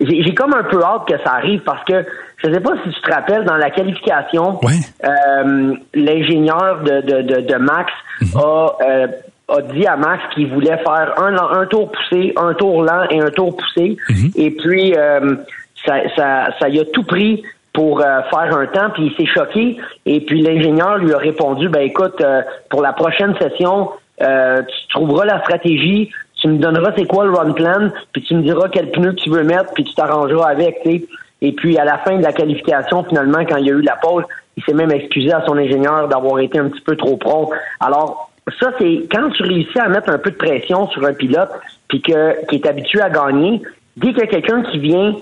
j'ai 0.00 0.34
comme 0.34 0.54
un 0.54 0.64
peu 0.64 0.82
hâte 0.82 1.06
que 1.06 1.18
ça 1.22 1.34
arrive 1.34 1.60
parce 1.60 1.84
que 1.84 2.04
je 2.42 2.48
ne 2.48 2.54
sais 2.54 2.60
pas 2.60 2.72
si 2.82 2.90
tu 2.90 3.00
te 3.02 3.12
rappelles, 3.12 3.44
dans 3.44 3.56
la 3.56 3.70
qualification, 3.70 4.58
euh, 5.04 5.74
l'ingénieur 5.94 6.82
de, 6.82 7.22
de, 7.22 7.40
de, 7.40 7.54
Max 7.56 7.92
mhm. 8.20 8.28
a, 8.36 8.76
euh, 8.82 9.06
a 9.50 9.62
dit 9.62 9.86
à 9.86 9.96
Max 9.96 10.22
qu'il 10.34 10.48
voulait 10.52 10.78
faire 10.78 11.14
un, 11.18 11.36
un 11.36 11.66
tour 11.66 11.90
poussé, 11.90 12.32
un 12.36 12.54
tour 12.54 12.82
lent 12.82 13.04
et 13.10 13.20
un 13.20 13.30
tour 13.30 13.56
poussé. 13.56 13.96
Mhm. 14.08 14.30
Et 14.36 14.50
puis, 14.50 14.94
euh, 14.96 15.36
ça, 15.84 15.96
ça, 16.16 16.48
ça 16.58 16.68
y 16.68 16.80
a 16.80 16.84
tout 16.84 17.04
pris 17.04 17.42
pour 17.72 18.00
faire 18.00 18.56
un 18.56 18.66
temps, 18.66 18.90
puis 18.90 19.06
il 19.06 19.16
s'est 19.16 19.32
choqué. 19.32 19.76
Et 20.04 20.20
puis 20.20 20.42
l'ingénieur 20.42 20.98
lui 20.98 21.14
a 21.14 21.18
répondu, 21.18 21.68
ben 21.68 21.82
écoute, 21.82 22.20
pour 22.68 22.82
la 22.82 22.92
prochaine 22.92 23.32
session, 23.38 23.90
tu 24.18 24.88
trouveras 24.88 25.24
la 25.24 25.40
stratégie, 25.42 26.10
tu 26.40 26.48
me 26.48 26.58
donneras 26.58 26.92
c'est 26.96 27.06
quoi 27.06 27.24
le 27.26 27.32
run 27.32 27.52
plan, 27.52 27.90
puis 28.12 28.22
tu 28.22 28.34
me 28.34 28.42
diras 28.42 28.68
quel 28.72 28.90
pneu 28.90 29.14
tu 29.14 29.30
veux 29.30 29.44
mettre, 29.44 29.72
puis 29.74 29.84
tu 29.84 29.94
t'arrangeras 29.94 30.48
avec, 30.48 30.82
tu 30.82 31.06
Et 31.42 31.52
puis 31.52 31.78
à 31.78 31.84
la 31.84 31.98
fin 31.98 32.16
de 32.16 32.22
la 32.22 32.32
qualification, 32.32 33.04
finalement, 33.04 33.44
quand 33.44 33.56
il 33.56 33.66
y 33.66 33.70
a 33.70 33.74
eu 33.74 33.82
la 33.82 33.96
pause, 33.96 34.24
il 34.56 34.64
s'est 34.64 34.74
même 34.74 34.90
excusé 34.90 35.32
à 35.32 35.44
son 35.46 35.56
ingénieur 35.56 36.08
d'avoir 36.08 36.38
été 36.40 36.58
un 36.58 36.68
petit 36.68 36.80
peu 36.80 36.96
trop 36.96 37.16
prompt. 37.16 37.50
Alors, 37.78 38.29
ça, 38.58 38.72
c'est 38.78 39.08
quand 39.10 39.30
tu 39.30 39.42
réussis 39.42 39.78
à 39.78 39.88
mettre 39.88 40.10
un 40.10 40.18
peu 40.18 40.30
de 40.30 40.36
pression 40.36 40.88
sur 40.88 41.04
un 41.04 41.12
pilote, 41.12 41.50
puis 41.88 42.00
que 42.00 42.46
qui 42.46 42.56
est 42.56 42.66
habitué 42.66 43.00
à 43.00 43.10
gagner, 43.10 43.62
dès 43.96 44.08
qu'il 44.08 44.18
y 44.18 44.22
a 44.22 44.26
quelqu'un 44.26 44.62
qui 44.62 44.78
vient 44.78 45.14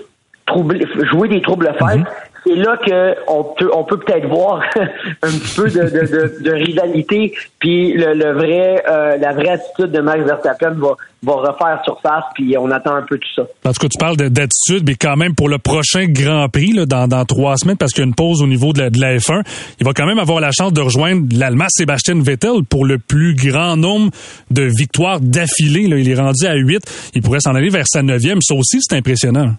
troubler, 0.46 0.86
jouer 1.10 1.28
des 1.28 1.42
troubles 1.42 1.72
fêtes, 1.78 2.06
c'est 2.46 2.54
là 2.54 2.76
qu'on 2.76 3.44
peut 3.44 3.70
on 3.74 3.84
peut 3.84 3.98
peut-être 3.98 4.28
voir 4.28 4.62
un 5.22 5.28
petit 5.28 5.54
peu 5.54 5.68
de, 5.68 6.42
de, 6.42 6.50
rivalité, 6.52 7.34
puis 7.58 7.92
le, 7.92 8.32
vrai 8.32 8.82
euh, 8.88 9.16
la 9.16 9.32
vraie 9.32 9.50
attitude 9.50 9.92
de 9.92 10.00
Max 10.00 10.24
Verstappen 10.24 10.72
va 10.72 10.96
va 11.22 11.32
refaire 11.32 11.80
surface, 11.84 12.24
puis 12.34 12.56
on 12.58 12.70
attend 12.70 12.94
un 12.94 13.02
peu 13.02 13.18
tout 13.18 13.28
ça. 13.34 13.42
En 13.64 13.72
tout 13.72 13.80
cas, 13.80 13.88
tu 13.88 13.98
parles 13.98 14.16
d'attitude, 14.16 14.84
mais 14.86 14.94
quand 14.94 15.16
même 15.16 15.34
pour 15.34 15.48
le 15.48 15.58
prochain 15.58 16.06
Grand 16.06 16.48
Prix 16.48 16.72
là, 16.72 16.86
dans, 16.86 17.08
dans 17.08 17.24
trois 17.24 17.56
semaines, 17.56 17.76
parce 17.76 17.92
qu'il 17.92 18.02
y 18.02 18.06
a 18.06 18.08
une 18.08 18.14
pause 18.14 18.40
au 18.40 18.46
niveau 18.46 18.72
de 18.72 18.80
la, 18.82 18.90
de 18.90 19.00
la 19.00 19.16
F1, 19.16 19.42
il 19.80 19.86
va 19.86 19.92
quand 19.92 20.06
même 20.06 20.20
avoir 20.20 20.40
la 20.40 20.52
chance 20.52 20.72
de 20.72 20.80
rejoindre 20.80 21.26
l'Allemand 21.36 21.66
Sébastien 21.68 22.20
Vettel 22.22 22.62
pour 22.68 22.84
le 22.84 22.98
plus 22.98 23.34
grand 23.34 23.76
nombre 23.76 24.10
de 24.50 24.62
victoires 24.62 25.20
d'affilée. 25.20 25.82
Il 25.82 26.08
est 26.08 26.14
rendu 26.14 26.46
à 26.46 26.54
huit. 26.54 26.82
Il 27.14 27.22
pourrait 27.22 27.40
s'en 27.40 27.54
aller 27.54 27.70
vers 27.70 27.86
sa 27.86 28.02
neuvième. 28.02 28.40
Ça 28.40 28.54
aussi, 28.54 28.78
c'est 28.80 28.96
impressionnant. 28.96 29.54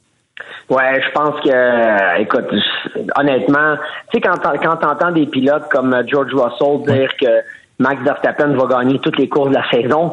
Ouais, 0.70 1.02
je 1.02 1.12
pense 1.12 1.40
que, 1.42 2.22
écoute, 2.22 2.48
honnêtement, 3.18 3.76
tu 4.12 4.18
sais, 4.18 4.22
quand, 4.22 4.40
quand 4.62 4.76
t'entends 4.78 5.12
des 5.12 5.26
pilotes 5.26 5.68
comme 5.72 5.96
George 6.08 6.34
Russell 6.34 6.84
dire 6.86 7.10
que 7.20 7.42
Max 7.80 8.02
Verstappen 8.04 8.56
va 8.56 8.66
gagner 8.68 9.00
toutes 9.00 9.18
les 9.18 9.30
courses 9.30 9.50
de 9.50 9.56
la 9.56 9.70
saison, 9.70 10.12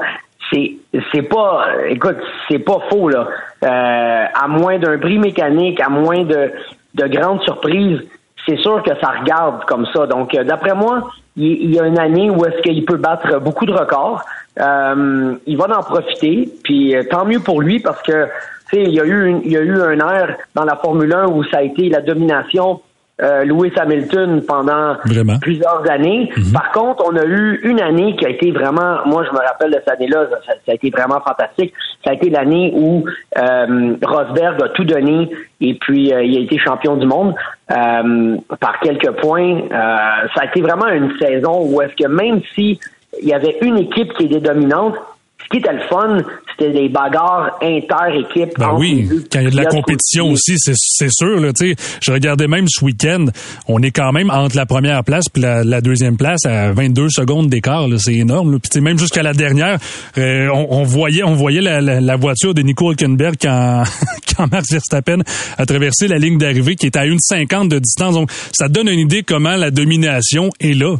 c'est 0.52 0.76
c'est 1.12 1.22
pas 1.22 1.66
écoute 1.88 2.18
c'est 2.48 2.60
pas 2.60 2.78
faux 2.90 3.08
là. 3.08 3.26
Euh, 3.64 4.24
à 4.32 4.48
moins 4.48 4.78
d'un 4.78 4.96
bris 4.96 5.18
mécanique 5.18 5.80
à 5.80 5.88
moins 5.88 6.24
de 6.24 6.52
de 6.94 7.06
grandes 7.08 7.42
surprises 7.42 8.00
c'est 8.46 8.58
sûr 8.58 8.80
que 8.84 8.92
ça 9.00 9.12
regarde 9.20 9.64
comme 9.64 9.86
ça. 9.92 10.06
Donc 10.06 10.34
euh, 10.34 10.44
d'après 10.44 10.74
moi 10.74 11.10
il, 11.36 11.74
y 11.74 11.80
a 11.80 11.86
une 11.86 11.98
année 11.98 12.30
où 12.30 12.44
est-ce 12.46 12.62
qu'il 12.62 12.84
peut 12.84 12.96
battre 12.96 13.40
beaucoup 13.40 13.66
de 13.66 13.72
records. 13.72 14.22
Euh, 14.58 15.34
il 15.46 15.58
va 15.58 15.64
en 15.76 15.82
profiter 15.82 16.48
puis 16.62 16.94
tant 17.10 17.26
mieux 17.26 17.40
pour 17.40 17.60
lui 17.60 17.80
parce 17.80 18.00
que 18.02 18.28
il 18.72 18.94
y 18.94 19.00
a 19.00 19.04
eu 19.04 19.28
une, 19.28 19.40
il 19.44 19.52
y 19.52 19.56
a 19.56 19.60
eu 19.60 19.80
un 19.80 19.98
air 19.98 20.36
dans 20.54 20.64
la 20.64 20.76
Formule 20.76 21.12
1 21.12 21.26
où 21.28 21.44
ça 21.44 21.58
a 21.58 21.62
été 21.62 21.88
la 21.88 22.00
domination 22.00 22.80
euh, 23.22 23.44
Lewis 23.44 23.72
Hamilton 23.76 24.42
pendant 24.46 24.96
plusieurs 25.40 25.88
années. 25.90 26.30
Mhm. 26.36 26.52
Par 26.52 26.70
contre, 26.72 27.04
on 27.06 27.16
a 27.16 27.24
eu 27.24 27.60
une 27.62 27.80
année 27.80 28.14
qui 28.16 28.26
a 28.26 28.28
été 28.28 28.50
vraiment, 28.50 28.98
moi 29.06 29.24
je 29.24 29.30
me 29.30 29.38
rappelle 29.38 29.70
de 29.70 29.76
cette 29.76 29.88
année-là, 29.88 30.26
ça, 30.46 30.52
a 30.68 30.74
été 30.74 30.90
vraiment 30.90 31.20
fantastique. 31.20 31.72
Ça 32.04 32.10
a 32.10 32.14
été 32.14 32.28
l'année 32.28 32.72
où 32.76 33.04
euh, 33.38 33.96
Rosberg 34.02 34.62
a 34.62 34.68
tout 34.70 34.84
donné 34.84 35.30
et 35.60 35.74
puis 35.74 36.12
euh, 36.12 36.22
il 36.22 36.36
a 36.36 36.40
été 36.40 36.58
champion 36.58 36.96
du 36.96 37.06
monde 37.06 37.34
euh, 37.70 38.36
par 38.60 38.80
quelques 38.80 39.12
points. 39.12 39.62
ça 39.70 40.42
a 40.42 40.44
été 40.44 40.60
vraiment 40.60 40.88
une 40.88 41.16
saison 41.18 41.66
où 41.66 41.80
est-ce 41.80 41.96
que 41.96 42.08
même 42.08 42.42
si 42.54 42.78
il 43.22 43.28
y 43.28 43.32
avait 43.32 43.56
une 43.62 43.78
équipe 43.78 44.12
qui 44.12 44.24
était 44.24 44.40
dominante, 44.40 44.94
ce 45.46 45.50
qui 45.50 45.58
était 45.58 45.72
le 45.72 45.86
fun, 45.88 46.18
c'était 46.50 46.72
des 46.72 46.88
bagarres 46.88 47.56
inter-équipes. 47.62 48.58
Ben 48.58 48.74
oui, 48.76 49.08
quand 49.30 49.38
il 49.38 49.44
y 49.44 49.46
a 49.46 49.50
de 49.50 49.56
la 49.56 49.66
compétition 49.66 50.30
aussi, 50.30 50.56
c'est 50.58 51.10
sûr. 51.10 51.40
Là, 51.40 51.50
je 52.02 52.12
regardais 52.12 52.48
même 52.48 52.66
ce 52.68 52.84
week-end, 52.84 53.26
on 53.68 53.80
est 53.82 53.92
quand 53.92 54.10
même 54.10 54.30
entre 54.30 54.56
la 54.56 54.66
première 54.66 55.04
place 55.04 55.24
et 55.36 55.40
la, 55.40 55.80
deuxième 55.80 56.16
place 56.16 56.44
à 56.46 56.72
22 56.72 57.10
secondes 57.10 57.48
d'écart. 57.48 57.86
C'est 57.98 58.14
énorme. 58.14 58.58
Puis 58.58 58.80
même 58.80 58.98
jusqu'à 58.98 59.22
la 59.22 59.34
dernière, 59.34 59.78
euh, 60.18 60.48
on, 60.52 60.82
voyait, 60.82 61.22
on 61.22 61.34
voyait 61.34 61.60
la, 61.60 62.16
voiture 62.16 62.52
de 62.52 62.62
Nico 62.62 62.90
Hülkenberg 62.90 63.36
quand, 63.40 63.84
quand 64.36 64.50
Max 64.50 64.72
Verstappen 64.72 65.18
a 65.58 65.66
traversé 65.66 66.08
la 66.08 66.18
ligne 66.18 66.38
d'arrivée 66.38 66.74
qui 66.74 66.86
est 66.86 66.96
à 66.96 67.06
une 67.06 67.20
cinquante 67.20 67.68
de 67.68 67.78
distance. 67.78 68.14
Donc, 68.14 68.30
ça 68.52 68.68
donne 68.68 68.88
une 68.88 68.98
idée 68.98 69.22
comment 69.22 69.54
la 69.54 69.70
domination 69.70 70.50
est 70.58 70.74
là. 70.74 70.96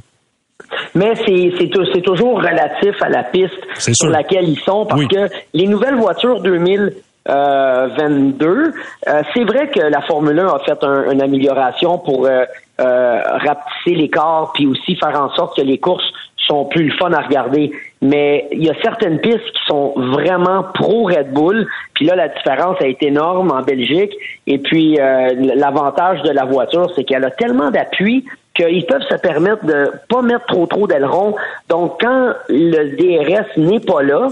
Mais 0.97 1.15
c'est 1.15 2.01
toujours 2.01 2.39
relatif 2.39 3.03
à 3.03 3.11
la 3.11 3.23
piste 3.23 3.53
sur 3.79 4.09
laquelle 4.09 4.49
ils 4.49 4.59
sont 4.59 4.87
parce 4.87 5.05
que 5.07 5.29
les 5.53 5.67
nouvelles 5.67 5.97
voitures 5.97 6.41
2022, 6.41 6.95
euh, 7.29 8.71
euh, 9.09 9.23
c'est 9.35 9.45
vrai 9.45 9.69
que 9.69 9.81
la 9.81 10.01
Formule 10.01 10.39
1 10.39 10.47
a 10.47 10.59
fait 10.61 10.83
une 11.13 11.21
amélioration 11.21 11.99
pour 11.99 12.25
euh, 12.25 12.45
euh, 12.81 13.21
rapetisser 13.23 13.95
l'écart 13.95 14.53
puis 14.55 14.67
aussi 14.67 14.97
faire 14.97 15.21
en 15.21 15.29
sorte 15.35 15.57
que 15.59 15.63
les 15.63 15.79
courses 15.79 16.11
sont 16.47 16.65
plus 16.67 16.91
fun 16.93 17.13
à 17.13 17.21
regarder. 17.21 17.73
Mais 18.03 18.47
il 18.53 18.65
y 18.65 18.71
a 18.71 18.75
certaines 18.83 19.21
pistes 19.21 19.51
qui 19.53 19.67
sont 19.67 19.95
vraiment 19.97 20.65
pro 20.75 21.05
Red 21.05 21.33
Bull. 21.33 21.67
Puis 21.95 22.07
là, 22.07 22.15
la 22.15 22.29
différence 22.29 22.77
a 22.81 22.87
été 22.87 23.07
énorme 23.07 23.51
en 23.53 23.63
Belgique. 23.63 24.13
Et 24.47 24.59
puis, 24.59 24.97
l'avantage 24.97 26.23
de 26.23 26.31
la 26.31 26.45
voiture, 26.45 26.91
c'est 26.95 27.05
qu'elle 27.05 27.25
a 27.25 27.31
tellement 27.31 27.71
d'appui 27.71 28.25
qu'ils 28.57 28.87
peuvent 28.87 29.07
se 29.09 29.17
permettre 29.17 29.65
de 29.67 29.91
pas 30.09 30.23
mettre 30.23 30.47
trop 30.47 30.67
trop 30.67 30.87
d'ailerons. 30.87 31.35
Donc, 31.69 32.01
quand 32.01 32.33
le 32.49 32.97
DRS 32.97 33.47
n'est 33.57 33.81
pas 33.81 34.03
là, 34.03 34.29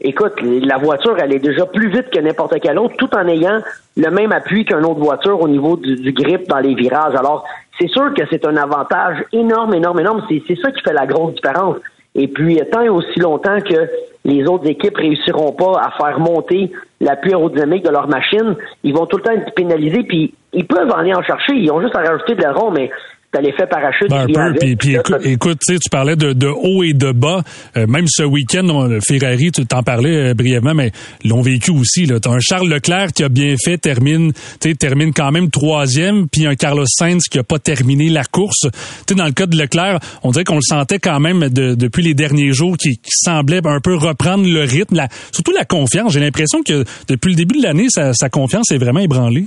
écoute, 0.00 0.34
la 0.42 0.76
voiture, 0.78 1.16
elle 1.18 1.32
est 1.32 1.38
déjà 1.38 1.66
plus 1.66 1.88
vite 1.88 2.10
que 2.10 2.20
n'importe 2.20 2.60
quelle 2.60 2.78
autre, 2.78 2.94
tout 2.98 3.14
en 3.14 3.26
ayant 3.26 3.60
le 3.96 4.10
même 4.10 4.32
appui 4.32 4.64
qu'une 4.64 4.84
autre 4.84 5.00
voiture 5.00 5.40
au 5.40 5.48
niveau 5.48 5.76
du, 5.76 6.12
grip 6.12 6.48
dans 6.48 6.58
les 6.58 6.74
virages. 6.74 7.14
Alors, 7.14 7.44
c'est 7.78 7.88
sûr 7.88 8.12
que 8.14 8.22
c'est 8.30 8.46
un 8.46 8.56
avantage 8.56 9.24
énorme, 9.32 9.74
énorme, 9.74 10.00
énorme. 10.00 10.22
C'est 10.28 10.60
ça 10.60 10.70
qui 10.70 10.82
fait 10.82 10.92
la 10.92 11.06
grosse 11.06 11.34
différence. 11.34 11.76
Et 12.14 12.28
puis, 12.28 12.60
tant 12.70 12.86
aussi 12.88 13.18
longtemps 13.20 13.58
que 13.60 13.88
les 14.24 14.46
autres 14.46 14.68
équipes 14.68 14.96
réussiront 14.96 15.52
pas 15.52 15.80
à 15.80 15.90
faire 15.92 16.20
monter 16.20 16.70
l'appui 17.00 17.30
aérodynamique 17.30 17.84
de 17.84 17.90
leur 17.90 18.06
machine, 18.06 18.54
ils 18.84 18.94
vont 18.94 19.06
tout 19.06 19.16
le 19.16 19.22
temps 19.22 19.32
être 19.32 19.54
pénalisés, 19.54 20.04
puis 20.04 20.34
ils 20.52 20.66
peuvent 20.66 20.92
aller 20.94 21.14
en 21.14 21.22
chercher. 21.22 21.54
Ils 21.54 21.72
ont 21.72 21.80
juste 21.80 21.96
à 21.96 22.02
rajouter 22.02 22.34
de 22.34 22.42
l'aéron, 22.42 22.70
mais 22.70 22.90
t'as 23.32 23.40
l'effet 23.40 23.66
parachute. 23.66 24.08
Ben, 24.10 24.28
un 24.36 24.52
peu, 24.52 24.76
puis, 24.76 24.96
écoute, 25.24 25.58
tu 25.66 25.88
parlais 25.90 26.16
de, 26.16 26.32
de, 26.32 26.46
haut 26.46 26.82
et 26.82 26.92
de 26.92 27.12
bas. 27.12 27.42
Euh, 27.76 27.86
même 27.86 28.06
ce 28.06 28.22
week-end, 28.22 28.98
Ferrari, 29.00 29.50
tu 29.50 29.64
t'en 29.66 29.82
parlais 29.82 30.30
euh, 30.30 30.34
brièvement, 30.34 30.74
mais 30.74 30.92
l'ont 31.24 31.40
vécu 31.40 31.70
aussi. 31.70 32.04
Là. 32.06 32.20
T'as 32.20 32.30
un 32.30 32.40
Charles 32.40 32.68
Leclerc 32.68 33.12
qui 33.14 33.24
a 33.24 33.28
bien 33.28 33.56
fait, 33.62 33.78
termine, 33.78 34.32
termine 34.78 35.12
quand 35.12 35.32
même 35.32 35.50
troisième, 35.50 36.28
puis 36.28 36.46
un 36.46 36.54
Carlos 36.54 36.84
Sainz 36.86 37.24
qui 37.28 37.38
a 37.38 37.42
pas 37.42 37.58
terminé 37.58 38.10
la 38.10 38.24
course. 38.24 38.66
T'sais, 39.06 39.14
dans 39.14 39.24
le 39.24 39.32
cas 39.32 39.46
de 39.46 39.56
Leclerc, 39.56 39.98
on 40.22 40.30
dirait 40.30 40.44
qu'on 40.44 40.56
le 40.56 40.60
sentait 40.62 40.98
quand 40.98 41.18
même 41.18 41.48
depuis 41.48 42.02
les 42.02 42.14
derniers 42.14 42.52
jours, 42.52 42.76
qui, 42.76 42.98
semblait 43.04 43.60
un 43.64 43.80
peu 43.80 43.94
reprendre 43.94 44.46
le 44.48 44.62
rythme, 44.62 44.96
la, 44.96 45.08
surtout 45.30 45.52
la 45.52 45.64
confiance. 45.64 46.12
J'ai 46.12 46.20
l'impression 46.20 46.62
que 46.62 46.84
depuis 47.08 47.30
le 47.30 47.36
début 47.36 47.58
de 47.58 47.62
l'année, 47.62 47.86
sa, 47.88 48.12
sa 48.12 48.28
confiance 48.28 48.70
est 48.72 48.78
vraiment 48.78 49.00
ébranlée. 49.00 49.46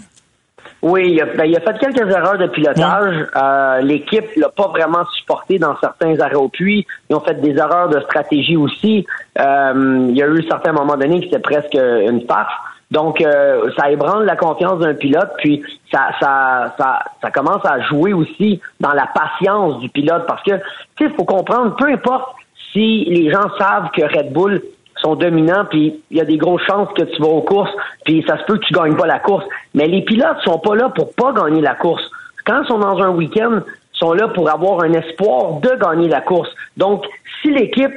Oui, 0.87 1.13
il 1.13 1.19
a, 1.19 1.25
ben, 1.25 1.45
il 1.45 1.57
a, 1.57 1.61
fait 1.61 1.79
quelques 1.79 2.11
erreurs 2.11 2.37
de 2.37 2.45
pilotage. 2.45 3.25
Euh, 3.35 3.81
l'équipe 3.81 4.25
l'a 4.35 4.49
pas 4.49 4.67
vraiment 4.67 5.03
supporté 5.17 5.57
dans 5.57 5.75
certains 5.77 6.19
arrêts 6.19 6.35
au 6.35 6.47
puits. 6.47 6.85
Ils 7.09 7.15
ont 7.15 7.21
fait 7.21 7.41
des 7.41 7.57
erreurs 7.57 7.89
de 7.89 7.99
stratégie 8.01 8.55
aussi. 8.55 9.03
Euh, 9.39 10.05
il 10.09 10.15
y 10.15 10.21
a 10.21 10.27
eu 10.27 10.43
certains 10.47 10.73
moments 10.73 10.95
donnés 10.95 11.21
qui 11.21 11.29
c'était 11.29 11.39
presque 11.39 11.73
une 11.73 12.21
farce. 12.27 12.53
Donc, 12.91 13.19
euh, 13.19 13.71
ça 13.75 13.89
ébranle 13.89 14.25
la 14.25 14.35
confiance 14.35 14.77
d'un 14.77 14.93
pilote, 14.93 15.31
puis 15.39 15.63
ça, 15.91 16.09
ça, 16.21 16.75
ça, 16.77 16.99
ça 17.19 17.31
commence 17.31 17.65
à 17.65 17.81
jouer 17.81 18.13
aussi 18.13 18.61
dans 18.79 18.93
la 18.93 19.07
patience 19.07 19.79
du 19.79 19.89
pilote, 19.89 20.27
parce 20.27 20.43
que, 20.43 20.51
tu 20.51 20.59
sais, 20.99 21.05
il 21.05 21.15
faut 21.15 21.25
comprendre, 21.25 21.75
peu 21.77 21.87
importe 21.87 22.35
si 22.71 23.05
les 23.05 23.31
gens 23.31 23.49
savent 23.57 23.89
que 23.89 24.03
Red 24.03 24.31
Bull 24.31 24.61
sont 25.01 25.15
dominants, 25.15 25.65
puis 25.69 26.01
il 26.09 26.17
y 26.17 26.21
a 26.21 26.25
des 26.25 26.37
grosses 26.37 26.63
chances 26.63 26.89
que 26.95 27.03
tu 27.03 27.21
vas 27.21 27.27
aux 27.27 27.41
courses, 27.41 27.71
puis 28.05 28.23
ça 28.27 28.37
se 28.37 28.43
peut 28.45 28.57
que 28.57 28.65
tu 28.65 28.73
gagnes 28.73 28.95
pas 28.95 29.07
la 29.07 29.19
course. 29.19 29.45
Mais 29.73 29.87
les 29.87 30.01
pilotes 30.01 30.39
sont 30.43 30.59
pas 30.59 30.75
là 30.75 30.89
pour 30.89 31.13
pas 31.13 31.33
gagner 31.33 31.61
la 31.61 31.75
course. 31.75 32.09
Quand 32.45 32.63
ils 32.63 32.67
sont 32.67 32.79
dans 32.79 33.01
un 33.01 33.09
week-end, 33.09 33.61
ils 33.93 33.97
sont 33.97 34.13
là 34.13 34.27
pour 34.29 34.49
avoir 34.49 34.83
un 34.83 34.93
espoir 34.93 35.59
de 35.59 35.69
gagner 35.81 36.07
la 36.07 36.21
course. 36.21 36.49
Donc, 36.77 37.05
si 37.41 37.51
l'équipe 37.51 37.93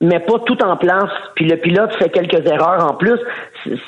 met 0.00 0.20
pas 0.20 0.38
tout 0.40 0.62
en 0.62 0.76
place, 0.76 1.10
puis 1.34 1.46
le 1.46 1.56
pilote 1.56 1.92
fait 1.94 2.10
quelques 2.10 2.46
erreurs 2.46 2.84
en 2.84 2.94
plus, 2.94 3.18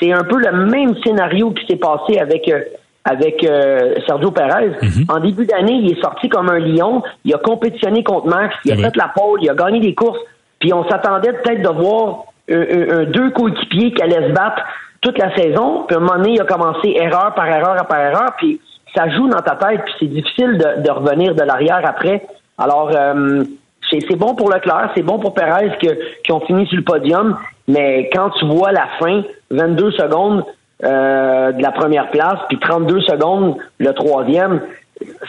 c'est 0.00 0.12
un 0.12 0.24
peu 0.24 0.38
le 0.38 0.66
même 0.66 0.94
scénario 1.02 1.50
qui 1.50 1.66
s'est 1.66 1.76
passé 1.76 2.18
avec 2.18 2.48
euh, 2.48 2.60
avec 3.04 3.44
euh, 3.44 3.94
Sergio 4.06 4.32
Perez. 4.32 4.72
Mhm. 4.82 5.04
En 5.08 5.20
début 5.20 5.46
d'année, 5.46 5.74
il 5.74 5.92
est 5.92 6.00
sorti 6.00 6.28
comme 6.28 6.50
un 6.50 6.58
lion, 6.58 7.02
il 7.24 7.32
a 7.34 7.38
compétitionné 7.38 8.02
contre 8.02 8.26
Max, 8.26 8.56
il 8.64 8.72
a 8.72 8.76
fait 8.76 8.96
la 8.96 9.12
pole, 9.14 9.38
il 9.42 9.48
a 9.48 9.54
gagné 9.54 9.78
des 9.78 9.94
courses, 9.94 10.18
puis 10.58 10.72
on 10.72 10.88
s'attendait 10.88 11.32
peut-être 11.32 11.62
de 11.62 11.68
voir 11.68 12.24
deux 12.48 13.30
coéquipiers 13.30 13.92
qui 13.92 14.02
allaient 14.02 14.28
se 14.28 14.32
battre 14.32 14.62
toute 15.00 15.18
la 15.18 15.34
saison. 15.34 15.84
Puis 15.86 15.96
à 15.96 15.98
un 15.98 16.02
moment 16.02 16.16
donné, 16.16 16.32
il 16.34 16.40
a 16.40 16.44
commencé 16.44 16.90
erreur 16.96 17.34
par 17.34 17.46
erreur 17.46 17.86
par 17.86 18.00
erreur. 18.00 18.32
Puis 18.38 18.60
ça 18.94 19.08
joue 19.10 19.28
dans 19.28 19.40
ta 19.40 19.56
tête. 19.56 19.82
Puis 19.84 19.94
c'est 20.00 20.06
difficile 20.06 20.58
de, 20.58 20.90
revenir 20.90 21.34
de 21.34 21.42
l'arrière 21.42 21.82
après. 21.84 22.22
Alors, 22.58 22.90
euh, 22.94 23.44
c'est 23.90 24.16
bon 24.16 24.34
pour 24.34 24.50
Leclerc, 24.50 24.90
c'est 24.96 25.02
bon 25.02 25.18
pour 25.18 25.34
Perez 25.34 25.70
qui 25.78 26.32
ont 26.32 26.40
fini 26.40 26.66
sur 26.66 26.78
le 26.78 26.84
podium. 26.84 27.36
Mais 27.68 28.10
quand 28.12 28.30
tu 28.30 28.46
vois 28.46 28.72
la 28.72 28.86
fin, 28.98 29.22
22 29.50 29.92
secondes 29.92 30.44
euh, 30.84 31.52
de 31.52 31.62
la 31.62 31.72
première 31.72 32.10
place, 32.10 32.38
puis 32.48 32.58
32 32.58 33.00
secondes 33.02 33.56
le 33.78 33.92
troisième, 33.92 34.60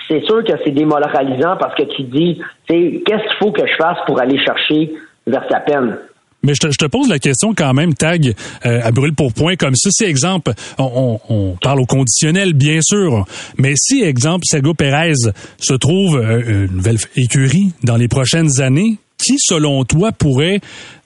c'est 0.08 0.22
sûr 0.22 0.44
que 0.44 0.54
c'est 0.64 0.72
démoralisant 0.72 1.58
parce 1.58 1.76
que 1.76 1.84
tu 1.84 2.06
te 2.06 2.12
dis, 2.12 2.42
qu'est-ce 2.68 3.04
qu'il 3.04 3.38
faut 3.40 3.52
que 3.52 3.66
je 3.66 3.76
fasse 3.76 3.98
pour 4.06 4.20
aller 4.20 4.40
chercher 4.40 4.94
Verstappen? 5.26 5.98
Mais 6.44 6.54
je 6.54 6.68
te, 6.68 6.86
pose 6.86 7.10
la 7.10 7.20
question 7.20 7.54
quand 7.54 7.74
même, 7.74 7.94
Tag, 7.94 8.34
euh, 8.66 8.80
à 8.84 8.92
brûle 8.92 9.14
pour 9.14 9.34
point, 9.34 9.56
comme 9.56 9.76
ça. 9.76 9.90
Si, 9.92 10.06
exemple, 10.06 10.52
on, 10.78 11.56
parle 11.62 11.82
au 11.82 11.86
conditionnel, 11.86 12.54
bien 12.54 12.80
sûr, 12.82 13.26
mais 13.58 13.74
si, 13.76 14.04
exemple, 14.04 14.46
Sergio 14.46 14.74
Perez 14.74 15.14
se 15.58 15.74
trouve 15.74 16.18
euh, 16.18 16.68
une 16.68 16.76
nouvelle 16.76 16.98
écurie 17.16 17.74
dans 17.84 17.98
les 17.98 18.08
prochaines 18.08 18.62
années, 18.62 18.98
qui, 19.18 19.38
selon 19.40 19.84
toi, 19.84 20.12
pourrait 20.12 20.60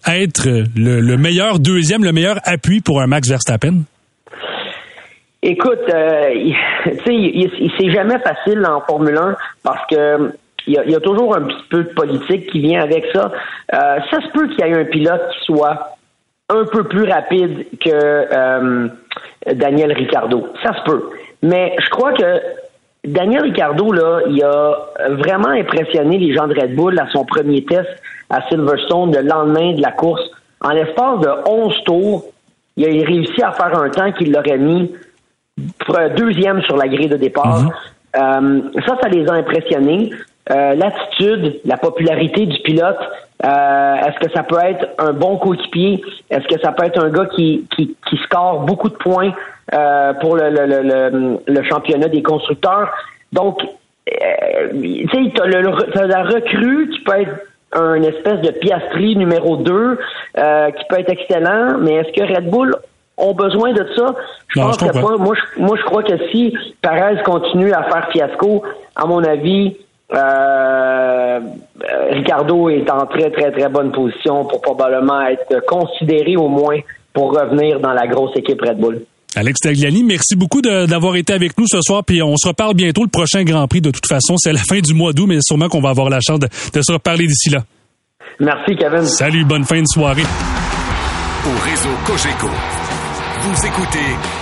être 0.06 0.48
le, 0.76 1.00
le 1.00 1.18
meilleur 1.18 1.60
deuxième, 1.60 2.04
le 2.04 2.12
meilleur 2.12 2.40
appui 2.44 2.82
pour 2.82 3.02
un 3.02 3.08
Max 3.08 3.30
Verstappen? 3.30 3.84
Écoute, 5.44 5.80
euh, 5.90 6.30
tu 6.86 6.98
sais, 7.04 7.70
c'est 7.80 7.92
jamais 7.92 8.20
facile 8.20 8.64
en 8.64 8.82
Formule 8.82 9.18
1 9.18 9.36
parce 9.64 9.88
que 9.90 10.34
il 10.68 10.74
y, 10.74 10.96
a, 10.96 11.00
toujours 11.00 11.36
un 11.36 11.42
petit 11.42 11.64
peu 11.70 11.84
de 11.84 11.90
politique 11.90 12.52
qui 12.52 12.60
vient 12.60 12.82
avec 12.82 13.06
ça. 13.14 13.32
Euh, 13.74 14.00
ça 14.10 14.22
se 14.22 14.28
peut 14.32 14.48
qu'il 14.50 14.66
y 14.66 14.70
ait 14.70 14.74
un 14.74 14.86
pilote 14.86 15.22
qui 15.32 15.46
soit 15.46 15.98
un 16.50 16.66
peu 16.66 16.84
plus 16.84 17.04
rapide 17.04 17.66
que 17.80 17.90
euh, 17.90 18.88
Daniel 19.54 19.94
Ricciardo. 19.94 20.48
Ça 20.64 20.74
se 20.74 20.84
peut. 20.84 21.10
Mais 21.42 21.76
je 21.80 21.90
crois 21.90 22.14
que 22.14 22.42
Daniel 23.04 23.44
Ricciardo, 23.44 23.92
là, 23.92 24.22
il 24.28 24.44
a 24.44 24.76
vraiment 25.10 25.50
impressionné 25.50 26.20
les 26.20 26.34
gens 26.34 26.48
de 26.48 26.60
Red 26.60 26.76
Bull 26.76 27.00
à 27.00 27.08
son 27.12 27.26
premier 27.26 27.66
test 27.66 27.90
à 28.30 28.48
Silverstone 28.48 29.14
le 29.14 29.28
lendemain 29.28 29.74
de 29.74 29.82
la 29.82 29.92
course. 29.92 30.30
En 30.62 30.70
l'espace 30.70 31.20
de 31.22 31.30
11 31.50 31.84
tours, 31.86 32.26
il 32.78 32.86
a 32.86 33.06
réussi 33.06 33.42
à 33.42 33.52
faire 33.52 33.78
un 33.78 33.90
temps 33.90 34.12
qu'il 34.12 34.32
l'aurait 34.32 34.58
mis 34.58 34.94
deuxième 36.16 36.62
sur 36.64 36.78
la 36.78 36.88
grille 36.88 37.10
de 37.10 37.18
départ. 37.18 37.62
Mhm. 37.62 37.72
Euh, 38.16 38.62
ça, 38.86 38.98
ça 39.02 39.10
les 39.10 39.28
a 39.28 39.34
impressionnés. 39.34 40.12
Euh, 40.50 40.74
l'attitude, 40.74 41.60
la 41.66 41.78
popularité 41.78 42.48
du 42.48 42.58
pilote, 42.62 42.98
euh, 43.46 43.96
est-ce 43.96 44.20
que 44.26 44.32
ça 44.34 44.44
peut 44.44 44.58
être 44.64 44.88
un 44.98 45.14
bon 45.14 45.38
coéquipier? 45.38 46.02
Est-ce 46.30 46.48
que 46.48 46.60
ça 46.62 46.72
peut 46.72 46.86
être 46.86 47.04
un 47.04 47.10
gars 47.10 47.28
qui, 47.36 47.68
qui, 47.76 47.96
qui 48.10 48.18
score 48.18 48.62
beaucoup 48.62 48.90
de 48.90 48.96
points 48.96 49.34
pour 50.20 50.36
le, 50.36 50.50
le, 50.50 50.66
le, 50.66 51.40
le, 51.46 51.64
championnat 51.64 52.08
des 52.08 52.24
constructeurs? 52.24 52.90
Donc, 53.32 53.60
tu 53.62 55.08
sais, 55.12 55.32
tu 55.34 55.42
as, 55.42 56.08
la 56.08 56.24
recrue 56.24 56.90
qui 56.90 57.00
peut 57.02 57.22
être 57.22 57.48
un 57.74 58.02
espèce 58.02 58.42
de 58.42 58.52
piastri 58.52 59.16
numéro 59.16 59.58
2 59.58 59.96
qui 59.96 60.86
peut 60.90 61.00
être 61.00 61.12
excellent, 61.12 61.78
mais 61.80 61.94
est-ce 61.94 62.12
que 62.12 62.34
Red 62.36 62.50
Bull 62.50 62.76
ont 63.18 63.34
besoin 63.34 63.72
de 63.74 63.88
ça? 63.96 64.16
Je 64.50 64.60
pense 64.60 64.78
que 64.78 65.18
Moi, 65.18 65.36
je, 65.36 65.62
moi, 65.62 65.78
je 65.78 65.84
crois 65.84 66.04
que 66.04 66.18
si 66.32 66.54
Perez 66.82 67.22
continue 67.24 67.72
à 67.72 67.84
faire 67.84 68.10
fiasco, 68.12 68.64
à 68.96 69.06
mon 69.06 69.24
avis, 69.24 69.78
euh, 70.14 71.40
Ricardo 72.12 72.70
est 72.70 72.90
en 72.90 73.06
très, 73.06 73.32
très, 73.32 73.52
très 73.52 73.70
bonne 73.70 73.92
position 73.92 74.46
pour 74.46 74.62
probablement 74.62 75.22
être 75.28 75.66
considéré 75.66 76.36
au 76.36 76.48
moins 76.48 76.80
pour 77.14 77.34
revenir 77.34 77.80
dans 77.80 77.94
la 77.94 78.08
grosse 78.08 78.36
équipe 78.36 78.62
Red 78.62 78.78
Bull. 78.78 79.02
Alex 79.36 79.62
Tagliani, 79.62 80.04
merci 80.04 80.36
beaucoup 80.36 80.62
d'avoir 80.62 81.16
été 81.16 81.32
avec 81.32 81.58
nous 81.58 81.66
ce 81.66 81.80
soir, 81.82 82.04
puis 82.04 82.22
on 82.22 82.36
se 82.36 82.50
reparle 82.50 82.74
bientôt. 82.74 83.04
Le 83.04 83.10
prochain 83.10 83.44
Grand 83.44 83.66
Prix, 83.68 83.80
de 83.80 83.92
toute 83.92 84.06
façon, 84.06 84.36
c'est 84.38 84.52
la 84.52 84.60
fin 84.60 84.80
du 84.80 84.94
mois 84.94 85.14
d'août, 85.14 85.28
mais 85.28 85.38
sûrement 85.42 85.70
qu'on 85.70 85.80
va 85.80 85.90
avoir 85.90 86.10
la 86.10 86.20
chance 86.20 86.40
de, 86.40 86.48
de 86.74 86.82
se 86.82 86.92
reparler 86.92 87.28
d'ici 87.28 87.50
là. 87.50 87.60
Merci, 88.40 88.76
Kevin. 88.76 89.06
Salut, 89.06 89.46
bonne 89.46 89.64
fin 89.64 89.82
de 89.82 89.88
soirée. 89.88 90.24
Au 91.46 91.70
réseau 91.70 91.90
Cogeco, 92.06 92.50
vous 93.42 93.66
écoutez 93.66 94.00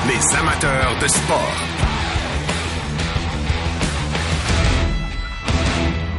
les 0.08 0.38
amateurs 0.38 0.95
de 1.01 1.08
sport. 1.08 1.98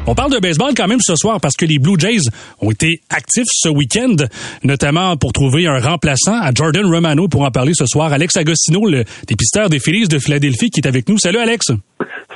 On 0.06 0.14
parle 0.14 0.32
de 0.32 0.38
baseball 0.38 0.72
quand 0.74 0.88
même 0.88 1.00
ce 1.00 1.14
soir 1.14 1.40
parce 1.40 1.56
que 1.56 1.66
les 1.66 1.78
Blue 1.78 1.98
Jays 1.98 2.22
ont 2.60 2.70
été 2.70 3.00
actifs 3.10 3.46
ce 3.52 3.68
week-end, 3.68 4.16
notamment 4.64 5.16
pour 5.16 5.32
trouver 5.32 5.66
un 5.66 5.78
remplaçant 5.78 6.34
à 6.40 6.52
Jordan 6.54 6.86
Romano. 6.86 7.28
Pour 7.28 7.42
en 7.42 7.50
parler 7.50 7.74
ce 7.74 7.86
soir, 7.86 8.12
Alex 8.12 8.36
Agostino, 8.36 8.86
le 8.86 9.04
dépisteur 9.28 9.68
des 9.68 9.78
Phillies 9.78 10.08
de 10.08 10.18
Philadelphie, 10.18 10.70
qui 10.70 10.80
est 10.80 10.88
avec 10.88 11.08
nous. 11.08 11.18
Salut 11.18 11.38
Alex. 11.38 11.66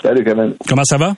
Salut 0.03 0.25
Kevin. 0.25 0.55
Comment 0.69 0.85
ça 0.85 0.99
va? 0.99 1.15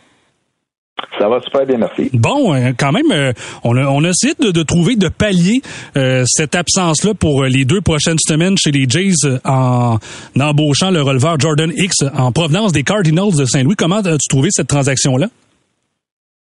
Ça 1.18 1.28
va 1.28 1.40
super 1.40 1.66
bien, 1.66 1.76
merci. 1.76 2.08
Bon, 2.14 2.54
euh, 2.54 2.72
quand 2.78 2.92
même, 2.92 3.10
euh, 3.10 3.32
on, 3.64 3.76
a, 3.76 3.84
on 3.86 4.02
a 4.04 4.08
essayé 4.08 4.34
de, 4.38 4.62
trouver, 4.62 4.96
de 4.96 5.08
pallier 5.08 5.60
euh, 5.96 6.24
cette 6.26 6.54
absence-là 6.54 7.12
pour 7.12 7.44
les 7.44 7.66
deux 7.66 7.82
prochaines 7.82 8.18
semaines 8.18 8.56
chez 8.56 8.70
les 8.70 8.86
Jays 8.88 9.38
en, 9.44 9.98
embauchant 10.40 10.90
le 10.90 11.02
releveur 11.02 11.38
Jordan 11.38 11.70
X 11.76 11.96
en 12.14 12.32
provenance 12.32 12.72
des 12.72 12.82
Cardinals 12.82 13.36
de 13.36 13.44
Saint-Louis. 13.44 13.76
Comment 13.76 13.98
as-tu 13.98 14.28
trouvé 14.28 14.48
cette 14.50 14.68
transaction-là? 14.68 15.28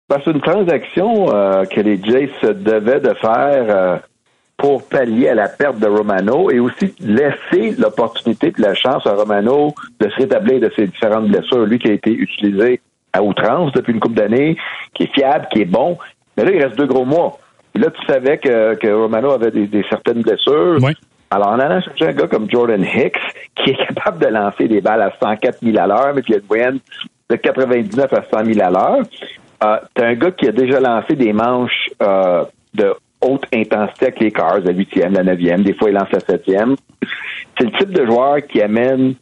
Ben, 0.08 0.18
c'est 0.24 0.30
une 0.30 0.40
transaction 0.40 1.26
que 1.26 1.80
les 1.80 2.00
Jays 2.02 2.30
se 2.40 2.46
devaient 2.46 3.00
de 3.00 3.12
faire 3.14 4.00
pour 4.56 4.86
pallier 4.88 5.28
à 5.28 5.34
la 5.34 5.48
perte 5.48 5.78
de 5.78 5.86
Romano 5.86 6.50
et 6.50 6.60
aussi 6.60 6.94
laisser 7.00 7.74
l'opportunité 7.78 8.50
de 8.50 8.62
la 8.62 8.74
chance 8.74 9.06
à 9.06 9.14
Romano 9.14 9.74
de 10.00 10.08
se 10.08 10.16
rétablir 10.16 10.60
de 10.60 10.70
ses 10.74 10.86
différentes 10.86 11.28
blessures. 11.28 11.66
Lui 11.66 11.78
qui 11.78 11.88
a 11.88 11.92
été 11.92 12.10
utilisé 12.10 12.80
à 13.12 13.22
outrance 13.22 13.72
depuis 13.72 13.92
une 13.92 14.00
couple 14.00 14.14
d'années, 14.14 14.56
qui 14.94 15.04
est 15.04 15.14
fiable, 15.14 15.46
qui 15.52 15.62
est 15.62 15.66
bon. 15.66 15.98
Mais 16.36 16.44
là, 16.44 16.50
il 16.52 16.62
reste 16.62 16.76
deux 16.76 16.86
gros 16.86 17.04
mois. 17.04 17.38
Et 17.74 17.78
là, 17.78 17.90
tu 17.90 18.04
savais 18.06 18.38
que, 18.38 18.74
que 18.74 18.88
Romano 18.88 19.30
avait 19.30 19.50
des, 19.50 19.84
certaines 19.88 20.22
blessures. 20.22 20.78
Alors, 21.30 21.48
en 21.48 21.58
allant 21.58 21.80
chercher 21.80 22.08
un 22.08 22.12
gars 22.12 22.28
comme 22.28 22.48
Jordan 22.48 22.82
Hicks, 22.82 23.18
qui 23.56 23.70
est 23.70 23.86
capable 23.86 24.18
de 24.18 24.26
lancer 24.26 24.68
des 24.68 24.80
balles 24.80 25.02
à 25.02 25.12
104 25.20 25.58
000 25.62 25.78
à 25.78 25.86
l'heure, 25.86 26.12
mais 26.14 26.22
qui 26.22 26.34
a 26.34 26.36
une 26.36 26.46
moyenne 26.48 26.78
de 27.28 27.36
99 27.36 28.12
à 28.12 28.22
100 28.22 28.44
000 28.44 28.66
à 28.66 28.70
l'heure, 28.70 29.02
euh, 29.64 29.78
t'as 29.94 30.06
un 30.06 30.14
gars 30.14 30.30
qui 30.32 30.48
a 30.48 30.52
déjà 30.52 30.80
lancé 30.80 31.14
des 31.14 31.32
manches 31.32 31.88
euh, 32.02 32.44
de 32.74 32.94
haute 33.20 33.44
intensité 33.52 34.06
avec 34.06 34.20
les 34.20 34.30
Cars, 34.30 34.60
la 34.60 34.72
huitième, 34.72 35.14
la 35.14 35.22
neuvième, 35.22 35.62
des 35.62 35.74
fois 35.74 35.90
il 35.90 35.94
lance 35.94 36.10
la 36.12 36.20
septième. 36.20 36.76
C'est 37.58 37.64
le 37.64 37.72
type 37.78 37.90
de 37.90 38.04
joueur 38.04 38.38
qui 38.46 38.60
amène 38.60 39.14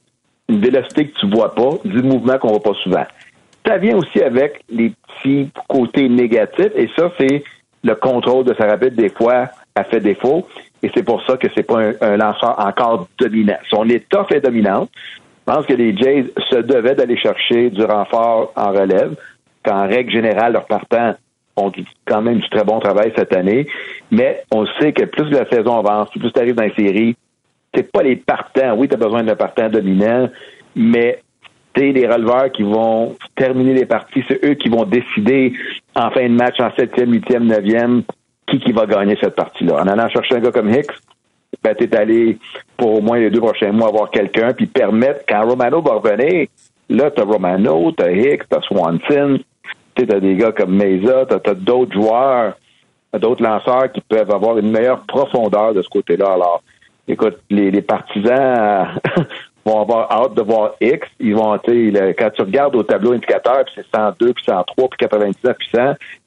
une 0.48 0.60
vélocité 0.60 1.08
que 1.08 1.18
tu 1.20 1.30
vois 1.30 1.54
pas, 1.54 1.70
du 1.84 2.02
mouvement 2.02 2.38
qu'on 2.38 2.48
voit 2.48 2.62
pas 2.62 2.74
souvent. 2.82 3.06
Ça 3.66 3.78
vient 3.78 3.96
aussi 3.96 4.20
avec 4.20 4.62
les 4.68 4.92
petits 5.22 5.50
côtés 5.68 6.08
négatifs, 6.08 6.72
et 6.74 6.90
ça, 6.96 7.10
c'est 7.18 7.44
le 7.82 7.94
contrôle 7.94 8.44
de 8.44 8.54
sa 8.54 8.66
rapide, 8.66 8.94
des 8.94 9.08
fois, 9.08 9.48
a 9.74 9.84
fait 9.84 10.00
défaut, 10.00 10.46
et 10.82 10.90
c'est 10.94 11.02
pour 11.02 11.24
ça 11.24 11.36
que 11.36 11.48
c'est 11.54 11.62
pas 11.62 11.80
un, 12.00 12.16
lanceur 12.16 12.58
encore 12.58 13.08
dominant. 13.18 13.56
Son 13.70 13.88
état 13.88 14.24
fait 14.24 14.40
dominant. 14.40 14.88
Je 15.46 15.52
pense 15.52 15.66
que 15.66 15.74
les 15.74 15.96
Jays 15.96 16.26
se 16.50 16.56
devaient 16.56 16.94
d'aller 16.94 17.16
chercher 17.16 17.70
du 17.70 17.82
renfort 17.84 18.52
en 18.56 18.70
relève, 18.70 19.14
qu'en 19.64 19.86
règle 19.86 20.10
générale, 20.10 20.52
leurs 20.52 20.66
partants 20.66 21.14
ont 21.56 21.72
quand 22.06 22.22
même 22.22 22.38
du 22.38 22.48
très 22.50 22.64
bon 22.64 22.80
travail 22.80 23.12
cette 23.16 23.34
année, 23.34 23.66
mais 24.10 24.42
on 24.50 24.66
sait 24.80 24.92
que 24.92 25.04
plus 25.04 25.30
la 25.30 25.48
saison 25.48 25.78
avance, 25.78 26.10
plus 26.10 26.32
tu 26.32 26.40
arrives 26.40 26.54
dans 26.54 26.64
les 26.64 26.74
séries, 26.74 27.16
c'est 27.72 27.90
pas 27.90 28.02
les 28.02 28.16
partants. 28.16 28.74
Oui, 28.76 28.88
tu 28.88 28.94
as 28.94 28.98
besoin 28.98 29.22
d'un 29.22 29.36
partant 29.36 29.68
dominant, 29.68 30.28
mais 30.74 31.20
les 31.76 32.06
releveurs 32.06 32.52
qui 32.52 32.62
vont 32.62 33.16
terminer 33.36 33.74
les 33.74 33.86
parties, 33.86 34.22
c'est 34.28 34.44
eux 34.44 34.54
qui 34.54 34.68
vont 34.68 34.84
décider 34.84 35.52
en 35.94 36.10
fin 36.10 36.22
de 36.22 36.34
match, 36.34 36.60
en 36.60 36.70
septième, 36.76 37.12
huitième, 37.12 37.46
neuvième, 37.46 38.02
qui, 38.46 38.58
qui 38.60 38.72
va 38.72 38.86
gagner 38.86 39.16
cette 39.20 39.34
partie-là. 39.34 39.82
En 39.82 39.86
allant 39.86 40.08
chercher 40.08 40.36
un 40.36 40.40
gars 40.40 40.52
comme 40.52 40.70
Hicks, 40.70 40.92
ben, 41.62 41.74
t'es 41.74 41.94
allé 41.96 42.38
pour 42.76 42.98
au 42.98 43.00
moins 43.00 43.18
les 43.18 43.30
deux 43.30 43.40
prochains 43.40 43.72
mois 43.72 43.88
avoir 43.88 44.10
quelqu'un, 44.10 44.52
puis 44.52 44.66
permettre, 44.66 45.20
quand 45.28 45.46
Romano 45.46 45.80
va 45.80 45.94
revenir, 45.94 46.48
là, 46.90 47.10
t'as 47.10 47.24
Romano, 47.24 47.92
t'as 47.92 48.10
Hicks, 48.10 48.48
t'as 48.48 48.60
Swanson, 48.62 49.38
t'as 49.94 50.20
des 50.20 50.34
gars 50.34 50.52
comme 50.52 50.76
Mesa, 50.76 51.26
t'as 51.28 51.50
as, 51.50 51.54
d'autres 51.54 51.92
joueurs, 51.92 52.54
d'autres 53.18 53.42
lanceurs 53.42 53.92
qui 53.92 54.00
peuvent 54.00 54.30
avoir 54.30 54.58
une 54.58 54.70
meilleure 54.70 55.04
profondeur 55.06 55.74
de 55.74 55.82
ce 55.82 55.88
côté-là. 55.88 56.32
Alors, 56.34 56.62
écoute, 57.08 57.38
les, 57.50 57.70
les 57.70 57.82
partisans 57.82 59.00
vont 59.64 59.80
avoir 59.80 60.10
hâte 60.10 60.34
de 60.34 60.42
voir 60.42 60.72
X. 60.80 61.06
Ils 61.20 61.34
vont, 61.34 61.58
quand 61.64 62.30
tu 62.34 62.42
regardes 62.42 62.76
au 62.76 62.82
tableau 62.82 63.12
indicateur, 63.12 63.64
puis 63.64 63.74
c'est 63.76 63.96
102, 63.96 64.32
puis 64.32 64.44
103, 64.46 64.88
puis 64.88 64.98
99, 64.98 65.56
puis 65.56 65.68
100, 65.74 65.80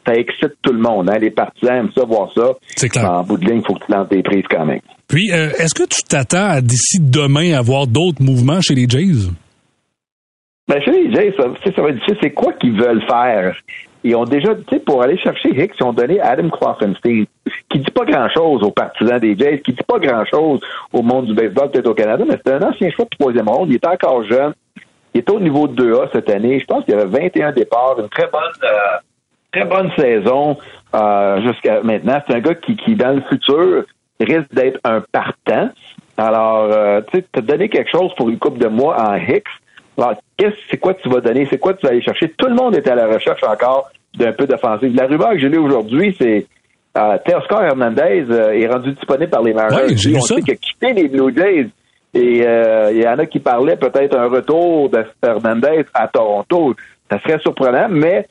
ça 0.05 0.13
excite 0.13 0.53
tout 0.61 0.73
le 0.73 0.79
monde. 0.79 1.09
Hein? 1.09 1.19
Les 1.19 1.31
partisans 1.31 1.75
aiment 1.75 1.91
ça, 1.95 2.03
voir 2.05 2.31
ça. 2.35 2.53
C'est 2.75 2.89
clair. 2.89 3.11
En 3.11 3.23
bout 3.23 3.37
de 3.37 3.45
ligne, 3.45 3.61
il 3.61 3.65
faut 3.65 3.73
que 3.75 3.85
tu 3.85 3.91
lances 3.91 4.09
des 4.09 4.23
prises 4.23 4.45
quand 4.49 4.65
même. 4.65 4.81
Puis, 5.07 5.31
euh, 5.31 5.49
est-ce 5.57 5.73
que 5.73 5.87
tu 5.87 6.03
t'attends 6.03 6.49
à 6.49 6.61
d'ici 6.61 6.99
demain 6.99 7.53
à 7.53 7.61
voir 7.61 7.87
d'autres 7.87 8.21
mouvements 8.21 8.61
chez 8.61 8.75
les 8.75 8.87
Jays? 8.87 9.29
Ben, 10.67 10.81
chez 10.81 10.91
les 10.91 11.13
Jays, 11.13 11.33
ça, 11.37 11.45
ça 11.75 11.81
va 11.81 11.89
être. 11.89 12.01
C'est 12.21 12.31
quoi 12.31 12.53
qu'ils 12.53 12.79
veulent 12.79 13.03
faire? 13.03 13.55
Ils 14.03 14.15
ont 14.15 14.25
déjà, 14.25 14.53
tu 14.55 14.63
sais, 14.69 14.79
pour 14.79 15.01
aller 15.01 15.17
chercher 15.17 15.49
Hicks, 15.49 15.73
ils 15.79 15.83
ont 15.83 15.93
donné 15.93 16.19
Adam 16.19 16.49
Kloffenstein, 16.49 17.25
qui 17.69 17.79
dit 17.79 17.91
pas 17.91 18.05
grand-chose 18.05 18.63
aux 18.63 18.71
partisans 18.71 19.19
des 19.19 19.37
Jays, 19.37 19.61
qui 19.61 19.73
dit 19.73 19.83
pas 19.87 19.99
grand-chose 19.99 20.59
au 20.93 21.01
monde 21.01 21.27
du 21.27 21.33
baseball, 21.33 21.71
peut-être 21.71 21.87
au 21.87 21.93
Canada, 21.93 22.23
mais 22.27 22.37
c'est 22.45 22.53
un 22.53 22.61
ancien 22.61 22.89
choix 22.91 23.05
de 23.05 23.17
troisième 23.17 23.49
ronde. 23.49 23.69
Il 23.69 23.75
est 23.75 23.87
encore 23.87 24.23
jeune. 24.23 24.53
Il 25.13 25.19
est 25.19 25.29
au 25.29 25.39
niveau 25.39 25.67
de 25.67 25.83
2A 25.83 26.09
cette 26.13 26.29
année. 26.29 26.59
Je 26.59 26.65
pense 26.65 26.85
qu'il 26.85 26.95
y 26.95 26.97
avait 26.97 27.19
21 27.19 27.51
départs, 27.53 27.99
une 27.99 28.09
très 28.09 28.27
bonne, 28.27 28.41
euh, 28.63 28.97
très 29.51 29.65
bonne 29.65 29.91
saison 29.97 30.57
euh, 30.93 31.41
jusqu'à 31.41 31.81
maintenant. 31.81 32.21
C'est 32.27 32.35
un 32.35 32.39
gars 32.39 32.55
qui, 32.55 32.75
qui, 32.75 32.95
dans 32.95 33.15
le 33.15 33.21
futur, 33.21 33.85
risque 34.19 34.53
d'être 34.53 34.79
un 34.83 35.01
partant. 35.11 35.69
Alors, 36.17 36.69
euh, 36.71 37.01
tu 37.11 37.17
sais, 37.17 37.25
te 37.31 37.39
donner 37.39 37.69
quelque 37.69 37.89
chose 37.89 38.13
pour 38.15 38.29
une 38.29 38.37
coupe 38.37 38.57
de 38.57 38.67
mois 38.67 38.95
en 39.01 39.15
Hicks. 39.15 39.47
Alors, 39.97 40.15
qu'est-ce, 40.37 40.55
c'est 40.69 40.77
quoi 40.77 40.93
tu 40.93 41.09
vas 41.09 41.21
donner? 41.21 41.47
C'est 41.49 41.57
quoi 41.57 41.73
tu 41.73 41.85
vas 41.85 41.91
aller 41.91 42.01
chercher? 42.01 42.29
Tout 42.37 42.47
le 42.47 42.55
monde 42.55 42.75
est 42.75 42.87
à 42.87 42.95
la 42.95 43.07
recherche 43.07 43.43
encore 43.43 43.89
d'un 44.17 44.31
peu 44.31 44.45
d'offensive. 44.45 44.95
La 44.95 45.07
rumeur 45.07 45.31
que 45.31 45.39
j'ai 45.39 45.49
lue 45.49 45.57
aujourd'hui, 45.57 46.15
c'est 46.19 46.45
euh, 46.97 47.17
Teoscar 47.25 47.63
Hernandez 47.63 48.25
euh, 48.29 48.51
est 48.51 48.67
rendu 48.67 48.91
disponible 48.91 49.29
par 49.29 49.43
les 49.43 49.53
Mariners. 49.53 49.93
Ouais, 49.93 50.15
on 50.15 50.21
sait 50.21 50.41
qu'il 50.41 50.53
a 50.53 50.55
quitté 50.55 50.93
les 50.93 51.07
Blue 51.07 51.33
Jays. 51.35 51.69
Et 52.13 52.41
euh, 52.45 52.91
il 52.91 53.01
y 53.01 53.07
en 53.07 53.19
a 53.19 53.25
qui 53.25 53.39
parlaient 53.39 53.75
peut-être 53.75 54.17
un 54.17 54.27
retour 54.27 54.89
de 54.89 55.03
Hernandez 55.21 55.85
à 55.93 56.07
Toronto. 56.07 56.75
Ça 57.11 57.19
serait 57.19 57.39
surprenant, 57.39 57.87
mais 57.89 58.27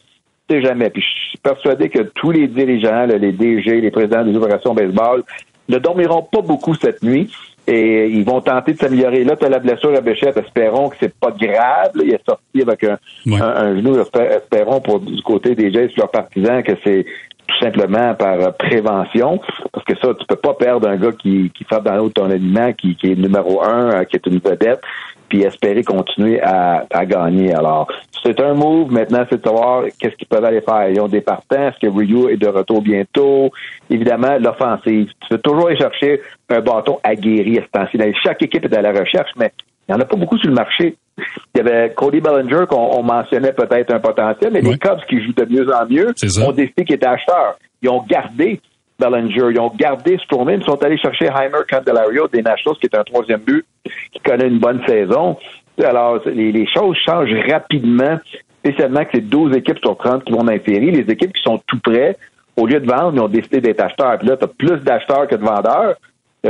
c'est 0.49 0.63
jamais. 0.63 0.91
Puis 0.91 1.03
je 1.03 1.29
suis 1.31 1.39
persuadé 1.39 1.89
que 1.89 2.03
tous 2.03 2.31
les 2.31 2.49
dirigeants, 2.49 3.07
les 3.07 3.33
DG, 3.33 3.81
les 3.81 3.91
présidents 3.91 4.25
des 4.25 4.37
opérations 4.37 4.75
baseball, 4.75 5.23
ne 5.69 5.79
dormiront 5.79 6.23
pas 6.23 6.41
beaucoup 6.41 6.75
cette 6.75 7.03
nuit 7.03 7.31
et 7.67 8.09
ils 8.09 8.25
vont 8.25 8.41
tenter 8.41 8.75
de 8.75 8.79
s'améliorer. 8.79 9.25
Là, 9.25 9.37
tu 9.37 9.45
as 9.45 9.49
la 9.49 9.59
blessure 9.59 9.95
à 9.97 10.01
Béchette, 10.01 10.37
espérons 10.37 10.89
que 10.89 10.97
c'est 11.01 11.15
pas 11.15 11.33
grave. 11.33 11.93
il 11.97 12.13
est 12.13 12.25
sorti 12.25 12.63
avec 12.63 12.85
un, 12.85 12.99
un, 13.33 13.77
genou, 13.77 13.99
espérons 13.99 14.81
pour 14.81 15.01
du 15.01 15.21
côté 15.23 15.55
des 15.55 15.73
Jays, 15.73 15.91
leurs 15.97 16.11
partisans, 16.11 16.63
que 16.63 16.73
c'est 16.85 17.05
tout 17.47 17.59
simplement 17.65 18.15
par 18.15 18.55
prévention, 18.57 19.41
parce 19.73 19.85
que 19.85 19.97
ça, 19.99 20.15
tu 20.19 20.27
peux 20.27 20.37
pas 20.37 20.55
perdre 20.55 20.89
un 20.89 20.97
gars 20.97 21.13
qui, 21.13 21.51
qui 21.51 21.65
fait 21.65 21.81
dans 21.83 21.95
l'autre 21.95 22.15
ton 22.15 22.31
aliment, 22.31 22.73
qui, 22.73 22.97
qui 22.97 23.13
est 23.13 23.15
numéro 23.15 23.63
un, 23.63 23.91
euh, 23.91 24.05
qui 24.05 24.17
est 24.17 24.27
une 24.27 24.39
vedette, 24.39 24.81
puis 25.29 25.43
espérer 25.43 25.83
continuer 25.83 26.41
à, 26.41 26.85
à 26.91 27.05
gagner. 27.05 27.53
Alors, 27.55 27.89
c'est 28.25 28.41
un 28.41 28.55
move. 28.55 28.93
Maintenant, 28.93 29.25
c'est 29.29 29.39
de 29.39 29.45
savoir 29.45 29.85
qu'est-ce 29.99 30.17
qu'ils 30.17 30.27
peuvent 30.27 30.45
aller 30.45 30.61
faire. 30.61 30.89
Ils 30.89 31.01
ont 31.01 31.09
des 31.09 31.21
partants. 31.21 31.69
Est-ce 31.69 31.79
que 31.81 31.93
Ryu 31.93 32.31
est 32.31 32.37
de 32.37 32.49
retour 32.49 32.83
bientôt? 32.83 33.51
Évidemment, 33.91 34.37
l'offensive. 34.39 35.11
Tu 35.21 35.27
veux 35.31 35.39
toujours 35.41 35.69
aller 35.69 35.79
chercher 35.79 36.21
un 36.49 36.61
bâton 36.61 36.99
aguerri 37.03 37.59
à 37.59 37.63
ce 37.63 37.69
temps-ci. 37.69 38.15
Chaque 38.23 38.43
équipe 38.43 38.65
est 38.65 38.77
à 38.77 38.83
la 38.83 38.93
recherche, 38.93 39.31
mais 39.37 39.53
il 39.89 39.95
n'y 39.95 39.99
en 39.99 40.01
a 40.01 40.05
pas 40.05 40.17
beaucoup 40.17 40.39
sur 40.39 40.49
le 40.49 40.55
marché. 40.55 40.97
Il 41.19 41.59
y 41.59 41.61
avait 41.61 41.95
Cody 41.95 42.21
Bellinger 42.21 42.65
qu'on 42.69 43.03
mentionnait 43.03 43.53
peut-être 43.53 43.95
un 43.95 44.01
potentiel, 44.01 44.53
mais 44.53 44.61
les 44.61 44.77
Cubs 44.77 45.01
qui 45.09 45.23
jouent 45.23 45.33
de 45.33 45.47
mieux 45.47 45.67
en 45.75 45.87
mieux 45.87 46.15
ont 46.45 46.53
décidé 46.53 46.85
qu'ils 46.85 46.97
étaient 46.97 47.07
acheteurs. 47.07 47.59
Ils 47.83 47.89
ont 47.89 48.03
gardé 48.07 48.61
Bellinger, 48.99 49.51
ils 49.51 49.61
ont 49.61 49.73
gardé 49.77 50.19
Stroman, 50.25 50.61
ils 50.61 50.65
sont 50.65 50.83
allés 50.83 50.99
chercher 50.99 51.27
Heimer 51.27 51.65
Candelario 51.69 52.29
des 52.29 52.43
Nationals, 52.43 52.79
qui 52.81 52.87
est 52.87 52.97
un 52.97 53.05
troisième 53.05 53.41
but, 53.41 53.65
qui 54.13 54.21
connaît 54.21 54.49
une 54.49 54.59
bonne 54.59 54.83
saison. 54.87 55.37
Alors, 55.83 56.21
les, 56.27 56.67
choses 56.67 56.97
changent 57.05 57.35
rapidement, 57.51 58.19
spécialement 58.61 59.05
que 59.05 59.11
c'est 59.15 59.29
12 59.29 59.57
équipes 59.57 59.79
sur 59.83 59.97
30 59.97 60.25
qui 60.25 60.33
vont 60.33 60.45
dans 60.45 60.53
Les 60.53 61.05
équipes 61.09 61.33
qui 61.33 61.43
sont 61.43 61.61
tout 61.67 61.81
près, 61.81 62.17
au 62.57 62.67
lieu 62.67 62.81
de 62.81 62.87
vendre, 62.87 63.13
ils 63.15 63.21
ont 63.21 63.29
décidé 63.29 63.61
d'être 63.61 63.83
acheteurs. 63.83 64.19
Puis 64.19 64.29
là, 64.29 64.37
tu 64.37 64.45
as 64.45 64.49
plus 64.49 64.79
d'acheteurs 64.83 65.27
que 65.29 65.35
de 65.35 65.45
vendeurs. 65.45 65.97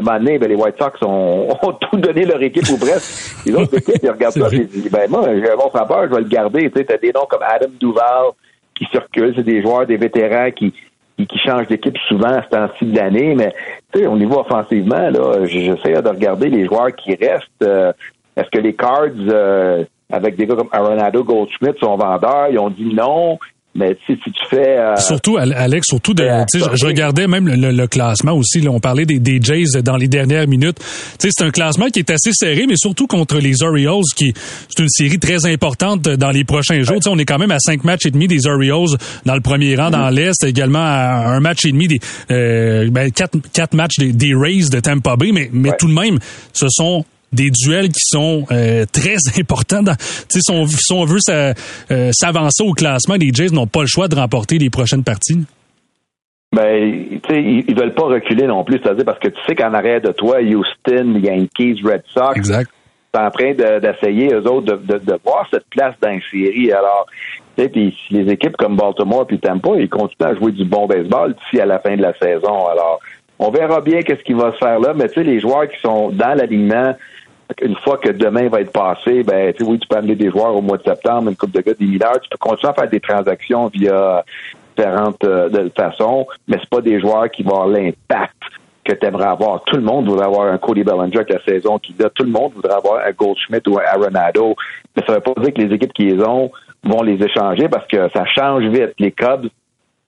Ben, 0.00 0.18
les 0.48 0.54
White 0.54 0.76
Sox 0.78 1.02
ont, 1.02 1.48
tout 1.80 1.96
donné 1.96 2.24
leur 2.24 2.42
équipe 2.42 2.68
ou 2.70 2.78
presque. 2.78 3.44
Les 3.46 3.54
autres 3.54 3.74
équipes, 3.78 4.02
ils 4.02 4.11
regardent 4.11 4.35
ça 4.35 4.48
ils 4.52 4.66
disent, 4.66 4.90
ben, 4.90 5.11
moi, 5.11 5.22
j'ai 5.35 5.50
un 5.50 5.56
bon 5.56 5.70
frappeur, 5.70 6.04
je 6.09 6.14
vais 6.14 6.20
le 6.20 6.28
garder. 6.28 6.70
Tu 6.70 6.80
sais, 6.80 6.92
as 6.92 6.98
des 6.98 7.12
noms 7.12 7.26
comme 7.28 7.42
Adam 7.42 7.68
Duval 7.80 8.32
qui 8.74 8.85
circulent, 8.87 9.32
c'est 9.37 9.42
des 9.42 9.62
joueurs, 9.62 9.87
des 9.87 9.96
vétérans 9.96 10.50
qui, 10.50 10.72
qui, 11.16 11.38
changent 11.38 11.68
d'équipe 11.68 11.96
souvent 12.09 12.28
à 12.28 12.42
ce 12.42 12.48
temps-ci 12.48 12.85
de 12.85 12.96
l'année, 12.96 13.35
mais 13.35 13.54
tu 13.92 14.00
sais, 14.00 14.06
au 14.06 14.16
niveau 14.16 14.40
offensivement, 14.40 15.11
là, 15.11 15.46
j'essaie 15.46 16.00
de 16.02 16.09
regarder 16.09 16.48
les 16.48 16.66
joueurs 16.66 16.94
qui 16.94 17.14
restent. 17.14 17.46
Euh, 17.62 17.92
est-ce 18.37 18.50
que 18.50 18.59
les 18.59 18.74
Cards, 18.74 19.09
euh, 19.28 19.85
avec 20.12 20.37
des 20.37 20.46
gars 20.46 20.56
comme 20.56 20.68
Arenado 20.72 21.24
Goldschmidt, 21.24 21.78
sont 21.80 21.96
vendeurs? 21.96 22.48
Ils 22.50 22.59
ont 22.59 22.68
dit 22.68 22.94
non. 22.94 23.38
Mais 23.77 23.97
si, 24.07 24.15
si 24.25 24.31
tu 24.33 24.47
fais... 24.49 24.79
Euh, 24.79 24.97
surtout, 24.97 25.37
Alex, 25.37 25.87
surtout, 25.89 26.15
de, 26.15 26.27
je, 26.55 26.59
je, 26.75 26.87
regardais 26.87 27.27
même 27.27 27.47
le, 27.47 27.87
classement 27.87 28.33
aussi. 28.33 28.61
Là, 28.61 28.71
on 28.71 28.81
parlait 28.81 29.05
des, 29.05 29.19
des 29.19 29.39
Jays 29.41 29.83
dans 29.83 29.97
les 29.97 30.09
dernières 30.09 30.49
minutes. 30.49 30.79
C'est 31.19 31.43
un 31.43 31.51
classement 31.51 31.87
qui 31.87 31.99
est 31.99 32.11
assez 32.11 32.31
serré, 32.33 32.65
mais 32.67 32.77
surtout 32.77 33.07
contre 33.07 33.39
les 33.39 33.62
Orioles, 33.62 34.03
qui 34.17 34.33
c'est 34.69 34.83
une 34.83 34.89
série 34.89 35.19
très 35.19 35.47
importante 35.47 36.03
dans 36.03 36.31
les 36.31 36.45
prochains 36.45 36.83
jours. 36.83 37.03
sais, 37.03 37.11
on 37.11 37.19
est 37.19 37.25
quand 37.25 37.39
même 37.39 37.51
à 37.51 37.59
cinq 37.59 37.85
matchs 37.85 38.07
et 38.07 38.11
demi 38.11 38.29
des 38.29 38.47
Orioles 38.47 38.97
dans 39.25 39.35
le 39.35 39.41
premier 39.43 39.77
rang 39.77 39.91
dans 39.91 40.11
mm-hmm. 40.11 40.15
l'Est, 40.15 40.45
également 40.45 40.83
à 40.83 41.27
un 41.29 41.41
match 41.41 41.65
et 41.67 41.73
demi 41.73 41.89
des 41.89 42.01
euh, 42.31 42.89
ben, 42.91 43.11
quatre, 43.11 43.37
quatre 43.53 43.75
matchs 43.75 43.99
des, 43.99 44.12
des 44.12 44.35
Rays 44.35 44.71
de 44.71 44.81
Tampa 44.81 45.17
Bay, 45.17 45.33
mais, 45.33 45.51
mais 45.53 45.73
tout 45.79 45.89
de 45.89 45.95
même, 45.95 46.19
ce 46.53 46.67
sont 46.69 47.05
des 47.37 47.51
duels 47.51 47.88
qui 47.88 48.01
sont 48.01 48.44
euh, 48.51 48.85
très 48.90 49.16
importants. 49.38 49.83
Dans, 49.83 49.96
si, 50.29 50.40
on, 50.51 50.66
si 50.66 50.92
on 50.92 51.05
veut 51.05 51.20
euh, 51.29 52.11
s'avancer 52.12 52.64
au 52.64 52.72
classement, 52.72 53.14
les 53.14 53.31
Jays 53.33 53.51
n'ont 53.53 53.66
pas 53.66 53.83
le 53.83 53.87
choix 53.87 54.09
de 54.09 54.16
remporter 54.16 54.59
les 54.59 54.70
prochaines 54.70 55.05
parties. 55.05 55.44
Ben, 56.53 57.20
tu 57.22 57.35
sais, 57.35 57.42
ils, 57.42 57.77
veulent 57.77 57.94
pas 57.94 58.05
reculer 58.05 58.46
non 58.46 58.64
plus, 58.64 58.81
c'est-à-dire 58.83 59.05
parce 59.05 59.18
que 59.18 59.29
tu 59.29 59.38
sais 59.46 59.55
qu'en 59.55 59.75
arrière 59.75 60.01
de 60.01 60.12
toi, 60.12 60.38
Houston, 60.40 61.20
Yankees, 61.22 61.83
Red 61.85 62.03
Sox, 62.14 62.37
exact. 62.37 62.70
sont 63.14 63.20
en 63.20 63.31
train 63.31 63.53
d'essayer 63.53 64.33
eux 64.33 64.46
autres 64.49 64.77
de, 64.77 64.99
de, 64.99 65.18
voir 65.25 65.46
cette 65.51 65.66
place 65.70 65.94
dans 66.01 66.09
la 66.09 66.20
série. 66.31 66.72
Alors, 66.72 67.07
tu 67.57 67.64
sais, 67.64 67.68
puis 67.68 67.94
les 68.11 68.33
équipes 68.33 68.57
comme 68.57 68.77
Baltimore 68.77 69.27
puis 69.27 69.38
Tampa, 69.38 69.70
ils 69.77 69.88
continuent 69.88 70.31
à 70.31 70.35
jouer 70.35 70.53
du 70.53 70.64
bon 70.64 70.87
baseball 70.87 71.35
d'ici 71.35 71.61
à 71.61 71.66
la 71.66 71.79
fin 71.81 71.96
de 71.96 72.03
la 72.03 72.14
saison. 72.14 72.66
Alors, 72.68 73.01
on 73.38 73.51
verra 73.51 73.81
bien 73.81 74.01
qu'est-ce 74.03 74.22
qui 74.22 74.33
va 74.33 74.53
se 74.53 74.59
faire 74.59 74.79
là, 74.81 74.94
mais 74.94 75.09
tu 75.09 75.14
sais, 75.14 75.25
les 75.25 75.40
joueurs 75.40 75.68
qui 75.68 75.79
sont 75.83 76.11
dans 76.11 76.35
l'alignement, 76.35 76.94
une 77.62 77.76
fois 77.76 77.98
que 77.98 78.11
demain 78.11 78.48
va 78.48 78.61
être 78.61 78.72
passé, 78.72 79.22
ben, 79.22 79.52
tu 79.52 79.62
oui, 79.62 79.78
tu 79.78 79.87
peux 79.88 79.96
amener 79.96 80.14
des 80.14 80.30
joueurs 80.30 80.54
au 80.54 80.62
mois 80.62 80.78
de 80.78 80.82
septembre, 80.82 81.28
une 81.30 81.37
coupe 81.37 81.52
de 81.52 81.61
gars, 81.61 81.74
des 81.74 81.87
mineurs, 81.87 82.20
tu 82.20 82.28
peux 82.28 82.38
continuer 82.38 82.70
à 82.70 82.74
faire 82.74 82.90
des 82.90 83.00
transactions 83.00 83.68
via 83.68 84.24
différentes 84.76 85.24
euh, 85.24 85.68
façons, 85.76 86.26
mais 86.48 86.59
c'est 86.61 86.68
pas 86.68 86.80
des 86.80 87.00
joueurs 87.00 87.30
qui 87.30 87.42
vont 87.42 87.52
avoir 87.52 87.68
l'impact 87.68 88.35
que 88.85 88.92
tu 88.92 89.06
aimerais 89.06 89.26
avoir. 89.26 89.62
Tout 89.64 89.76
le 89.76 89.82
monde 89.82 90.09
voudrait 90.09 90.26
avoir 90.26 90.52
un 90.52 90.59
Cody 90.59 90.85
Bellinger 90.85 91.18
avec 91.18 91.32
la 91.32 91.44
saison 91.44 91.78
qui 91.78 91.94
là. 91.98 92.09
Tout 92.11 92.22
le 92.22 92.30
monde 92.30 92.52
voudrait 92.54 92.74
avoir 92.74 93.04
un 93.04 93.11
Goldschmidt 93.11 93.68
ou 93.68 93.78
un 93.78 93.82
Arenado. 93.82 94.54
Mais 94.94 95.02
ça 95.06 95.14
veut 95.14 95.20
pas 95.20 95.35
dire 95.40 95.52
que 95.52 95.61
les 95.61 95.74
équipes 95.74 95.92
qui 95.92 96.04
les 96.04 96.22
ont 96.22 96.50
vont 96.85 97.02
les 97.02 97.22
échanger 97.22 97.68
parce 97.68 97.87
que 97.88 98.09
ça 98.14 98.24
change 98.26 98.64
vite. 98.64 98.92
Les 98.98 99.11
Cubs, 99.11 99.48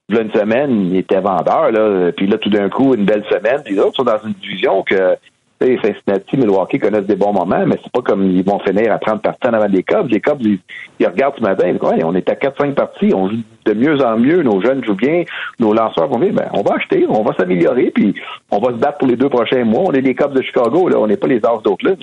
là, 0.09 0.21
une 0.21 0.33
semaine, 0.33 0.93
ils 0.93 0.99
étaient 0.99 1.21
vendeurs, 1.21 1.73
là. 1.73 2.13
Puis 2.13 2.29
là, 2.29 2.39
tout 2.39 2.51
d'un 2.51 2.69
coup, 2.69 2.95
une 2.95 3.05
belle 3.05 3.25
semaine. 3.29 3.63
Puis 3.65 3.75
les 3.75 3.81
autres 3.81 3.97
sont 3.97 4.05
dans 4.05 4.21
une 4.25 4.35
division 4.35 4.83
que 4.83 5.17
Cincinnati, 5.61 6.37
Milwaukee 6.37 6.79
connaissent 6.79 7.07
des 7.07 7.17
bons 7.17 7.33
moments, 7.33 7.65
mais 7.67 7.77
c'est 7.83 7.93
pas 7.93 8.03
comme 8.03 8.31
ils 8.31 8.45
vont 8.45 8.61
finir 8.61 8.93
à 8.93 8.99
30 8.99 9.23
parties 9.23 9.49
avant 9.49 9.69
des 9.69 9.83
Cubs. 9.83 10.09
Les 10.09 10.21
Cubs, 10.21 10.41
ils, 10.41 11.07
regardent 11.07 11.37
ce 11.37 11.43
matin, 11.43 11.73
disent, 11.73 12.05
on 12.05 12.15
est 12.15 12.29
à 12.31 12.35
4-5 12.35 12.75
parties, 12.75 13.13
on 13.15 13.29
joue 13.29 13.39
de 13.65 13.75
mieux 13.75 14.01
en 14.05 14.19
mieux, 14.19 14.43
nos 14.43 14.61
jeunes 14.61 14.85
jouent 14.85 14.95
bien, 14.95 15.25
nos 15.59 15.73
lanceurs 15.75 16.09
vont 16.09 16.19
bien, 16.19 16.33
ben, 16.33 16.49
on 16.53 16.63
va 16.63 16.77
acheter, 16.77 17.07
on 17.09 17.23
va 17.23 17.35
s'améliorer, 17.35 17.91
puis 17.91 18.15
on 18.51 18.59
va 18.59 18.71
se 18.71 18.79
battre 18.79 18.99
pour 18.99 19.09
les 19.09 19.17
deux 19.17 19.29
prochains 19.29 19.65
mois. 19.65 19.83
On 19.87 19.93
est 19.93 20.01
les 20.01 20.15
Cubs 20.15 20.33
de 20.33 20.43
Chicago, 20.43 20.89
là, 20.89 20.99
on 20.99 21.07
n'est 21.07 21.17
pas 21.17 21.27
les 21.27 21.41
As 21.45 21.63
d'Oakland. 21.63 21.99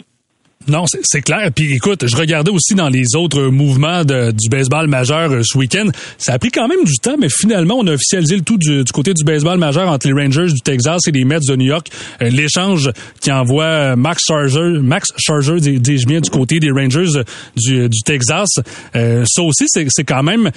Non, 0.67 0.85
c'est 0.87 1.21
clair. 1.21 1.51
Puis 1.53 1.73
écoute, 1.73 2.07
je 2.07 2.15
regardais 2.15 2.49
aussi 2.49 2.73
dans 2.73 2.89
les 2.89 3.15
autres 3.15 3.49
mouvements 3.49 4.03
du 4.03 4.49
baseball 4.49 4.87
majeur 4.87 5.31
euh, 5.31 5.41
ce 5.43 5.57
week-end. 5.57 5.89
Ça 6.17 6.33
a 6.33 6.39
pris 6.39 6.49
quand 6.49 6.67
même 6.67 6.83
du 6.83 6.97
temps, 6.97 7.17
mais 7.19 7.29
finalement, 7.29 7.75
on 7.77 7.85
a 7.85 7.93
officialisé 7.93 8.35
le 8.35 8.41
tout 8.41 8.57
du, 8.57 8.83
côté 8.91 9.13
du 9.13 9.23
baseball 9.23 9.59
majeur 9.59 9.89
entre 9.89 10.07
les 10.07 10.13
Rangers 10.13 10.51
du 10.51 10.61
Texas 10.61 11.01
et 11.07 11.11
les 11.11 11.23
Mets 11.23 11.39
de 11.47 11.55
New 11.55 11.67
York. 11.67 11.89
Euh, 12.21 12.29
l'échange 12.29 12.89
qui 13.21 13.31
envoie 13.31 13.63
euh, 13.63 13.95
Max 13.95 14.23
Scherzer, 14.25 14.81
Max 14.81 15.09
Scherzer, 15.17 15.59
dis-je 15.59 16.07
bien, 16.07 16.19
du 16.19 16.31
côté 16.31 16.59
des 16.59 16.71
Rangers 16.71 17.21
du, 17.55 17.89
Texas. 18.03 18.47
ça 18.93 19.41
aussi, 19.43 19.65
c'est 19.67 20.03
quand 20.03 20.23
même, 20.23 20.49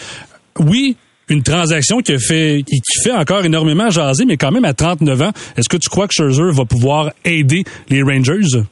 oui, 0.59 0.97
une 1.29 1.43
transaction 1.43 2.01
qui 2.01 2.19
fait 2.19 2.65
qui 2.67 3.03
fait 3.03 3.13
encore 3.13 3.45
énormément 3.45 3.91
jaser, 3.91 4.25
mais 4.25 4.37
quand 4.37 4.51
même 4.51 4.65
à 4.65 4.73
39 4.73 5.23
ans, 5.23 5.33
est-ce 5.57 5.69
que 5.69 5.77
tu 5.77 5.89
crois 5.91 6.09
que 6.09 6.15
Scherzer 6.15 6.51
va 6.53 6.65
pouvoir 6.65 7.13
aider 7.25 7.65
les 7.91 8.03
Rangers? 8.03 8.63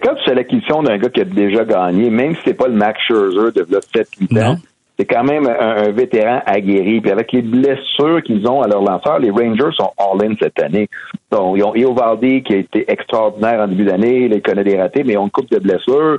Quand 0.00 0.14
tu 0.14 0.24
fais 0.24 0.34
l'acquisition 0.34 0.82
d'un 0.82 0.98
gars 0.98 1.08
qui 1.08 1.20
a 1.20 1.24
déjà 1.24 1.64
gagné, 1.64 2.10
même 2.10 2.34
si 2.34 2.40
c'est 2.44 2.54
pas 2.54 2.68
le 2.68 2.74
Max 2.74 3.00
Scherzer 3.02 3.52
de 3.52 3.62
7-8 3.62 4.44
ans, 4.44 4.56
c'est 4.98 5.04
quand 5.04 5.24
même 5.24 5.46
un, 5.46 5.90
vétéran 5.90 6.40
aguerri. 6.46 7.00
Puis 7.00 7.10
avec 7.10 7.32
les 7.32 7.42
blessures 7.42 8.22
qu'ils 8.22 8.46
ont 8.48 8.62
à 8.62 8.68
leur 8.68 8.82
lanceur, 8.82 9.18
les 9.18 9.30
Rangers 9.30 9.74
sont 9.76 9.92
all-in 9.98 10.34
cette 10.40 10.60
année. 10.60 10.88
Donc, 11.30 11.58
ils 11.58 11.64
ont 11.64 11.74
Eovaldi 11.74 12.42
qui 12.42 12.54
a 12.54 12.56
été 12.56 12.90
extraordinaire 12.90 13.60
en 13.60 13.68
début 13.68 13.84
d'année, 13.84 14.30
il 14.32 14.42
connaît 14.42 14.64
des 14.64 14.80
ratés, 14.80 15.04
mais 15.04 15.14
ils 15.14 15.18
ont 15.18 15.24
une 15.24 15.30
coupe 15.30 15.50
de 15.50 15.58
blessures. 15.58 16.18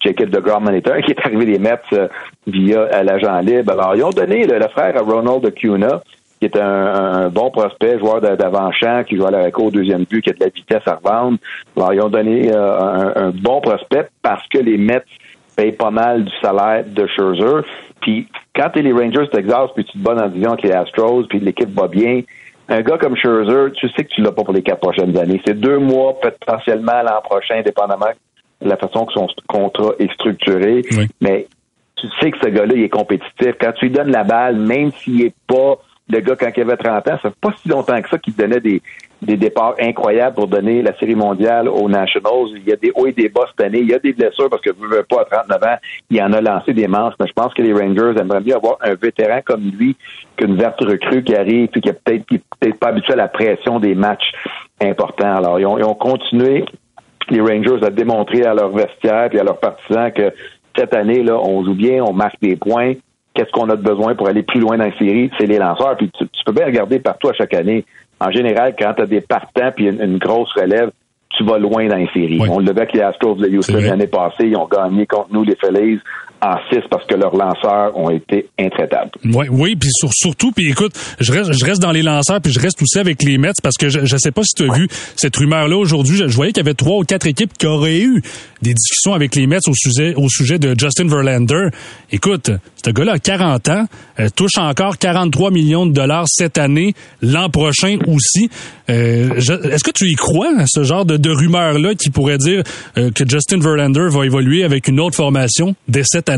Jacob 0.00 0.30
de 0.30 0.40
Grand 0.40 0.60
Monitor 0.60 0.96
qui 1.04 1.12
est 1.12 1.20
arrivé 1.24 1.44
des 1.44 1.58
Mets 1.58 1.78
euh, 1.92 2.08
via 2.46 3.02
l'agent 3.02 3.38
libre. 3.40 3.72
Alors, 3.72 3.94
ils 3.94 4.04
ont 4.04 4.10
donné 4.10 4.46
le, 4.46 4.68
frère 4.68 4.96
à 4.96 5.00
Ronald 5.00 5.44
Acuna 5.46 6.02
qui 6.42 6.46
est 6.46 6.60
un, 6.60 7.28
bon 7.28 7.52
prospect, 7.52 8.00
joueur 8.00 8.20
d'avant-champ, 8.20 9.04
qui 9.04 9.16
joue 9.16 9.26
à 9.26 9.30
la 9.30 9.48
au 9.56 9.70
deuxième 9.70 10.02
but, 10.02 10.22
qui 10.22 10.30
a 10.30 10.32
de 10.32 10.40
la 10.40 10.48
vitesse 10.48 10.82
à 10.86 10.96
revendre. 10.96 11.38
Alors, 11.76 11.94
ils 11.94 12.00
ont 12.00 12.08
donné 12.08 12.50
euh, 12.52 13.12
un, 13.14 13.30
bon 13.30 13.60
prospect 13.60 14.08
parce 14.22 14.44
que 14.48 14.58
les 14.58 14.76
Mets 14.76 15.04
payent 15.54 15.70
pas 15.70 15.92
mal 15.92 16.24
du 16.24 16.32
salaire 16.40 16.82
de 16.84 17.06
Scherzer. 17.06 17.64
Puis 18.00 18.26
quand 18.56 18.70
tu 18.70 18.80
es 18.80 18.82
les 18.82 18.92
Rangers 18.92 19.28
Texas, 19.30 19.70
puis 19.76 19.84
tu 19.84 19.92
te 19.92 19.98
bats 19.98 20.16
dans 20.16 20.22
la 20.22 20.28
division 20.30 20.50
avec 20.50 20.64
les 20.64 20.72
Astros, 20.72 21.28
puis 21.28 21.38
l'équipe 21.38 21.70
va 21.70 21.86
bien, 21.86 22.22
un 22.68 22.80
gars 22.80 22.98
comme 22.98 23.14
Scherzer, 23.14 23.70
tu 23.74 23.88
sais 23.90 24.02
que 24.02 24.08
tu 24.08 24.20
l'as 24.20 24.32
pas 24.32 24.42
pour 24.42 24.52
les 24.52 24.62
quatre 24.62 24.80
prochaines 24.80 25.16
années. 25.16 25.40
C'est 25.46 25.60
deux 25.60 25.78
mois, 25.78 26.18
potentiellement 26.20 27.02
l'an 27.04 27.20
prochain, 27.22 27.62
dépendamment 27.62 28.10
de 28.60 28.68
la 28.68 28.76
façon 28.76 29.06
que 29.06 29.12
son 29.12 29.28
contrat 29.46 29.92
est 30.00 30.12
structuré. 30.14 30.82
Mais 31.20 31.46
tu 31.94 32.08
sais 32.20 32.32
que 32.32 32.38
ce 32.42 32.48
gars-là, 32.48 32.74
il 32.74 32.82
est 32.82 32.88
compétitif. 32.88 33.54
Quand 33.60 33.70
tu 33.78 33.84
lui 33.84 33.92
donnes 33.92 34.10
la 34.10 34.24
balle, 34.24 34.56
même 34.56 34.90
s'il 34.90 35.22
est 35.22 35.34
pas 35.46 35.78
le 36.08 36.20
gars 36.20 36.36
quand 36.36 36.50
il 36.56 36.62
avait 36.62 36.76
30 36.76 37.08
ans, 37.08 37.18
ça 37.22 37.30
fait 37.30 37.40
pas 37.40 37.54
si 37.62 37.68
longtemps 37.68 38.00
que 38.00 38.08
ça 38.08 38.18
qu'il 38.18 38.34
donnait 38.34 38.60
des, 38.60 38.82
des 39.22 39.36
départs 39.36 39.74
incroyables 39.80 40.34
pour 40.34 40.48
donner 40.48 40.82
la 40.82 40.96
série 40.98 41.14
mondiale 41.14 41.68
aux 41.68 41.88
Nationals. 41.88 42.48
Il 42.56 42.68
y 42.68 42.72
a 42.72 42.76
des 42.76 42.92
hauts 42.94 43.06
et 43.06 43.12
des 43.12 43.28
bas 43.28 43.46
cette 43.48 43.66
année. 43.66 43.80
Il 43.80 43.88
y 43.88 43.94
a 43.94 43.98
des 43.98 44.12
blessures 44.12 44.50
parce 44.50 44.62
que 44.62 44.70
vous 44.70 44.86
ne 44.86 45.02
pas 45.02 45.22
à 45.22 45.24
39 45.24 45.62
ans. 45.62 45.76
Il 46.10 46.22
en 46.22 46.32
a 46.32 46.40
lancé 46.40 46.72
des 46.72 46.88
manches, 46.88 47.14
mais 47.20 47.26
je 47.28 47.32
pense 47.32 47.54
que 47.54 47.62
les 47.62 47.72
Rangers 47.72 48.20
aimeraient 48.20 48.40
mieux 48.40 48.54
avoir 48.54 48.78
un 48.82 48.94
vétéran 48.94 49.40
comme 49.44 49.62
lui 49.62 49.96
qu'une 50.36 50.56
verte 50.56 50.80
recrue 50.80 51.22
qui 51.22 51.34
arrive 51.34 51.68
et 51.74 51.80
qui 51.80 51.88
est 51.88 51.92
peut-être 51.92 52.26
peut 52.60 52.72
pas 52.78 52.88
habitué 52.88 53.12
à 53.12 53.16
la 53.16 53.28
pression 53.28 53.78
des 53.78 53.94
matchs 53.94 54.32
importants. 54.80 55.36
Alors, 55.36 55.60
ils 55.60 55.66
ont, 55.66 55.78
ils 55.78 55.84
ont 55.84 55.94
continué 55.94 56.64
les 57.30 57.40
Rangers 57.40 57.84
à 57.84 57.90
démontrer 57.90 58.44
à 58.44 58.54
leur 58.54 58.70
vestiaire 58.70 59.32
et 59.32 59.38
à 59.38 59.44
leurs 59.44 59.58
partisans 59.58 60.10
que 60.12 60.32
cette 60.76 60.94
année, 60.94 61.22
là, 61.22 61.38
on 61.38 61.64
joue 61.64 61.74
bien, 61.74 62.02
on 62.02 62.12
marque 62.12 62.40
des 62.40 62.56
points. 62.56 62.94
Qu'est-ce 63.34 63.50
qu'on 63.50 63.68
a 63.70 63.76
de 63.76 63.82
besoin 63.82 64.14
pour 64.14 64.28
aller 64.28 64.42
plus 64.42 64.60
loin 64.60 64.76
dans 64.76 64.84
la 64.84 64.98
série? 64.98 65.30
C'est 65.38 65.46
les 65.46 65.58
lanceurs. 65.58 65.96
Puis 65.96 66.10
tu, 66.10 66.26
peux 66.44 66.52
bien 66.52 66.66
regarder 66.66 66.98
partout 66.98 67.28
à 67.28 67.32
chaque 67.32 67.54
année. 67.54 67.84
En 68.20 68.30
général, 68.30 68.74
quand 68.78 68.94
tu 68.94 69.02
as 69.02 69.06
des 69.06 69.20
partants 69.20 69.70
puis 69.74 69.86
une, 69.86 70.18
grosse 70.18 70.52
relève, 70.54 70.90
tu 71.30 71.44
vas 71.44 71.58
loin 71.58 71.86
dans 71.88 71.96
les 71.96 72.08
séries. 72.12 72.40
On 72.48 72.58
le 72.58 72.70
avec 72.70 72.92
les 72.92 73.00
Astros 73.00 73.36
de 73.36 73.48
Houston 73.48 73.78
l'année 73.80 74.06
passée. 74.06 74.48
Ils 74.48 74.56
ont 74.56 74.66
gagné 74.66 75.06
contre 75.06 75.28
nous, 75.32 75.44
les 75.44 75.56
Phillies 75.56 75.98
en 76.42 76.56
6 76.70 76.80
parce 76.90 77.06
que 77.06 77.14
leurs 77.14 77.36
lanceurs 77.36 77.96
ont 77.96 78.10
été 78.10 78.48
intraitables. 78.58 79.12
Oui, 79.24 79.46
oui, 79.48 79.76
puis 79.76 79.90
surtout, 80.12 80.50
puis 80.50 80.70
écoute, 80.70 80.92
je 81.20 81.32
reste, 81.32 81.52
je 81.52 81.64
reste 81.64 81.80
dans 81.80 81.92
les 81.92 82.02
lanceurs, 82.02 82.40
puis 82.40 82.52
je 82.52 82.58
reste 82.58 82.82
aussi 82.82 82.98
avec 82.98 83.22
les 83.22 83.38
Mets 83.38 83.52
parce 83.62 83.76
que 83.76 83.88
je 83.88 84.00
ne 84.00 84.18
sais 84.18 84.32
pas 84.32 84.42
si 84.42 84.54
tu 84.56 84.68
as 84.68 84.74
vu 84.74 84.88
cette 85.14 85.36
rumeur-là 85.36 85.76
aujourd'hui. 85.76 86.16
Je, 86.16 86.24
voyais 86.24 86.52
qu'il 86.52 86.64
y 86.64 86.66
avait 86.66 86.74
trois 86.74 86.98
ou 86.98 87.04
quatre 87.04 87.26
équipes 87.26 87.52
qui 87.56 87.66
auraient 87.66 88.00
eu 88.00 88.22
des 88.60 88.74
discussions 88.74 89.14
avec 89.14 89.36
les 89.36 89.46
Mets 89.46 89.58
au 89.68 89.74
sujet, 89.74 90.14
au 90.16 90.28
sujet 90.28 90.58
de 90.58 90.74
Justin 90.78 91.06
Verlander. 91.06 91.68
Écoute, 92.10 92.50
ce 92.84 92.90
gars-là 92.90 93.12
a 93.12 93.18
40 93.20 93.68
ans, 93.68 93.86
euh, 94.18 94.28
touche 94.34 94.58
encore 94.58 94.98
43 94.98 95.52
millions 95.52 95.86
de 95.86 95.92
dollars 95.92 96.24
cette 96.26 96.58
année, 96.58 96.94
l'an 97.20 97.50
prochain 97.50 97.98
aussi. 98.08 98.50
Euh, 98.90 99.36
Est-ce 99.36 99.84
que 99.84 99.92
tu 99.92 100.10
y 100.10 100.14
crois, 100.14 100.50
ce 100.66 100.82
genre 100.82 101.04
de, 101.04 101.16
de 101.16 101.30
rumeur-là 101.30 101.94
qui 101.94 102.10
pourrait 102.10 102.38
dire 102.38 102.64
euh, 102.98 103.10
que 103.12 103.28
Justin 103.28 103.60
Verlander 103.60 104.08
va 104.10 104.26
évoluer 104.26 104.64
avec 104.64 104.88
une 104.88 104.98
autre 104.98 105.14
formation 105.14 105.76
dès 105.86 106.02
cette 106.04 106.28
année? 106.28 106.31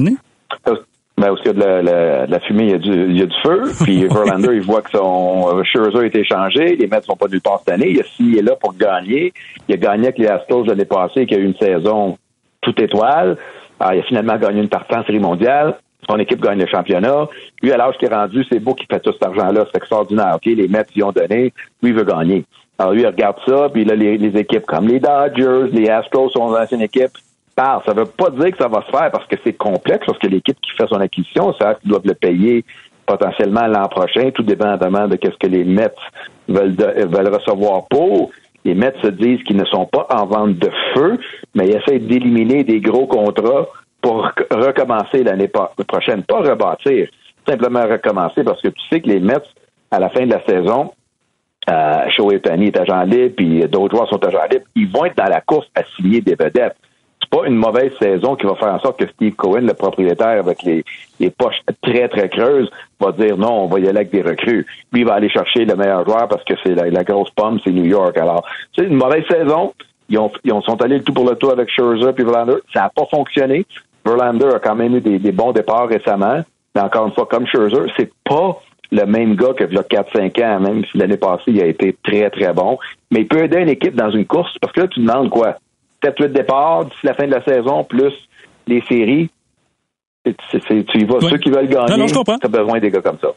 Ben, 1.17 1.29
parce 1.29 1.43
qu'il 1.43 1.57
y 1.57 1.63
a 1.63 1.83
de 1.83 2.31
la, 2.31 2.41
fumée, 2.41 2.65
il 2.65 2.71
y 2.71 2.75
a 2.75 2.79
du, 2.79 2.91
il 2.91 3.19
y 3.19 3.23
a 3.23 3.27
du 3.27 3.37
feu. 3.45 3.63
Puis 3.85 4.05
Verlander, 4.09 4.57
il 4.57 4.63
voit 4.63 4.83
que 4.83 4.91
son 4.91 5.63
Scherzer 5.63 6.01
a 6.01 6.07
été 6.07 6.25
changé. 6.25 6.75
Les 6.75 6.89
Mets 6.89 7.03
sont 7.03 7.17
pas 7.17 7.29
nulle 7.29 7.41
part 7.41 7.61
cette 7.61 7.75
année. 7.75 7.97
Il, 8.19 8.39
a, 8.39 8.43
là 8.43 8.57
pour 8.57 8.75
gagner. 8.75 9.33
Il 9.69 9.75
a 9.75 9.77
gagné 9.77 10.09
avec 10.09 10.19
les 10.19 10.27
Astros 10.27 10.65
l'année 10.65 10.85
passée, 10.85 11.27
qui 11.27 11.35
a 11.35 11.39
eu 11.39 11.45
une 11.45 11.55
saison 11.55 12.19
toute 12.63 12.81
étoile. 12.81 13.37
Alors, 13.79 13.95
il 13.95 14.01
a 14.01 14.03
finalement 14.03 14.37
gagné 14.37 14.61
une 14.61 14.69
partie 14.69 14.95
en 14.95 15.05
série 15.05 15.21
mondiale. 15.21 15.79
Son 16.09 16.19
équipe 16.19 16.43
gagne 16.43 16.59
le 16.59 16.67
championnat. 16.67 17.29
Lui, 17.63 17.71
à 17.71 17.77
l'âge 17.77 17.95
qu'il 17.99 18.11
est 18.11 18.15
rendu, 18.15 18.45
c'est 18.51 18.59
beau 18.59 18.75
qu'il 18.75 18.87
fait 18.91 19.01
tout 19.01 19.13
cet 19.13 19.23
argent-là. 19.23 19.67
C'est 19.71 19.79
extraordinaire. 19.79 20.33
OK, 20.35 20.47
les 20.47 20.67
Mets, 20.67 20.85
ils 20.97 21.05
ont 21.05 21.13
donné. 21.13 21.53
Lui, 21.81 21.91
il 21.91 21.95
veut 21.95 22.05
gagner. 22.05 22.45
Alors, 22.77 22.93
lui, 22.93 23.03
il 23.03 23.07
regarde 23.07 23.37
ça. 23.47 23.69
Puis 23.73 23.85
là, 23.85 23.95
les, 23.95 24.19
les 24.19 24.37
équipes 24.37 24.67
comme 24.67 24.89
les 24.89 24.99
Dodgers, 24.99 25.71
les 25.73 25.89
Astros 25.89 26.31
sont 26.31 26.51
dans 26.51 26.67
une 26.67 26.83
équipe 26.83 27.13
Ça 27.57 27.83
ne 27.89 28.01
veut 28.01 28.07
pas 28.07 28.31
dire 28.31 28.51
que 28.51 28.59
ça 28.59 28.69
va 28.69 28.83
se 28.83 28.91
faire 28.91 29.11
parce 29.11 29.27
que 29.27 29.37
c'est 29.45 29.53
complexe, 29.53 30.07
parce 30.07 30.19
que 30.19 30.27
l'équipe 30.27 30.59
qui 30.61 30.71
fait 30.77 30.89
son 30.89 31.01
acquisition, 31.01 31.55
ça 31.55 31.79
doivent 31.85 32.07
le 32.07 32.15
payer 32.15 32.65
potentiellement 33.07 33.67
l'an 33.67 33.89
prochain, 33.89 34.31
tout 34.31 34.43
dépendamment 34.43 35.07
de 35.07 35.19
ce 35.23 35.37
que 35.39 35.47
les 35.47 35.65
Mets 35.65 35.95
veulent, 36.49 36.75
veulent 36.75 37.35
recevoir 37.35 37.87
pour. 37.89 38.31
Les 38.65 38.75
Mets 38.75 38.95
se 39.03 39.09
disent 39.09 39.43
qu'ils 39.45 39.59
ne 39.59 39.65
sont 39.67 39.87
pas 39.87 40.07
en 40.11 40.27
vente 40.27 40.59
de 40.59 40.71
feu, 40.95 41.19
mais 41.55 41.69
ils 41.69 41.77
essaient 41.77 41.99
d'éliminer 41.99 42.65
des 42.65 42.81
gros 42.81 43.07
contrats 43.07 43.67
pour 44.01 44.31
recommencer 44.51 45.23
l'année 45.23 45.51
prochaine. 45.87 46.23
Pas 46.23 46.41
rebâtir, 46.41 47.09
simplement 47.47 47.83
recommencer 47.83 48.43
parce 48.43 48.61
que 48.63 48.69
tu 48.69 48.81
sais 48.91 49.01
que 49.01 49.09
les 49.09 49.21
Mets, 49.21 49.37
à 49.91 50.01
la 50.01 50.09
fin 50.09 50.27
de 50.27 50.31
la 50.31 50.45
saison, 50.45 50.93
euh, 51.71 52.11
Shohei 52.11 52.37
est 52.37 52.79
agent 52.79 53.03
libre, 53.05 53.35
puis 53.37 53.61
d'autres 53.69 53.97
joueurs 53.97 54.09
sont 54.09 54.23
agents 54.25 54.47
libres, 54.51 54.67
ils 54.75 54.91
vont 54.91 55.05
être 55.05 55.17
dans 55.17 55.31
la 55.31 55.41
course 55.41 55.67
à 55.75 55.83
signer 55.97 56.21
des 56.21 56.35
vedettes 56.35 56.77
pas 57.35 57.47
une 57.47 57.57
mauvaise 57.57 57.93
saison 57.99 58.37
qui 58.37 58.47
va 58.47 58.55
faire 58.55 58.75
en 58.75 58.79
sorte 58.79 58.99
que 58.99 59.09
Steve 59.09 59.35
Cohen, 59.35 59.63
le 59.63 59.75
propriétaire 59.75 60.39
avec 60.39 60.63
les, 60.63 60.85
poches 61.31 61.61
très, 61.83 62.09
très 62.09 62.29
creuses, 62.29 62.71
va 63.01 63.11
dire 63.13 63.37
non, 63.37 63.65
on 63.65 63.67
va 63.67 63.81
y 63.81 63.89
aller 63.89 63.99
avec 63.99 64.11
des 64.11 64.23
recrues. 64.23 64.67
Lui, 64.93 65.01
il 65.01 65.07
va 65.07 65.15
aller 65.15 65.29
chercher 65.29 65.65
le 65.65 65.75
meilleur 65.75 66.05
joueur 66.05 66.29
parce 66.29 66.45
que 66.45 66.55
c'est 66.63 66.75
la, 66.75 67.05
grosse 67.05 67.31
pomme, 67.31 67.59
c'est 67.65 67.73
New 67.73 67.85
York. 67.85 68.17
Alors, 68.19 68.45
c'est 68.75 68.85
une 68.85 68.95
mauvaise 68.95 69.25
saison. 69.29 69.75
Ils, 70.09 70.19
ont, 70.19 70.31
ils 70.45 70.53
sont 70.65 70.81
allés 70.81 70.99
le 70.99 71.03
tout 71.03 71.13
pour 71.13 71.29
le 71.29 71.35
tout 71.35 71.51
avec 71.51 71.71
Scherzer 71.71 72.13
puis 72.13 72.25
Verlander. 72.25 72.59
Ça 72.73 72.83
n'a 72.83 72.91
pas 72.91 73.07
fonctionné. 73.11 73.67
Verlander 74.05 74.55
a 74.55 74.59
quand 74.61 74.77
même 74.77 74.95
eu 74.95 75.01
des, 75.01 75.33
bons 75.33 75.53
départs 75.53 75.89
récemment. 75.89 76.43
Mais 76.75 76.83
encore 76.83 77.07
une 77.07 77.15
fois, 77.15 77.27
comme 77.27 77.47
Scherzer, 77.47 77.91
c'est 77.97 78.13
pas 78.25 78.61
le 78.93 79.07
même 79.07 79.35
gars 79.35 79.55
que 79.57 79.65
il 79.65 79.75
y 79.75 79.79
a 79.79 79.83
4-5 79.83 80.45
ans, 80.45 80.61
même 80.61 80.85
si 80.85 80.99
l'année 80.99 81.17
passée, 81.17 81.45
il 81.49 81.61
a 81.61 81.67
été 81.67 81.97
très, 82.05 82.31
très 82.31 82.53
bon. 82.53 82.79
Mais 83.11 83.23
il 83.23 83.27
peut 83.27 83.43
aider 83.43 83.59
une 83.59 83.71
équipe 83.71 83.97
dans 83.97 84.11
une 84.11 84.27
course 84.27 84.57
parce 84.61 84.73
que 84.73 84.83
là, 84.83 84.89
tu 84.89 85.01
demandes 85.01 85.31
quoi? 85.31 85.57
7-8 86.05 86.33
départs 86.33 86.85
d'ici 86.87 86.99
la 87.05 87.15
fin 87.15 87.27
de 87.27 87.33
la 87.33 87.45
saison, 87.45 87.85
plus 87.85 88.13
les 88.67 88.83
séries. 88.89 89.31
tu 90.25 90.33
y 90.33 91.05
vas. 91.05 91.21
Ceux 91.21 91.39
qui 91.39 91.51
veulent 91.51 91.69
gagner, 91.69 92.07
tu 92.07 92.19
as 92.19 92.49
besoin 92.49 92.81
des 92.81 92.91
gars 92.91 93.01
comme 93.01 93.19
ça. 93.21 93.29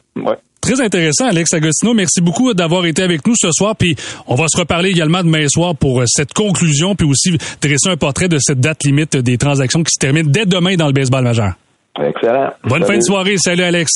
Très 0.62 0.82
intéressant, 0.82 1.28
Alex 1.28 1.54
Agostino. 1.54 1.94
Merci 1.94 2.20
beaucoup 2.20 2.54
d'avoir 2.54 2.86
été 2.86 3.02
avec 3.02 3.26
nous 3.26 3.36
ce 3.38 3.52
soir. 3.52 3.76
Puis 3.78 3.96
on 4.28 4.36
va 4.36 4.46
se 4.50 4.60
reparler 4.60 4.90
également 4.90 5.24
demain 5.24 5.48
soir 5.48 5.76
pour 5.76 6.02
euh, 6.02 6.06
cette 6.08 6.34
conclusion, 6.34 6.94
puis 6.94 7.08
aussi 7.08 7.38
dresser 7.62 7.90
un 7.90 7.96
portrait 7.96 8.28
de 8.28 8.38
cette 8.38 8.60
date 8.60 8.84
limite 8.84 9.16
des 9.16 9.38
transactions 9.38 9.82
qui 9.82 9.92
se 9.92 10.00
terminent 10.00 10.30
dès 10.30 10.46
demain 10.46 10.76
dans 10.76 10.88
le 10.88 10.94
baseball 10.94 11.24
majeur. 11.24 11.54
Excellent. 12.00 12.52
Bonne 12.64 12.86
fin 12.86 12.98
de 12.98 13.04
soirée. 13.04 13.38
Salut, 13.38 13.64
Alex. 13.64 13.94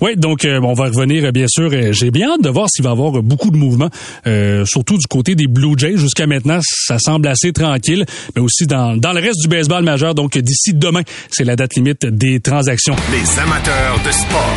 Oui, 0.00 0.16
donc, 0.16 0.44
euh, 0.44 0.60
on 0.62 0.74
va 0.74 0.84
revenir, 0.84 1.30
bien 1.32 1.46
sûr. 1.48 1.70
Euh, 1.72 1.92
j'ai 1.92 2.10
bien 2.10 2.30
hâte 2.30 2.42
de 2.42 2.48
voir 2.48 2.68
s'il 2.70 2.84
va 2.84 2.90
y 2.90 2.92
avoir 2.92 3.22
beaucoup 3.22 3.50
de 3.50 3.56
mouvements, 3.56 3.90
euh, 4.26 4.64
surtout 4.66 4.96
du 4.96 5.06
côté 5.06 5.34
des 5.34 5.46
Blue 5.46 5.74
Jays. 5.76 5.96
Jusqu'à 5.96 6.26
maintenant, 6.26 6.60
ça 6.62 6.98
semble 6.98 7.28
assez 7.28 7.52
tranquille, 7.52 8.04
mais 8.34 8.42
aussi 8.42 8.66
dans, 8.66 8.96
dans 8.96 9.12
le 9.12 9.20
reste 9.20 9.40
du 9.42 9.48
baseball 9.48 9.84
majeur. 9.84 10.14
Donc, 10.14 10.38
d'ici 10.38 10.72
demain, 10.74 11.02
c'est 11.30 11.44
la 11.44 11.56
date 11.56 11.74
limite 11.74 12.06
des 12.06 12.40
transactions. 12.40 12.96
Les 13.10 13.38
amateurs 13.38 13.98
de 14.04 14.10
sport. 14.10 14.56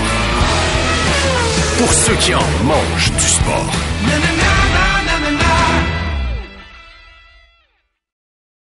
Pour 1.78 1.94
ceux 1.94 2.16
qui 2.16 2.34
en 2.34 2.64
mangent 2.64 3.12
du 3.12 3.28
sport. 3.28 3.72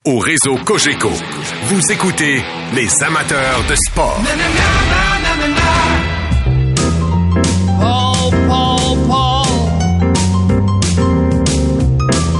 Au 0.08 0.18
réseau 0.20 0.56
Cogeco, 0.64 1.10
vous 1.64 1.92
écoutez 1.92 2.42
les 2.74 2.88
amateurs 3.04 3.62
de 3.68 3.74
sport. 3.74 4.18
Paul, 7.78 8.30
Paul, 8.48 8.96
Paul. 9.06 9.46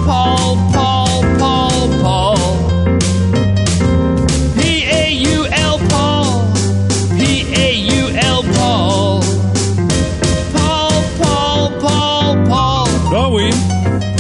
Paul, 0.06 0.56
Paul, 0.72 1.36
Paul, 1.38 1.90
Paul. 2.00 2.38
P-A-U-L, 4.56 5.74
Paul. 5.90 6.26
P-A-U-L, 7.18 8.38
Paul. 8.54 9.20
Paul, 10.54 11.02
Paul, 11.20 11.72
Paul, 11.82 12.44
Paul. 12.48 12.88
Ah 13.14 13.28
oui, 13.30 13.50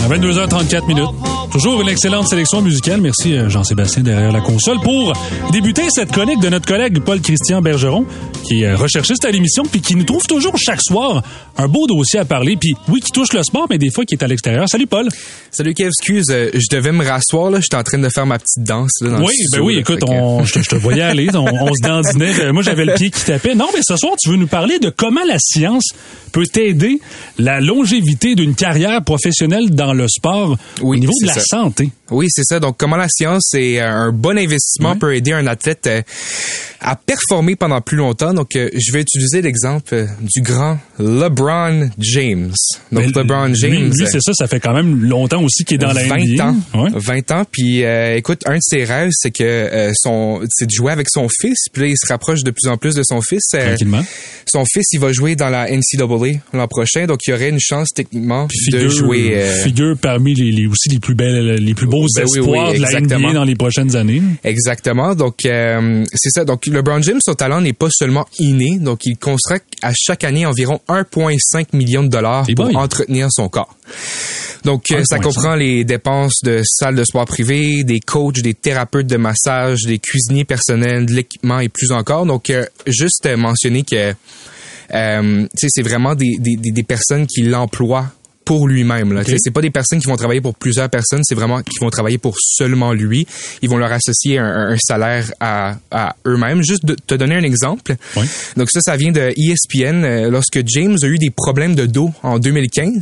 à 0.04 0.08
22h34 0.14 0.86
minutes. 0.86 1.37
Toujours 1.58 1.82
une 1.82 1.88
excellente 1.88 2.28
sélection 2.28 2.62
musicale. 2.62 3.00
Merci 3.00 3.34
euh, 3.34 3.48
Jean-Sébastien 3.48 4.04
derrière 4.04 4.30
la 4.30 4.40
console 4.40 4.78
pour 4.80 5.12
débuter 5.50 5.90
cette 5.90 6.12
chronique 6.12 6.38
de 6.40 6.48
notre 6.48 6.66
collègue 6.68 7.00
Paul-Christian 7.00 7.60
Bergeron, 7.62 8.06
qui 8.44 8.62
est 8.62 8.74
recherchiste 8.74 9.24
à 9.24 9.32
l'émission, 9.32 9.64
puis 9.64 9.80
qui 9.80 9.96
nous 9.96 10.04
trouve 10.04 10.24
toujours 10.28 10.56
chaque 10.56 10.80
soir 10.80 11.20
un 11.56 11.66
beau 11.66 11.88
dossier 11.88 12.20
à 12.20 12.24
parler, 12.24 12.56
puis 12.56 12.74
oui, 12.86 13.00
qui 13.00 13.10
touche 13.10 13.32
le 13.32 13.42
sport, 13.42 13.66
mais 13.68 13.76
des 13.76 13.90
fois 13.90 14.04
qui 14.04 14.14
est 14.14 14.22
à 14.22 14.28
l'extérieur. 14.28 14.68
Salut 14.68 14.86
Paul. 14.86 15.08
Salut 15.50 15.74
Kev, 15.74 15.88
excuse, 15.88 16.26
euh, 16.30 16.50
je 16.54 16.66
devais 16.70 16.92
me 16.92 17.04
rasseoir, 17.04 17.50
là, 17.50 17.58
j'étais 17.60 17.74
en 17.74 17.82
train 17.82 17.98
de 17.98 18.08
faire 18.08 18.24
ma 18.24 18.38
petite 18.38 18.62
danse. 18.62 18.92
Là, 19.00 19.10
dans 19.10 19.24
oui, 19.24 19.34
ben 19.52 19.60
oui, 19.60 19.78
écoute, 19.78 20.04
on, 20.06 20.44
je, 20.44 20.60
te 20.60 20.76
voyais 20.76 21.02
aller, 21.02 21.28
on, 21.34 21.74
se 21.74 21.82
dandinait. 21.82 22.38
Euh, 22.38 22.52
moi, 22.52 22.62
j'avais 22.62 22.84
le 22.84 22.94
pied 22.94 23.10
qui 23.10 23.24
tapait. 23.24 23.56
Non, 23.56 23.66
mais 23.74 23.80
ce 23.82 23.96
soir, 23.96 24.12
tu 24.22 24.30
veux 24.30 24.36
nous 24.36 24.46
parler 24.46 24.78
de 24.78 24.90
comment 24.90 25.24
la 25.26 25.38
science 25.40 25.88
peut 26.30 26.46
t'aider 26.46 27.00
la 27.36 27.60
longévité 27.60 28.36
d'une 28.36 28.54
carrière 28.54 29.02
professionnelle 29.02 29.70
dans 29.70 29.92
le 29.92 30.06
sport 30.06 30.56
au 30.82 30.94
niveau 30.94 31.12
de 31.22 31.26
la 31.26 31.34
santé. 31.50 31.90
Oui, 32.10 32.26
c'est 32.30 32.44
ça. 32.44 32.58
Donc, 32.58 32.76
comment 32.78 32.96
la 32.96 33.08
science 33.08 33.52
et 33.54 33.80
un 33.80 34.12
bon 34.12 34.38
investissement 34.38 34.96
peut 34.96 35.14
aider 35.14 35.32
un 35.32 35.46
athlète 35.46 35.86
euh, 35.86 36.02
à 36.80 36.96
performer 36.96 37.54
pendant 37.54 37.80
plus 37.80 37.96
longtemps? 37.98 38.32
Donc, 38.32 38.56
euh, 38.56 38.70
je 38.74 38.92
vais 38.92 39.02
utiliser 39.02 39.42
l'exemple 39.42 39.94
euh, 39.94 40.06
du 40.22 40.40
grand 40.40 40.78
LeBron 40.98 41.90
James. 41.98 42.54
Donc, 42.92 43.14
LeBron 43.14 43.54
James. 43.54 43.90
Lui, 43.90 44.06
c'est 44.10 44.22
ça. 44.22 44.32
Ça 44.32 44.46
fait 44.46 44.60
quand 44.60 44.72
même 44.72 45.04
longtemps 45.04 45.42
aussi 45.42 45.64
qu'il 45.64 45.74
est 45.74 45.78
dans 45.78 45.92
la 45.92 46.04
20 46.04 46.16
NBA. 46.16 46.44
ans. 46.44 46.56
Ouais. 46.74 46.90
20 46.94 47.30
ans. 47.32 47.44
Puis, 47.50 47.82
écoute, 48.16 48.40
un 48.46 48.56
de 48.56 48.62
ses 48.62 48.84
rêves, 48.84 49.10
c'est 49.12 49.30
que 49.30 49.90
son, 49.94 50.40
c'est 50.48 50.66
de 50.66 50.70
jouer 50.70 50.92
avec 50.92 51.08
son 51.10 51.28
fils. 51.28 51.66
Puis 51.72 51.82
là, 51.82 51.88
il 51.88 51.96
se 51.96 52.06
rapproche 52.10 52.42
de 52.42 52.50
plus 52.50 52.68
en 52.68 52.76
plus 52.76 52.94
de 52.94 53.02
son 53.02 53.20
fils. 53.20 53.42
Tranquillement. 53.52 54.04
son 54.46 54.64
fils, 54.64 54.86
il 54.92 55.00
va 55.00 55.12
jouer 55.12 55.36
dans 55.36 55.48
la 55.48 55.70
NCAA 55.70 56.40
l'an 56.54 56.68
prochain. 56.68 57.06
Donc, 57.06 57.20
il 57.26 57.30
y 57.30 57.32
aurait 57.34 57.50
une 57.50 57.60
chance 57.60 57.88
techniquement 57.94 58.48
Figure, 58.50 58.82
de 58.82 58.88
jouer. 58.88 59.50
figure 59.62 59.96
parmi 60.00 60.34
les, 60.34 60.50
les, 60.52 60.66
aussi 60.66 60.88
les 60.88 60.98
plus 61.00 61.14
belles, 61.14 61.56
les 61.62 61.74
plus 61.74 61.86
beaux 61.86 61.97
Ben 62.16 62.24
oui, 62.28 62.38
espoirs 62.38 62.70
oui, 62.70 62.78
de 62.78 62.82
la 62.82 63.00
NBA 63.00 63.32
dans 63.32 63.44
les 63.44 63.54
prochaines 63.54 63.96
années. 63.96 64.22
Exactement. 64.44 65.14
Donc 65.14 65.44
euh, 65.44 66.04
c'est 66.14 66.30
ça. 66.30 66.44
Donc 66.44 66.66
LeBron 66.66 67.02
James, 67.02 67.20
son 67.24 67.34
talent 67.34 67.60
n'est 67.60 67.72
pas 67.72 67.88
seulement 67.90 68.26
inné. 68.38 68.78
Donc 68.78 69.04
il 69.04 69.16
consacre 69.16 69.66
à 69.82 69.92
chaque 69.94 70.24
année 70.24 70.46
environ 70.46 70.80
1,5 70.88 71.66
million 71.74 72.02
de 72.02 72.08
dollars 72.08 72.46
pour 72.56 72.66
boy. 72.66 72.76
entretenir 72.76 73.28
son 73.30 73.48
corps. 73.48 73.74
Donc 74.64 74.84
euh, 74.90 75.02
ça 75.04 75.18
1,5. 75.18 75.22
comprend 75.22 75.54
les 75.54 75.84
dépenses 75.84 76.40
de 76.42 76.62
salles 76.64 76.96
de 76.96 77.04
sport 77.04 77.26
privées, 77.26 77.84
des 77.84 78.00
coachs, 78.00 78.40
des 78.40 78.54
thérapeutes 78.54 79.06
de 79.06 79.16
massage, 79.16 79.82
des 79.86 79.98
cuisiniers 79.98 80.44
personnels, 80.44 81.06
de 81.06 81.14
l'équipement 81.14 81.60
et 81.60 81.68
plus 81.68 81.92
encore. 81.92 82.26
Donc 82.26 82.50
euh, 82.50 82.64
juste 82.86 83.28
mentionner 83.36 83.82
que 83.82 84.12
euh, 84.94 85.46
c'est 85.54 85.82
vraiment 85.82 86.14
des, 86.14 86.36
des 86.38 86.82
personnes 86.82 87.26
qui 87.26 87.42
l'emploient 87.42 88.06
pour 88.48 88.66
lui-même. 88.66 89.12
Là. 89.12 89.22
Sais, 89.24 89.36
C'est 89.38 89.50
pas 89.50 89.60
des 89.60 89.70
personnes 89.70 90.00
qui 90.00 90.06
vont 90.06 90.16
travailler 90.16 90.40
pour 90.40 90.54
plusieurs 90.54 90.88
personnes, 90.88 91.20
c'est 91.22 91.34
vraiment 91.34 91.60
qui 91.60 91.78
vont 91.82 91.90
travailler 91.90 92.16
pour 92.16 92.34
seulement 92.40 92.94
lui. 92.94 93.26
Ils 93.60 93.68
vont 93.68 93.76
leur 93.76 93.92
associer 93.92 94.38
un, 94.38 94.70
un 94.70 94.76
salaire 94.78 95.30
à, 95.38 95.76
à 95.90 96.16
eux-mêmes. 96.26 96.62
Juste 96.62 96.86
de 96.86 96.94
te 96.94 97.14
donner 97.14 97.34
un 97.34 97.42
exemple. 97.42 97.94
Oui. 98.16 98.24
Donc 98.56 98.70
ça, 98.70 98.80
ça 98.80 98.96
vient 98.96 99.12
de 99.12 99.34
ESPN. 99.36 100.02
Euh, 100.02 100.30
Lorsque 100.30 100.60
James 100.66 100.96
a 101.02 101.06
eu 101.06 101.18
des 101.18 101.28
problèmes 101.30 101.74
de 101.74 101.84
dos 101.84 102.10
en 102.22 102.38
2015, 102.38 102.92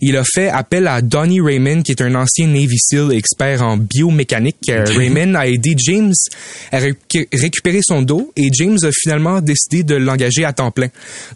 il 0.00 0.16
a 0.16 0.24
fait 0.24 0.48
appel 0.48 0.88
à 0.88 1.02
Donnie 1.02 1.40
Raymond, 1.40 1.82
qui 1.82 1.92
est 1.92 2.02
un 2.02 2.14
ancien 2.16 2.48
Navy 2.48 2.76
SEAL 2.78 3.12
expert 3.12 3.62
en 3.62 3.76
biomécanique. 3.76 4.56
Euh, 4.70 4.84
Raymond 4.86 5.34
a 5.36 5.46
aidé 5.46 5.76
James 5.78 6.12
à 6.72 6.80
récu- 6.80 7.28
récupérer 7.32 7.80
son 7.82 8.02
dos 8.02 8.32
et 8.36 8.48
James 8.52 8.78
a 8.82 8.90
finalement 8.92 9.40
décidé 9.40 9.84
de 9.84 9.94
l'engager 9.94 10.44
à 10.44 10.52
temps 10.52 10.72
plein. 10.72 10.88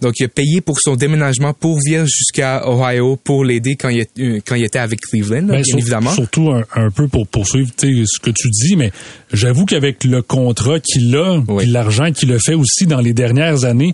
Donc 0.03 0.15
il 0.19 0.25
a 0.25 0.29
payé 0.29 0.61
pour 0.61 0.81
son 0.81 0.97
déménagement 0.97 1.53
pour 1.55 1.77
venir 1.79 2.05
jusqu'à 2.07 2.69
Ohio 2.69 3.17
pour 3.29 3.45
l'aider 3.45 3.77
quand 3.77 3.91
il, 3.91 3.99
est- 4.01 4.41
quand 4.47 4.55
il 4.55 4.65
était 4.65 4.79
avec 4.79 5.03
Cleveland, 5.03 5.43
là, 5.49 5.53
Ben, 5.53 5.55
bien 5.57 5.63
sur- 5.65 5.79
évidemment. 5.79 6.13
Surtout 6.13 6.49
un, 6.51 6.65
un 6.75 6.91
peu 6.91 7.09
pour 7.09 7.27
poursuivre 7.27 7.69
ce 7.79 8.19
que 8.21 8.31
tu 8.31 8.49
dis, 8.49 8.75
mais 8.75 8.91
j'avoue 9.35 9.67
qu'avec 9.67 10.03
le 10.05 10.23
contrat 10.23 10.81
qu'il 10.81 11.15
a, 11.15 11.39
Oui. 11.47 11.67
l'argent 11.67 12.11
qu'il 12.11 12.33
a 12.33 12.39
fait 12.39 12.55
aussi 12.55 12.87
dans 12.87 13.01
les 13.03 13.13
dernières 13.13 13.67
années, 13.67 13.93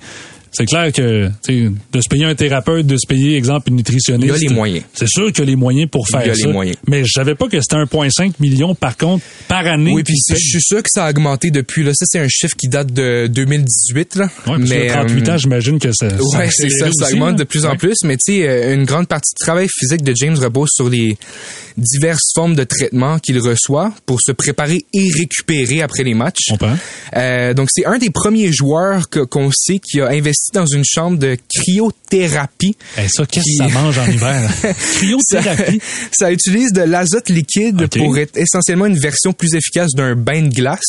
c'est 0.55 0.67
clair 0.67 0.93
que 0.93 1.29
de 1.49 2.01
se 2.01 2.09
payer 2.09 2.25
un 2.25 2.35
thérapeute, 2.35 2.87
de 2.87 2.97
se 2.97 3.07
payer, 3.07 3.37
exemple, 3.37 3.69
une 3.71 3.77
nutritionniste. 3.77 4.37
Il 4.39 4.43
y 4.43 4.47
a 4.47 4.49
les 4.49 4.55
moyens. 4.55 4.85
C'est 4.95 5.09
sûr 5.09 5.27
qu'il 5.33 5.41
y 5.41 5.43
a 5.43 5.51
les 5.51 5.57
moyens 5.57 5.91
pour 5.91 6.07
faire 6.09 6.23
Il 6.25 6.29
y 6.29 6.31
a 6.31 6.35
ça. 6.35 6.47
les 6.47 6.53
moyens. 6.53 6.77
Mais 6.87 7.05
je 7.05 7.11
savais 7.13 7.35
pas 7.35 7.49
que 7.49 7.61
c'était 7.61 7.77
1,5 7.77 8.33
million 8.41 8.75
par 8.75 8.97
contre 8.97 9.25
par 9.49 9.67
année. 9.67 9.93
Oui, 9.93 10.03
puis 10.03 10.15
je 10.31 10.35
suis 10.37 10.63
sûr 10.63 10.83
que 10.83 10.89
ça 10.91 11.07
a 11.07 11.11
augmenté 11.11 11.51
depuis. 11.51 11.83
Là, 11.83 11.93
ça 11.95 12.05
c'est 12.09 12.21
un 12.21 12.29
chiffre 12.29 12.57
qui 12.57 12.69
date 12.69 12.93
de 12.93 13.27
2018 13.27 14.17
là. 14.17 14.25
Ouais, 14.25 14.31
parce 14.59 14.61
mais 14.69 14.87
que 14.87 14.93
38 14.93 15.29
euh, 15.29 15.33
ans, 15.33 15.37
j'imagine 15.37 15.79
que 15.79 15.91
ça. 15.93 16.09
ça 16.11 16.17
Ouais, 16.17 16.49
c'est 16.51 16.71
ça, 16.71 16.87
accéléré 16.87 16.91
ça 16.99 17.05
aussi, 17.07 17.15
augmente 17.15 17.31
là. 17.31 17.37
de 17.37 17.45
plus 17.45 17.65
en 17.67 17.71
Ouais. 17.71 17.77
plus. 17.77 17.97
Mais 18.05 18.17
tu 18.17 18.35
sais, 18.35 18.49
euh, 18.49 18.75
une 18.75 18.85
grande 18.85 19.09
partie 19.09 19.33
du 19.39 19.45
travail 19.45 19.67
physique 19.69 20.03
de 20.03 20.13
James 20.17 20.37
repose 20.39 20.69
sur 20.73 20.89
les 20.89 21.17
diverses 21.77 22.31
formes 22.35 22.55
de 22.55 22.63
traitement 22.65 23.19
qu'il 23.19 23.39
reçoit 23.41 23.93
pour 24.07 24.21
se 24.25 24.31
préparer 24.33 24.85
et 24.93 25.11
récupérer 25.13 25.83
après 25.83 26.05
les 26.05 26.15
matchs. 26.15 26.49
Comprends. 26.51 26.77
Euh, 27.17 27.53
donc 27.55 27.69
c'est 27.73 27.85
un 27.85 27.99
des 27.99 28.11
premiers 28.11 28.53
joueurs 28.53 29.09
qu'on 29.09 29.51
sait 29.53 29.81
qui 29.81 30.01
a 30.01 30.09
investi 30.09 30.44
dans 30.53 30.67
une 30.67 30.85
chambre 30.85 31.19
de 31.19 31.37
cryothérapie. 31.55 32.77
Eh, 32.99 33.09
ça, 33.09 33.25
qu'est-ce 33.27 33.45
Qui- 33.45 33.59
que 33.59 33.65
ça 33.73 33.81
mange 33.81 33.99
en 33.99 34.07
hiver? 34.07 34.51
Cryothérapie? 34.97 35.81
ça 36.13 36.31
utilise 36.33 36.73
de 36.73 36.83
l'azote 36.83 37.29
liquide 37.29 37.87
pour 37.89 38.19
être 38.19 38.37
essentiellement 38.37 38.87
une 38.87 38.99
version 38.99 39.33
plus 39.33 39.55
efficace 39.55 39.93
d'un 39.95 40.15
bain 40.15 40.43
de 40.43 40.49
glace 40.55 40.81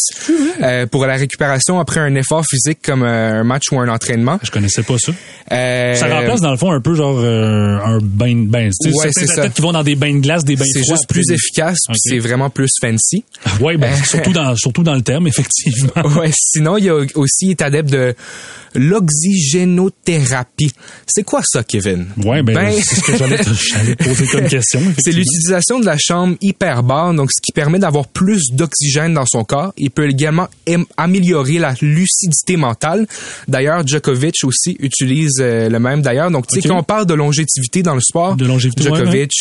euh, 0.61 0.85
pour 0.85 1.05
la 1.05 1.15
récupération 1.15 1.79
après 1.79 1.99
un 1.99 2.15
effort 2.15 2.43
physique 2.49 2.79
comme 2.83 3.03
euh, 3.03 3.41
un 3.41 3.43
match 3.43 3.71
ou 3.71 3.79
un 3.79 3.87
entraînement. 3.89 4.39
Je 4.43 4.51
connaissais 4.51 4.83
pas 4.83 4.97
ça. 4.97 5.11
Euh, 5.51 5.95
Ça 5.95 6.07
remplace 6.07 6.41
dans 6.41 6.51
le 6.51 6.57
fond 6.57 6.71
un 6.71 6.81
peu 6.81 6.95
genre 6.95 7.17
euh, 7.19 7.77
un 7.83 7.99
bain 8.01 8.35
de 8.35 8.47
bain. 8.47 8.69
Tu 8.81 8.91
sais, 8.91 8.95
Ouais, 8.97 9.09
c'est 9.11 9.27
ça. 9.27 9.49
qui 9.49 9.61
vont 9.61 9.71
dans 9.71 9.83
des 9.83 9.95
bains 9.95 10.13
de 10.15 10.19
glace, 10.19 10.43
des 10.43 10.55
bains 10.55 10.65
c'est 10.65 10.79
froids. 10.81 10.95
juste 10.95 11.07
plus 11.09 11.29
efficace 11.31 11.77
puis 11.87 11.95
Ok. 11.95 11.99
c'est 12.03 12.19
vraiment 12.19 12.49
plus 12.49 12.69
fancy. 12.81 13.23
Ouais, 13.59 13.77
ben, 13.77 13.91
surtout 14.05 14.31
dans 14.33 14.55
surtout 14.55 14.83
dans 14.83 14.95
le 14.95 15.01
terme 15.01 15.27
effectivement. 15.27 15.91
Ouais, 16.19 16.31
sinon 16.33 16.77
il 16.77 16.85
y 16.85 16.89
a 16.89 16.95
aussi 17.15 17.51
est 17.51 17.61
adepte 17.61 17.89
de 17.91 18.15
l'oxygénothérapie. 18.75 20.71
C'est 21.07 21.23
quoi 21.23 21.41
ça, 21.43 21.63
Kevin? 21.63 22.07
Ouais, 22.23 22.43
ben, 22.43 22.71
c'est 22.81 22.95
ce 22.95 23.01
que 23.01 23.17
j'allais 23.17 23.37
te, 23.37 24.03
poser 24.03 24.27
comme 24.27 24.47
question. 24.47 24.81
C'est 25.03 25.11
l'utilisation 25.11 25.79
de 25.79 25.85
la 25.85 25.97
chambre 25.97 26.35
hyperbare, 26.41 27.13
donc 27.13 27.31
ce 27.31 27.41
qui 27.41 27.51
permet 27.51 27.79
d'avoir 27.79 28.07
plus 28.07 28.51
d'oxygène 28.51 29.13
dans 29.13 29.25
son 29.25 29.43
corps. 29.43 29.73
Il 29.77 29.91
peut 29.91 30.09
également 30.09 30.47
am- 30.67 30.85
améliorer 30.97 31.59
la 31.59 31.73
lucidité 31.81 32.57
mentale. 32.57 33.07
D'ailleurs, 33.47 33.85
Djokovic 33.85 34.35
aussi 34.43 34.75
utilise 34.79 35.33
euh, 35.39 35.69
le 35.69 35.79
même. 35.79 36.01
D'ailleurs, 36.01 36.31
donc 36.31 36.47
tu 36.47 36.55
sais 36.55 36.67
Ok. 36.67 36.71
quand 36.73 36.79
on 36.79 36.83
parle 36.83 37.05
de 37.05 37.13
longévité 37.13 37.83
dans 37.83 37.95
le 37.95 38.01
sport, 38.01 38.35
De 38.35 38.45
longévité, 38.45 38.89
ouais, 38.89 38.97
Djokovic, 38.99 39.31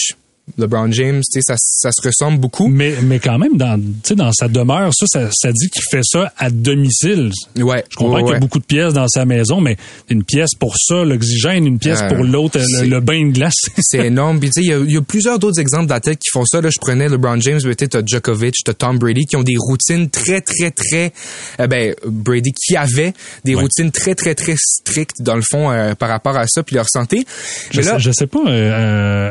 LeBron 0.59 0.93
James, 0.93 1.21
tu 1.21 1.41
sais 1.41 1.41
ça, 1.43 1.55
ça 1.59 1.91
se 1.91 2.07
ressemble 2.07 2.39
beaucoup. 2.39 2.69
Mais, 2.69 2.95
mais 3.03 3.19
quand 3.19 3.39
même, 3.39 3.57
dans, 3.57 3.81
tu 3.81 3.87
sais, 4.05 4.15
dans 4.15 4.31
sa 4.33 4.47
demeure, 4.47 4.91
ça, 4.95 5.07
ça, 5.09 5.29
ça 5.33 5.51
dit 5.53 5.71
qu'il 5.71 5.83
fait 5.91 6.03
ça 6.05 6.33
à 6.37 6.51
domicile. 6.51 7.31
Ouais, 7.59 7.83
Je 7.91 7.97
comprends 7.97 8.17
ouais, 8.17 8.21
qu'il 8.23 8.29
y 8.29 8.31
a 8.31 8.35
ouais. 8.35 8.41
beaucoup 8.41 8.59
de 8.59 8.65
pièces 8.65 8.93
dans 8.93 9.09
sa 9.09 9.25
maison, 9.25 9.61
mais 9.63 9.77
une 10.11 10.23
pièce 10.23 10.51
pour 10.61 10.75
ça, 10.79 11.03
l'oxygène, 11.05 11.67
une 11.67 11.79
pièce 11.79 12.01
Euh, 12.03 12.09
pour 12.09 12.25
l'autre, 12.25 12.59
le, 12.61 12.87
le 12.87 13.01
bain 13.01 13.27
de 13.27 13.33
glace. 13.33 13.55
C'est 13.81 14.07
énorme. 14.07 14.39
Puis 14.39 14.51
tu 14.51 14.61
sais, 14.61 14.67
il 14.67 14.71
y 14.71 14.73
a- 14.75 14.79
y, 14.79 14.97
a 14.99 15.03
plusieurs 15.03 15.39
d'autres 15.39 15.61
exemples 15.61 15.87
d'athlètes 15.87 16.19
qui 16.19 16.29
font 16.31 16.45
ça. 16.45 16.61
Là, 16.61 16.69
je 16.71 16.79
prenais 16.79 17.09
LeBron 17.09 17.41
James, 17.41 17.61
mais 17.65 17.75
tu 17.75 17.85
sais, 17.85 17.89
t'as 17.89 18.03
Djokovic, 18.05 18.55
t'as 18.65 18.75
Tom 18.75 18.99
Brady, 18.99 19.25
qui 19.25 19.37
ont 19.37 19.43
des 19.43 19.57
routines 19.59 20.11
très, 20.11 20.43
très, 20.43 20.71
très... 20.71 21.13
euh, 21.61 21.67
ben, 21.67 21.95
Brady 22.07 22.53
qui 22.53 22.77
avait 22.77 23.15
des 23.45 23.55
Ouais. 23.55 23.63
routines 23.63 23.91
très, 23.91 24.15
très, 24.15 24.35
très 24.35 24.57
strictes, 24.59 25.23
dans 25.23 25.37
le 25.37 25.43
fond, 25.43 25.71
euh, 25.71 25.95
par 25.95 26.11
rapport 26.11 26.37
à 26.37 26.47
ça, 26.47 26.63
puis 26.63 26.77
leur 26.77 26.89
santé. 26.91 27.25
Je, 27.71 27.79
Mais 27.79 27.85
là, 27.87 27.93
sais, 27.95 28.01
je 28.01 28.11
sais 28.13 28.27
pas, 28.27 28.41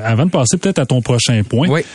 avant 0.04 0.26
de 0.26 0.32
passer 0.32 0.58
peut-être 0.58 0.80
à 0.80 0.86
ton 0.88 1.02
prochain 1.04 1.44
point, 1.44 1.68
Ouais. 1.70 1.86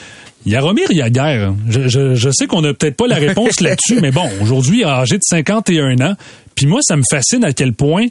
Yaromir 0.47 0.91
Yaguer, 0.91 1.51
je, 1.69 1.89
je, 1.89 2.15
je 2.15 2.31
sais 2.31 2.47
qu'on 2.47 2.63
n'a 2.63 2.73
peut-être 2.73 2.97
pas 2.97 3.09
la 3.09 3.17
réponse 3.27 3.61
là-dessus, 3.61 3.99
mais 4.01 4.13
bon, 4.13 4.29
aujourd'hui, 4.41 4.85
âgé 4.85 5.17
de 5.17 5.23
51 5.23 6.01
ans, 6.01 6.15
puis 6.55 6.67
moi, 6.67 6.79
ça 6.83 6.97
me 6.97 7.03
fascine 7.11 7.45
à 7.45 7.53
quel 7.53 7.73
point, 7.73 8.07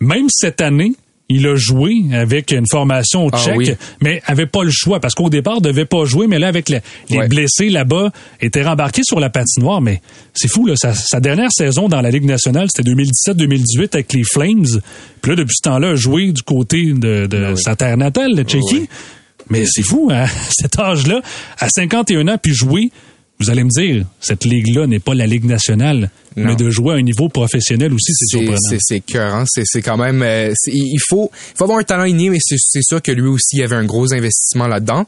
même 0.00 0.26
cette 0.28 0.60
année, 0.60 0.92
il 1.30 1.46
a 1.46 1.56
joué 1.56 1.92
avec 2.12 2.52
une 2.52 2.64
formation 2.70 3.26
au 3.26 3.30
Ah 3.32 3.38
tchèque, 3.38 3.56
oui. 3.58 3.70
mais 4.00 4.22
avait 4.26 4.46
pas 4.46 4.64
le 4.64 4.70
choix 4.72 4.98
parce 4.98 5.14
qu'au 5.14 5.28
départ, 5.28 5.60
devait 5.60 5.84
pas 5.84 6.04
jouer, 6.06 6.26
mais 6.26 6.38
là, 6.38 6.48
avec 6.48 6.70
le- 6.70 6.80
les 7.10 7.18
Ouais. 7.18 7.28
blessés 7.28 7.68
là-bas, 7.68 8.10
était 8.40 8.62
rembarqué 8.62 9.02
sur 9.04 9.20
la 9.20 9.28
patinoire. 9.28 9.82
Mais 9.82 10.00
c'est 10.32 10.48
fou, 10.48 10.66
là, 10.66 10.74
sa, 10.74 10.94
sa 10.94 11.20
dernière 11.20 11.50
saison 11.52 11.86
dans 11.88 12.00
la 12.00 12.10
Ligue 12.10 12.24
nationale, 12.24 12.68
c'était 12.74 12.90
2017-2018 12.90 13.94
avec 13.94 14.12
les 14.14 14.22
Flames. 14.24 14.64
Puis 15.20 15.30
là, 15.30 15.36
depuis 15.36 15.54
ce 15.56 15.68
temps-là, 15.68 15.90
a 15.90 15.94
joué 15.96 16.32
du 16.32 16.42
côté 16.42 16.92
de, 16.94 17.26
de 17.26 17.54
sa 17.56 17.76
terre 17.76 17.98
natale, 17.98 18.34
le 18.34 18.42
Tchéquie. 18.44 18.88
Mais 19.50 19.64
c'est 19.66 19.82
fou, 19.82 20.10
hein? 20.12 20.26
cet 20.50 20.78
âge-là, 20.78 21.20
à 21.58 21.68
51 21.68 22.28
ans, 22.28 22.36
puis 22.42 22.54
jouer, 22.54 22.90
vous 23.40 23.50
allez 23.50 23.62
me 23.62 23.68
dire, 23.70 24.04
cette 24.20 24.44
ligue-là 24.44 24.86
n'est 24.86 24.98
pas 24.98 25.14
la 25.14 25.26
Ligue 25.26 25.44
nationale, 25.44 26.10
Non. 26.36 26.46
mais 26.46 26.56
de 26.56 26.70
jouer 26.70 26.94
à 26.94 26.96
un 26.96 27.02
niveau 27.02 27.28
professionnel 27.28 27.92
aussi, 27.92 28.12
c'est 28.12 28.26
surprenant. 28.26 28.58
c'est 28.68 28.78
c'est 28.80 28.96
écœurant. 28.96 29.44
c'est 29.46 29.62
c'est 29.64 29.80
quand 29.82 29.96
même 29.96 30.22
euh, 30.22 30.52
c'est- 30.56 30.72
il 30.72 30.98
faut 31.08 31.30
il 31.54 31.56
faut 31.56 31.64
avoir 31.64 31.78
un 31.78 31.84
talent 31.84 32.04
inné 32.04 32.30
mais 32.30 32.38
c'est 32.40 32.56
c'est 32.58 32.82
sûr 32.82 33.00
que 33.00 33.12
lui 33.12 33.28
aussi 33.28 33.56
il 33.56 33.60
y 33.60 33.62
avait 33.62 33.76
un 33.76 33.84
gros 33.84 34.12
investissement 34.12 34.66
là-dedans. 34.66 35.06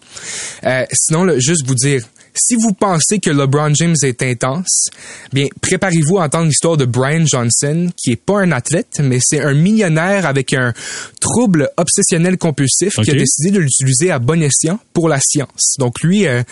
Euh, 0.64 0.84
sinon 0.93 1.24
là, 1.24 1.38
juste 1.41 1.66
vous 1.66 1.74
dire 1.74 2.03
si 2.35 2.55
vous 2.57 2.72
pensez 2.72 3.18
que 3.18 3.31
LeBron 3.31 3.74
James 3.74 3.97
est 4.03 4.22
intense, 4.22 4.89
bien 5.33 5.47
préparez-vous 5.61 6.18
à 6.18 6.24
entendre 6.24 6.47
l'histoire 6.47 6.76
de 6.76 6.85
Brian 6.85 7.24
Johnson 7.26 7.91
qui 7.97 8.12
est 8.12 8.16
pas 8.16 8.41
un 8.41 8.53
athlète 8.53 9.01
mais 9.03 9.18
c'est 9.20 9.41
un 9.41 9.55
millionnaire 9.55 10.26
avec 10.26 10.53
un 10.53 10.72
trouble 11.20 11.70
obsessionnel 11.76 12.39
compulsif 12.39 12.95
qui 12.95 13.11
a 13.11 13.14
décidé 13.14 13.51
de 13.51 13.61
l'utiliser 13.61 14.11
à 14.11 14.18
bon 14.18 14.43
escient 14.43 14.78
pour 14.93 15.09
la 15.09 15.20
science. 15.20 15.76
Donc 15.78 16.01
lui 16.03 16.26
euh, 16.26 16.43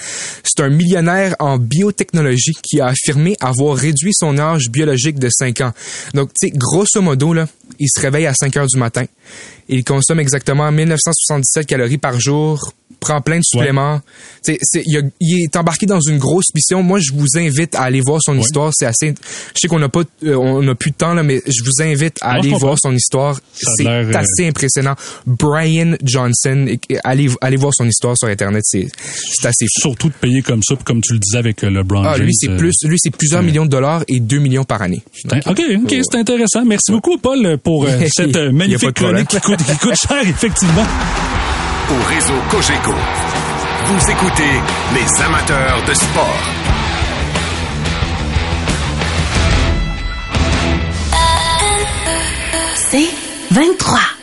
c'est 0.44 0.62
un 0.62 0.70
millionnaire 0.70 1.34
en 1.38 1.58
biotechnologie 1.58 2.54
qui 2.62 2.80
a 2.80 2.86
affirmé 2.86 3.36
avoir 3.40 3.76
réduit 3.76 4.12
son 4.14 4.38
âge 4.38 4.70
biologique 4.70 5.18
de 5.18 5.28
5 5.30 5.60
ans. 5.60 5.72
Donc, 6.14 6.30
tu 6.30 6.48
sais, 6.48 6.52
grosso 6.54 7.00
modo, 7.00 7.32
là, 7.32 7.48
il 7.78 7.88
se 7.88 8.00
réveille 8.00 8.26
à 8.26 8.34
5 8.34 8.56
heures 8.56 8.66
du 8.66 8.78
matin. 8.78 9.04
Il 9.68 9.84
consomme 9.84 10.20
exactement 10.20 10.70
1977 10.70 11.66
calories 11.66 11.98
par 11.98 12.18
jour 12.18 12.72
prend 13.00 13.20
plein 13.20 13.38
de 13.38 13.44
suppléments. 13.44 14.00
Il, 14.46 15.42
est 15.42 15.56
embarqué 15.56 15.86
dans 15.86 16.00
une 16.00 16.18
grosse 16.18 16.54
mission. 16.54 16.82
Moi, 16.82 16.98
je 17.00 17.12
vous 17.12 17.26
invite 17.36 17.74
à 17.74 17.82
aller 17.82 18.00
voir 18.00 18.20
son 18.22 18.38
histoire. 18.38 18.72
C'est 18.74 18.86
assez. 18.86 19.08
Je 19.08 19.58
sais 19.60 19.68
qu'on 19.68 19.78
n'a 19.78 19.88
pas, 19.88 20.02
euh, 20.24 20.34
on 20.36 20.66
a 20.68 20.74
plus 20.74 20.90
de 20.90 20.96
temps 20.96 21.14
là, 21.14 21.22
mais 21.22 21.40
je 21.46 21.62
vous 21.64 21.82
invite 21.82 22.16
à 22.20 22.32
aller 22.32 22.50
voir 22.50 22.76
son 22.80 22.94
histoire. 22.94 23.38
C'est 23.52 23.86
euh, 23.86 24.12
assez 24.12 24.46
impressionnant. 24.46 24.94
Brian 25.26 25.94
Johnson, 26.02 26.66
allez, 27.04 27.28
allez 27.40 27.56
voir 27.56 27.72
son 27.74 27.86
histoire 27.86 28.16
sur 28.16 28.28
internet. 28.28 28.62
C'est, 28.64 28.88
assez. 29.44 29.66
Fou. 29.66 29.88
Surtout 29.88 30.08
de 30.08 30.14
payer 30.14 30.42
comme 30.42 30.62
ça, 30.62 30.74
comme 30.84 31.00
tu 31.00 31.12
le 31.12 31.18
disais 31.18 31.38
avec 31.38 31.62
euh, 31.64 31.70
LeBron 31.70 32.04
ah, 32.04 32.14
James. 32.16 32.26
Lui, 32.26 32.34
c'est 32.34 32.56
plus, 32.56 32.74
lui, 32.84 32.96
c'est 32.98 33.10
plusieurs 33.10 33.42
millions 33.42 33.64
de 33.64 33.70
dollars 33.70 34.04
et 34.08 34.20
2 34.20 34.38
millions 34.38 34.64
par 34.64 34.82
année. 34.82 35.02
ok, 35.24 35.62
ok, 35.84 35.94
c'est 36.02 36.18
intéressant. 36.18 36.64
Merci 36.64 36.92
beaucoup, 36.92 37.18
Paul, 37.18 37.58
pour 37.58 37.86
cette 38.14 38.36
magnifique 38.36 38.94
chronique 38.94 39.28
qui 39.28 39.40
coûte, 39.40 39.58
qui 39.58 39.76
coûte 39.78 39.94
cher, 39.96 40.22
effectivement. 40.28 40.86
Au 41.90 42.06
réseau 42.06 42.34
Cogeco, 42.50 42.92
vous 43.86 44.10
écoutez 44.10 44.62
les 44.92 45.22
amateurs 45.22 45.82
de 45.86 45.94
sport. 45.94 46.42
C'est 52.90 53.08
23. 53.50 54.17